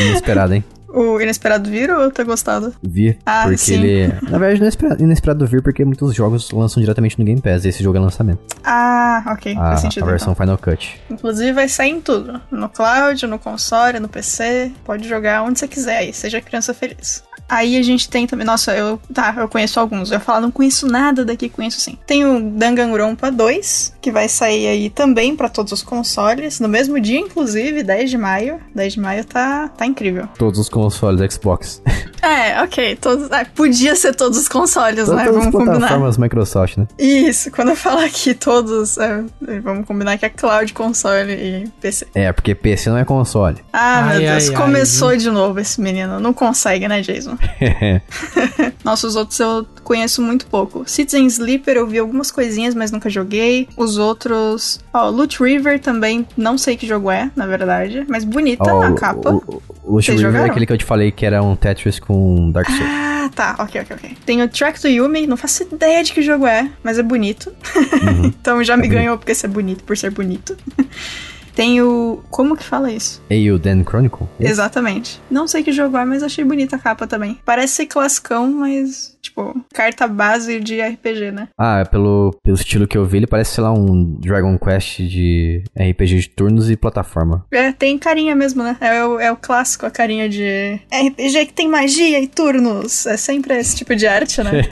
Inesperado, 0.00 0.54
hein? 0.54 0.64
O 0.92 1.20
Inesperado 1.20 1.68
vir 1.70 1.90
ou 1.90 2.10
ter 2.10 2.24
gostado? 2.24 2.74
Vi, 2.82 3.16
Ah, 3.24 3.42
porque 3.44 3.58
sim. 3.58 3.74
ele... 3.74 4.08
Na 4.30 4.38
verdade, 4.38 4.60
inesperado, 4.60 5.02
inesperado 5.02 5.46
vir 5.46 5.62
porque 5.62 5.84
muitos 5.84 6.14
jogos 6.14 6.50
lançam 6.50 6.80
diretamente 6.80 7.18
no 7.18 7.24
Game 7.24 7.40
Pass, 7.40 7.64
e 7.64 7.68
esse 7.68 7.82
jogo 7.82 7.96
é 7.96 8.00
lançamento. 8.00 8.40
Ah, 8.64 9.22
ok. 9.28 9.52
A, 9.52 9.60
faz 9.60 9.80
sentido. 9.80 10.02
a 10.04 10.06
versão 10.06 10.34
Final 10.34 10.58
Cut. 10.58 11.00
então. 11.06 11.16
Inclusive 11.16 11.52
vai 11.52 11.68
sair 11.68 11.90
em 11.90 12.00
tudo. 12.00 12.40
No 12.50 12.68
cloud, 12.68 13.26
no 13.26 13.38
console, 13.38 14.00
no 14.00 14.08
PC. 14.08 14.72
Pode 14.84 15.08
jogar 15.08 15.42
onde 15.42 15.58
você 15.58 15.68
quiser 15.68 15.98
aí. 15.98 16.12
Seja 16.12 16.40
criança 16.40 16.72
feliz. 16.74 17.22
Aí 17.50 17.76
a 17.76 17.82
gente 17.82 18.08
tem 18.08 18.26
também. 18.26 18.46
Nossa, 18.46 18.72
eu. 18.74 19.00
Tá, 19.12 19.34
eu 19.36 19.48
conheço 19.48 19.80
alguns. 19.80 20.10
Eu 20.10 20.16
ia 20.16 20.20
falar, 20.20 20.40
não 20.40 20.50
conheço 20.52 20.86
nada 20.86 21.24
daqui, 21.24 21.48
conheço 21.48 21.80
sim. 21.80 21.98
Tem 22.06 22.24
o 22.24 22.40
Danganronpa 22.50 23.30
2, 23.30 23.94
que 24.00 24.12
vai 24.12 24.28
sair 24.28 24.68
aí 24.68 24.88
também 24.88 25.34
pra 25.34 25.48
todos 25.48 25.72
os 25.72 25.82
consoles. 25.82 26.60
No 26.60 26.68
mesmo 26.68 27.00
dia, 27.00 27.18
inclusive, 27.18 27.82
10 27.82 28.10
de 28.10 28.16
maio. 28.16 28.60
10 28.74 28.92
de 28.94 29.00
maio 29.00 29.24
tá, 29.24 29.68
tá 29.68 29.84
incrível. 29.84 30.28
Todos 30.38 30.60
os 30.60 30.68
consoles 30.68 31.20
da 31.20 31.28
Xbox. 31.28 31.82
É, 32.22 32.60
ok. 32.62 32.96
Todos, 32.96 33.30
é, 33.30 33.44
podia 33.46 33.96
ser 33.96 34.14
todos 34.14 34.38
os 34.38 34.46
consoles, 34.46 35.08
né? 35.08 35.24
Todas 35.24 35.26
as 35.26 35.26
Vamos 35.26 35.50
combinar. 35.52 35.78
plataformas 35.78 36.18
Microsoft, 36.18 36.76
né? 36.76 36.86
Isso, 36.98 37.50
quando 37.50 37.70
eu 37.70 37.76
falar 37.76 38.04
aqui 38.04 38.34
todos, 38.34 38.98
é, 38.98 39.24
vamos 39.62 39.86
combinar 39.86 40.18
que 40.18 40.26
é 40.26 40.28
cloud, 40.28 40.70
console 40.74 41.32
e 41.32 41.68
PC. 41.80 42.08
É, 42.14 42.30
porque 42.30 42.54
PC 42.54 42.90
não 42.90 42.98
é 42.98 43.06
console. 43.06 43.56
Ah, 43.72 44.00
Ai, 44.04 44.18
meu 44.18 44.32
Deus, 44.32 44.50
ai, 44.50 44.54
começou 44.54 45.16
de 45.16 45.30
novo 45.30 45.60
esse 45.60 45.80
menino. 45.80 46.20
Não 46.20 46.34
consegue, 46.34 46.86
né, 46.86 47.00
Jason? 47.00 47.38
Nossa, 48.84 49.06
os 49.06 49.16
outros 49.16 49.38
eu 49.40 49.66
conheço 49.84 50.22
muito 50.22 50.46
pouco. 50.46 50.84
Citizen 50.86 51.26
Sleeper 51.26 51.76
eu 51.76 51.86
vi 51.86 51.98
algumas 51.98 52.30
coisinhas, 52.30 52.74
mas 52.74 52.90
nunca 52.90 53.08
joguei. 53.10 53.68
Os 53.76 53.98
outros. 53.98 54.80
Ó, 54.92 55.08
Loot 55.08 55.42
River 55.42 55.80
também, 55.80 56.26
não 56.36 56.56
sei 56.56 56.76
que 56.76 56.86
jogo 56.86 57.10
é, 57.10 57.30
na 57.36 57.46
verdade. 57.46 58.04
Mas 58.08 58.24
bonita 58.24 58.72
Ó, 58.72 58.82
a 58.82 58.92
capa. 58.94 59.30
O, 59.30 59.62
o, 59.84 59.92
Vocês 59.92 60.16
River 60.16 60.30
é 60.30 60.32
jogaram? 60.32 60.50
aquele 60.50 60.66
que 60.66 60.72
eu 60.72 60.78
te 60.78 60.84
falei 60.84 61.10
que 61.10 61.24
era 61.24 61.42
um 61.42 61.56
Tetris 61.56 61.98
com 61.98 62.50
Dark 62.50 62.68
Souls. 62.68 62.82
Ah, 62.84 63.30
tá, 63.34 63.56
ok, 63.58 63.80
ok, 63.82 63.96
ok. 63.96 64.16
Tem 64.24 64.42
o 64.42 64.48
Track 64.48 64.80
to 64.80 64.88
Yumi, 64.88 65.26
não 65.26 65.36
faço 65.36 65.62
ideia 65.62 66.02
de 66.02 66.12
que 66.12 66.22
jogo 66.22 66.46
é, 66.46 66.70
mas 66.82 66.98
é 66.98 67.02
bonito. 67.02 67.52
então 68.24 68.62
já 68.64 68.76
me 68.76 68.82
bonito. 68.82 68.98
ganhou 68.98 69.18
porque 69.18 69.34
ser 69.34 69.48
bonito, 69.48 69.84
por 69.84 69.96
ser 69.96 70.10
bonito. 70.10 70.56
Tem 71.60 71.82
o. 71.82 72.22
Como 72.30 72.56
que 72.56 72.64
fala 72.64 72.90
isso? 72.90 73.22
E 73.28 73.50
o 73.50 73.58
Dan 73.58 73.84
Chronicle? 73.84 74.26
Esse? 74.40 74.50
Exatamente. 74.50 75.20
Não 75.30 75.46
sei 75.46 75.62
que 75.62 75.70
jogo 75.72 75.94
é, 75.98 76.06
mas 76.06 76.22
achei 76.22 76.42
bonita 76.42 76.76
a 76.76 76.78
capa 76.78 77.06
também. 77.06 77.38
Parece 77.44 77.74
ser 77.74 77.86
classicão, 77.86 78.50
mas, 78.50 79.14
tipo, 79.20 79.54
carta 79.74 80.08
base 80.08 80.58
de 80.58 80.80
RPG, 80.80 81.30
né? 81.32 81.48
Ah, 81.58 81.84
pelo, 81.84 82.34
pelo 82.42 82.56
estilo 82.56 82.88
que 82.88 82.96
eu 82.96 83.04
vi, 83.04 83.18
ele 83.18 83.26
parece, 83.26 83.56
sei 83.56 83.62
lá, 83.62 83.70
um 83.74 84.16
Dragon 84.20 84.58
Quest 84.58 85.00
de 85.00 85.62
RPG 85.78 86.20
de 86.20 86.28
turnos 86.30 86.70
e 86.70 86.76
plataforma. 86.76 87.44
É, 87.50 87.72
tem 87.72 87.98
carinha 87.98 88.34
mesmo, 88.34 88.62
né? 88.62 88.78
É 88.80 89.04
o, 89.04 89.20
é 89.20 89.30
o 89.30 89.36
clássico, 89.36 89.84
a 89.84 89.90
carinha 89.90 90.30
de 90.30 90.80
RPG 90.90 91.44
que 91.44 91.52
tem 91.52 91.68
magia 91.68 92.18
e 92.22 92.26
turnos. 92.26 93.04
É 93.04 93.18
sempre 93.18 93.58
esse 93.58 93.76
tipo 93.76 93.94
de 93.94 94.06
arte, 94.06 94.42
né? 94.42 94.62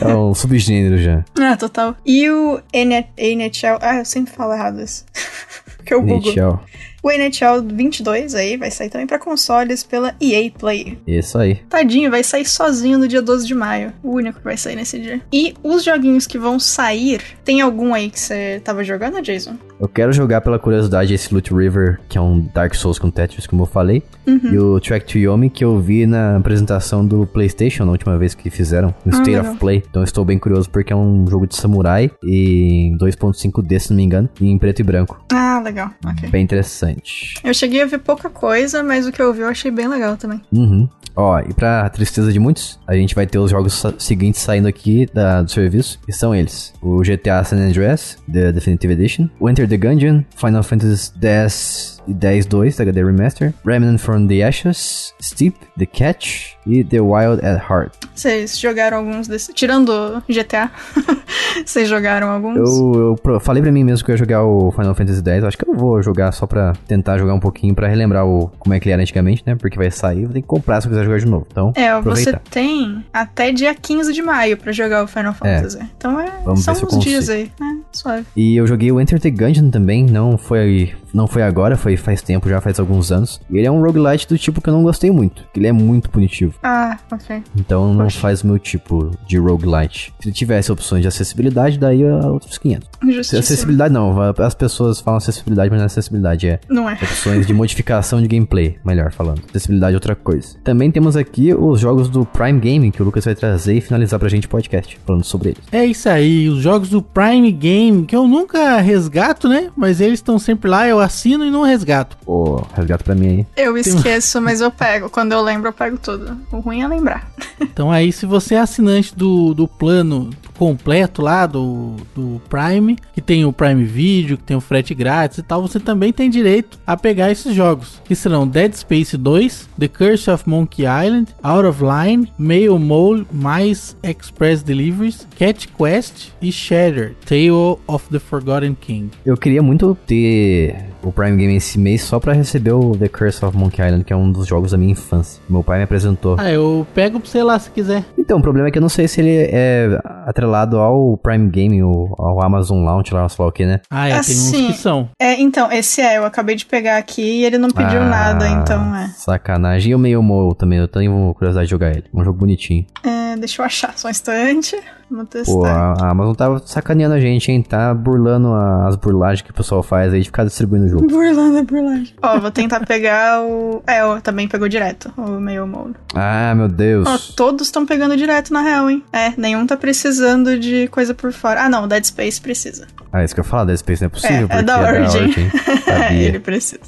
É 0.00 0.14
um 0.14 0.34
subgênero 0.34 0.98
já. 0.98 1.24
ah, 1.40 1.56
total. 1.56 1.96
E 2.04 2.28
o 2.30 2.60
NHL. 2.72 3.78
Ah, 3.80 3.96
eu 3.98 4.04
sempre 4.04 4.32
falo 4.32 4.52
errado 4.52 4.80
isso. 4.80 5.04
que 5.88 5.94
eu 5.94 6.02
Google. 6.02 6.30
NHL. 6.30 6.60
O 7.08 7.10
NHL 7.10 7.62
22 7.62 8.34
aí 8.34 8.58
vai 8.58 8.70
sair 8.70 8.90
também 8.90 9.06
pra 9.06 9.18
consoles 9.18 9.82
pela 9.82 10.14
EA 10.20 10.50
Play. 10.50 10.98
Isso 11.06 11.38
aí. 11.38 11.54
Tadinho, 11.66 12.10
vai 12.10 12.22
sair 12.22 12.44
sozinho 12.44 12.98
no 12.98 13.08
dia 13.08 13.22
12 13.22 13.46
de 13.46 13.54
maio. 13.54 13.94
O 14.02 14.10
único 14.10 14.40
que 14.40 14.44
vai 14.44 14.58
sair 14.58 14.76
nesse 14.76 14.98
dia. 14.98 15.18
E 15.32 15.54
os 15.62 15.82
joguinhos 15.82 16.26
que 16.26 16.36
vão 16.36 16.60
sair, 16.60 17.22
tem 17.46 17.62
algum 17.62 17.94
aí 17.94 18.10
que 18.10 18.20
você 18.20 18.60
tava 18.62 18.84
jogando, 18.84 19.22
Jason? 19.22 19.56
Eu 19.80 19.88
quero 19.88 20.12
jogar 20.12 20.40
pela 20.42 20.58
curiosidade 20.58 21.14
esse 21.14 21.32
Loot 21.32 21.54
River, 21.54 21.98
que 22.08 22.18
é 22.18 22.20
um 22.20 22.40
Dark 22.52 22.74
Souls 22.74 22.98
com 22.98 23.10
Tetris, 23.10 23.46
como 23.46 23.62
eu 23.62 23.66
falei. 23.66 24.02
Uhum. 24.26 24.52
E 24.52 24.58
o 24.58 24.80
Track 24.80 25.06
to 25.06 25.18
Yomi, 25.18 25.48
que 25.48 25.64
eu 25.64 25.78
vi 25.80 26.04
na 26.04 26.36
apresentação 26.36 27.06
do 27.06 27.26
PlayStation, 27.26 27.84
na 27.84 27.92
última 27.92 28.18
vez 28.18 28.34
que 28.34 28.50
fizeram, 28.50 28.92
no 29.04 29.14
Ah, 29.14 29.20
State 29.22 29.38
of 29.38 29.56
Play. 29.58 29.82
Então 29.88 30.02
eu 30.02 30.04
estou 30.04 30.24
bem 30.24 30.38
curioso 30.38 30.68
porque 30.68 30.92
é 30.92 30.96
um 30.96 31.26
jogo 31.26 31.46
de 31.46 31.56
samurai 31.56 32.10
e 32.22 32.92
2.5D, 33.00 33.78
se 33.78 33.90
não 33.90 33.96
me 33.96 34.02
engano, 34.02 34.28
e 34.40 34.48
em 34.48 34.58
preto 34.58 34.80
e 34.80 34.82
branco. 34.82 35.24
Ah, 35.32 35.62
legal. 35.64 35.90
Ok. 36.04 36.28
Bem 36.28 36.42
interessante. 36.42 36.97
Eu 37.44 37.52
cheguei 37.54 37.82
a 37.82 37.86
ver 37.86 37.98
pouca 37.98 38.28
coisa, 38.30 38.82
mas 38.82 39.06
o 39.06 39.12
que 39.12 39.20
eu 39.22 39.32
vi 39.32 39.40
eu 39.40 39.48
achei 39.48 39.70
bem 39.70 39.88
legal 39.88 40.16
também. 40.16 40.40
Uhum. 40.52 40.88
Ó, 41.16 41.40
e 41.40 41.52
pra 41.52 41.88
tristeza 41.88 42.32
de 42.32 42.38
muitos, 42.38 42.78
a 42.86 42.94
gente 42.94 43.12
vai 43.14 43.26
ter 43.26 43.38
os 43.38 43.50
jogos 43.50 43.74
sa- 43.74 43.94
seguintes 43.98 44.40
saindo 44.40 44.68
aqui 44.68 45.08
da- 45.12 45.42
do 45.42 45.50
serviço, 45.50 45.98
que 46.06 46.12
são 46.12 46.32
eles: 46.34 46.72
o 46.80 47.02
GTA 47.02 47.42
San 47.42 47.56
Andreas, 47.56 48.16
The 48.32 48.52
Definitive 48.52 48.92
Edition, 48.92 49.28
o 49.40 49.50
Enter 49.50 49.68
the 49.68 49.76
Gungeon, 49.76 50.22
Final 50.36 50.62
Fantasy 50.62 51.10
X 51.20 51.97
10-2 52.08 52.76
da 52.76 52.84
HD 52.84 53.04
Remaster, 53.04 53.54
Remnant 53.64 53.98
from 53.98 54.26
the 54.26 54.42
Ashes, 54.42 55.14
Steep, 55.22 55.56
The 55.78 55.86
Catch 55.86 56.54
e 56.66 56.84
The 56.84 57.00
Wild 57.00 57.44
at 57.44 57.62
Heart. 57.70 57.92
Vocês 58.14 58.58
jogaram 58.58 58.98
alguns 58.98 59.28
desses? 59.28 59.54
Tirando 59.54 60.22
GTA, 60.28 60.70
vocês 61.64 61.88
jogaram 61.88 62.28
alguns? 62.30 62.56
Eu, 62.56 63.18
eu 63.24 63.40
falei 63.40 63.62
pra 63.62 63.72
mim 63.72 63.84
mesmo 63.84 64.04
que 64.04 64.10
eu 64.10 64.14
ia 64.14 64.18
jogar 64.18 64.44
o 64.44 64.70
Final 64.72 64.94
Fantasy 64.94 65.22
X, 65.24 65.44
acho 65.44 65.58
que 65.58 65.68
eu 65.68 65.74
vou 65.74 66.02
jogar 66.02 66.32
só 66.32 66.46
pra 66.46 66.72
tentar 66.86 67.18
jogar 67.18 67.34
um 67.34 67.40
pouquinho, 67.40 67.74
pra 67.74 67.88
relembrar 67.88 68.26
o, 68.26 68.48
como 68.58 68.74
é 68.74 68.80
que 68.80 68.86
ele 68.88 68.92
era 68.94 69.02
antigamente, 69.02 69.42
né? 69.46 69.54
Porque 69.54 69.76
vai 69.76 69.90
sair, 69.90 70.24
vou 70.24 70.32
ter 70.32 70.42
que 70.42 70.46
comprar 70.46 70.80
se 70.80 70.86
eu 70.86 70.90
quiser 70.90 71.04
jogar 71.04 71.18
de 71.18 71.26
novo. 71.26 71.46
Então, 71.50 71.72
É, 71.76 71.98
você 72.00 72.32
tem 72.50 73.04
até 73.12 73.52
dia 73.52 73.74
15 73.74 74.12
de 74.12 74.22
maio 74.22 74.56
pra 74.56 74.72
jogar 74.72 75.04
o 75.04 75.06
Final 75.06 75.34
Fantasy. 75.34 75.78
Então 75.96 76.20
é, 76.20 76.30
Vamos 76.44 76.62
são 76.62 76.74
uns 76.74 76.98
dias 76.98 77.28
aí, 77.28 77.50
né? 77.58 77.78
Suave. 77.92 78.26
E 78.36 78.56
eu 78.56 78.66
joguei 78.66 78.92
o 78.92 79.00
Enter 79.00 79.20
the 79.20 79.30
Gungeon 79.30 79.70
também, 79.70 80.04
não 80.04 80.36
foi, 80.36 80.94
não 81.12 81.26
foi 81.26 81.42
agora, 81.42 81.76
foi 81.76 81.96
faz 81.96 82.22
tempo 82.22 82.48
já, 82.48 82.60
faz 82.60 82.78
alguns 82.78 83.10
anos. 83.12 83.40
E 83.50 83.58
ele 83.58 83.66
é 83.66 83.70
um 83.70 83.80
roguelite 83.80 84.28
do 84.28 84.38
tipo 84.38 84.60
que 84.60 84.68
eu 84.68 84.74
não 84.74 84.82
gostei 84.82 85.10
muito, 85.10 85.44
que 85.52 85.60
ele 85.60 85.66
é 85.66 85.72
muito 85.72 86.10
punitivo. 86.10 86.54
Ah, 86.62 86.96
ok. 87.10 87.42
Então 87.56 87.92
não 87.94 88.04
Poxa. 88.04 88.20
faz 88.20 88.42
o 88.42 88.46
meu 88.46 88.58
tipo 88.58 89.10
de 89.26 89.38
roguelite. 89.38 90.12
Se 90.20 90.28
ele 90.28 90.34
tivesse 90.34 90.70
opções 90.72 91.02
de 91.02 91.08
acessibilidade, 91.08 91.78
daí 91.78 92.02
é 92.02 92.14
outros 92.26 92.58
500. 92.58 92.88
Justiça. 93.08 93.38
Acessibilidade 93.38 93.92
não, 93.94 94.14
as 94.38 94.54
pessoas 94.54 95.00
falam 95.00 95.18
acessibilidade, 95.18 95.70
mas 95.70 95.78
não 95.78 95.84
é 95.84 95.86
acessibilidade, 95.86 96.46
é 96.48 96.60
Não 96.68 96.88
é. 96.88 96.94
opções 96.94 97.46
de 97.46 97.52
modificação 97.54 98.20
de 98.20 98.28
gameplay, 98.28 98.76
melhor 98.84 99.12
falando. 99.12 99.42
Acessibilidade 99.48 99.94
é 99.94 99.96
outra 99.96 100.14
coisa. 100.14 100.56
Também 100.64 100.90
temos 100.90 101.16
aqui 101.16 101.52
os 101.54 101.80
jogos 101.80 102.08
do 102.08 102.24
Prime 102.24 102.58
Gaming, 102.60 102.90
que 102.90 103.02
o 103.02 103.04
Lucas 103.04 103.24
vai 103.24 103.34
trazer 103.34 103.74
e 103.74 103.80
finalizar 103.80 104.18
pra 104.18 104.28
gente 104.28 104.46
o 104.46 104.50
podcast, 104.50 104.98
falando 105.06 105.24
sobre 105.24 105.50
eles. 105.50 105.60
É 105.72 105.84
isso 105.84 106.08
aí, 106.08 106.48
os 106.48 106.60
jogos 106.60 106.88
do 106.90 107.02
Prime 107.02 107.50
Game, 107.52 108.04
que 108.04 108.14
eu 108.16 108.26
nunca 108.26 108.78
resgato, 108.80 109.48
né? 109.48 109.70
Mas 109.76 110.00
eles 110.00 110.18
estão 110.18 110.38
sempre 110.38 110.68
lá, 110.70 110.86
eu 110.88 110.97
assino 111.00 111.44
e 111.44 111.50
não 111.50 111.62
resgato. 111.62 112.16
Ô, 112.26 112.62
resgata 112.74 113.04
pra 113.04 113.14
mim 113.14 113.28
aí. 113.28 113.46
Eu 113.56 113.76
esqueço, 113.76 114.40
mas 114.40 114.60
eu 114.60 114.70
pego. 114.70 115.08
Quando 115.10 115.32
eu 115.32 115.42
lembro, 115.42 115.68
eu 115.68 115.72
pego 115.72 115.98
tudo. 115.98 116.36
O 116.52 116.58
ruim 116.58 116.82
é 116.82 116.88
lembrar. 116.88 117.30
Então 117.60 117.92
aí, 117.92 118.12
se 118.12 118.26
você 118.26 118.56
é 118.56 118.60
assinante 118.60 119.14
do, 119.16 119.54
do 119.54 119.68
plano 119.68 120.30
completo 120.58 121.22
lá 121.22 121.46
do, 121.46 121.94
do 122.14 122.42
Prime, 122.48 122.96
que 123.14 123.20
tem 123.20 123.44
o 123.44 123.52
Prime 123.52 123.84
Video, 123.84 124.36
que 124.36 124.42
tem 124.42 124.56
o 124.56 124.60
frete 124.60 124.92
grátis 124.94 125.38
e 125.38 125.42
tal, 125.42 125.62
você 125.62 125.78
também 125.78 126.12
tem 126.12 126.28
direito 126.28 126.78
a 126.84 126.96
pegar 126.96 127.30
esses 127.30 127.54
jogos, 127.54 128.02
que 128.04 128.14
serão 128.14 128.46
Dead 128.46 128.74
Space 128.74 129.16
2, 129.16 129.68
The 129.78 129.88
Curse 129.88 130.30
of 130.30 130.48
Monkey 130.48 130.82
Island, 130.82 131.34
Out 131.42 131.66
of 131.66 131.80
Line, 131.82 132.32
Mail 132.36 132.78
Mole, 132.78 133.26
Mais 133.32 133.96
Express 134.02 134.62
Deliveries, 134.62 135.26
Cat 135.38 135.68
Quest 135.68 136.32
e 136.42 136.50
Shatter, 136.50 137.14
Tale 137.24 137.78
of 137.86 138.08
the 138.10 138.18
Forgotten 138.18 138.74
King. 138.74 139.10
Eu 139.24 139.36
queria 139.36 139.62
muito 139.62 139.96
ter 140.06 140.87
o 141.02 141.12
Prime 141.12 141.36
Game 141.36 141.54
esse 141.56 141.78
mês 141.78 142.02
só 142.02 142.18
pra 142.20 142.32
receber 142.32 142.72
o 142.72 142.96
The 142.96 143.08
Curse 143.08 143.44
of 143.44 143.56
Monkey 143.56 143.82
Island, 143.82 144.04
que 144.04 144.12
é 144.12 144.16
um 144.16 144.30
dos 144.30 144.46
jogos 144.46 144.72
da 144.72 144.78
minha 144.78 144.92
infância. 144.92 145.40
Meu 145.48 145.62
pai 145.62 145.78
me 145.78 145.84
apresentou. 145.84 146.36
Ah, 146.38 146.50
eu 146.50 146.86
pego 146.94 147.20
pra 147.20 147.28
você 147.28 147.42
lá 147.42 147.58
se 147.58 147.70
quiser. 147.70 148.04
Então, 148.16 148.38
o 148.38 148.42
problema 148.42 148.68
é 148.68 148.70
que 148.70 148.78
eu 148.78 148.82
não 148.82 148.88
sei 148.88 149.06
se 149.08 149.20
ele 149.20 149.48
é 149.50 149.98
atrelado 150.26 150.78
ao 150.78 151.16
Prime 151.16 151.48
Game 151.50 151.82
ou 151.82 152.14
ao 152.18 152.42
Amazon 152.42 152.84
Launch, 152.84 153.12
lá, 153.14 153.28
sei 153.28 153.42
lá 153.42 153.48
o 153.48 153.52
que, 153.52 153.64
né? 153.64 153.80
Ah, 153.90 154.08
é, 154.08 154.12
tem 154.12 154.20
uns 154.20 154.28
Assim, 154.48 154.66
que 154.68 154.72
são. 154.74 155.08
É, 155.20 155.40
então, 155.40 155.70
esse 155.72 156.00
é, 156.00 156.18
eu 156.18 156.24
acabei 156.24 156.56
de 156.56 156.66
pegar 156.66 156.98
aqui 156.98 157.22
e 157.22 157.44
ele 157.44 157.58
não 157.58 157.70
pediu 157.70 158.00
Ah, 158.00 158.08
nada, 158.08 158.48
então 158.48 158.94
é. 158.94 159.08
Sacanagem. 159.16 159.92
E 159.92 159.94
o 159.94 159.98
Meio 159.98 160.22
Mo 160.22 160.54
também, 160.54 160.78
eu 160.78 160.88
tenho 160.88 161.32
curiosidade 161.34 161.66
de 161.66 161.70
jogar 161.70 161.90
ele. 161.90 162.04
Um 162.12 162.24
jogo 162.24 162.38
bonitinho. 162.38 162.84
É, 163.04 163.36
Deixa 163.36 163.62
eu 163.62 163.66
achar 163.66 163.96
só 163.96 164.08
um 164.08 164.10
instante. 164.10 164.76
Vamos 165.10 165.28
testar. 165.30 165.52
Pô, 165.52 165.64
a 165.64 165.94
a 166.00 166.10
Amazon 166.10 166.34
tá 166.34 166.60
sacaneando 166.66 167.14
a 167.14 167.20
gente, 167.20 167.50
hein? 167.50 167.62
Tá 167.62 167.94
burlando 167.94 168.48
a- 168.52 168.86
as 168.88 168.96
burlagens 168.96 169.42
que 169.42 169.50
o 169.50 169.54
pessoal 169.54 169.82
faz 169.82 170.12
aí 170.12 170.20
de 170.20 170.26
ficar 170.26 170.44
distribuindo 170.44 170.86
o 170.86 170.88
jogo. 170.88 171.06
Burlando, 171.08 171.62
burlando. 171.64 172.08
Ó, 172.22 172.38
vou 172.38 172.50
tentar 172.50 172.84
pegar 172.86 173.42
o. 173.42 173.82
É, 173.86 174.04
ó, 174.04 174.20
também 174.20 174.46
pegou 174.48 174.68
direto, 174.68 175.12
o 175.16 175.40
Mail 175.40 175.66
Mode. 175.66 175.94
Ah, 176.14 176.54
meu 176.54 176.68
Deus. 176.68 177.08
Ó, 177.08 177.18
todos 177.34 177.68
estão 177.68 177.86
pegando 177.86 178.16
direto 178.16 178.52
na 178.52 178.60
real, 178.60 178.90
hein? 178.90 179.02
É, 179.12 179.32
nenhum 179.36 179.66
tá 179.66 179.76
precisando 179.76 180.58
de 180.58 180.88
coisa 180.88 181.14
por 181.14 181.32
fora. 181.32 181.62
Ah, 181.64 181.68
não, 181.68 181.88
Dead 181.88 182.04
Space 182.04 182.40
precisa. 182.40 182.86
Ah, 183.12 183.24
isso 183.24 183.34
que 183.34 183.40
eu 183.40 183.44
ia 183.44 183.48
falar, 183.50 183.64
Dead 183.64 183.78
Space 183.78 184.02
não 184.02 184.06
é 184.06 184.10
possível, 184.10 184.46
É, 184.50 184.58
é 184.58 184.62
da 184.62 184.80
Origin. 184.80 185.18
hein? 185.40 185.50
É, 185.88 186.02
Sabia. 186.04 186.28
ele 186.28 186.38
precisa. 186.38 186.80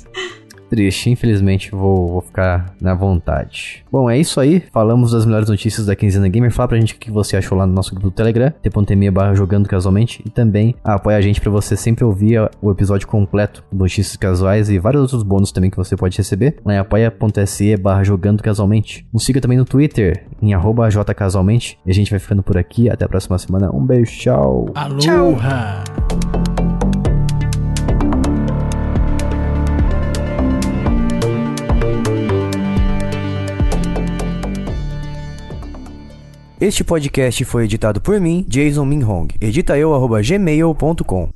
Triste, 0.71 1.11
infelizmente 1.11 1.73
vou, 1.73 2.07
vou 2.07 2.21
ficar 2.21 2.75
na 2.81 2.95
vontade. 2.95 3.85
Bom, 3.91 4.09
é 4.09 4.17
isso 4.17 4.41
aí. 4.41 4.63
Falamos 4.73 5.11
das 5.11 5.27
melhores 5.27 5.49
notícias 5.49 5.87
da 5.87 5.97
quinzena 5.97 6.29
gamer. 6.29 6.53
Fala 6.53 6.69
pra 6.69 6.81
gente 6.81 6.95
o 6.95 6.97
que 6.97 7.11
você 7.11 7.37
achou 7.37 7.59
lá 7.59 7.67
no 7.67 7.73
nosso 7.73 7.91
grupo 7.91 8.09
do 8.09 8.13
Telegram, 8.13 8.53
t.me 8.63 9.11
barra 9.11 9.35
jogando 9.35 9.69
casualmente. 9.69 10.23
E 10.25 10.31
também 10.31 10.75
apoia 10.85 11.17
a 11.17 11.21
gente 11.21 11.41
para 11.41 11.51
você 11.51 11.77
sempre 11.77 12.05
ouvir 12.05 12.49
o 12.63 12.71
episódio 12.71 13.09
completo 13.09 13.65
Notícias 13.73 14.17
Casuais 14.17 14.71
e 14.71 14.79
vários 14.79 15.03
outros 15.03 15.23
bônus 15.23 15.51
também 15.51 15.71
que 15.71 15.77
você 15.77 15.97
pode 15.97 16.17
receber 16.17 16.57
lá 16.65 16.75
em 16.75 16.79
apoia.se 16.79 17.77
barra 17.77 18.05
jogando 18.05 18.43
casualmente. 18.43 19.07
Nos 19.13 19.25
siga 19.25 19.41
também 19.41 19.59
no 19.59 19.65
Twitter, 19.65 20.27
em 20.41 20.55
arroba 20.55 20.89
jcasualmente. 20.89 21.79
E 21.85 21.91
a 21.91 21.95
gente 21.95 22.11
vai 22.11 22.21
ficando 22.21 22.43
por 22.43 22.57
aqui. 22.57 22.89
Até 22.89 23.05
a 23.05 23.09
próxima 23.09 23.39
semana. 23.39 23.75
Um 23.75 23.85
beijo, 23.85 24.13
tchau. 24.19 24.67
Aloha! 24.75 25.83
Este 36.61 36.85
podcast 36.85 37.43
foi 37.47 37.65
editado 37.65 38.03
por 38.03 38.21
mim, 38.21 38.45
Jason 38.47 38.85
Minhong. 38.85 39.29
Edita 39.41 39.79
eu. 39.79 41.29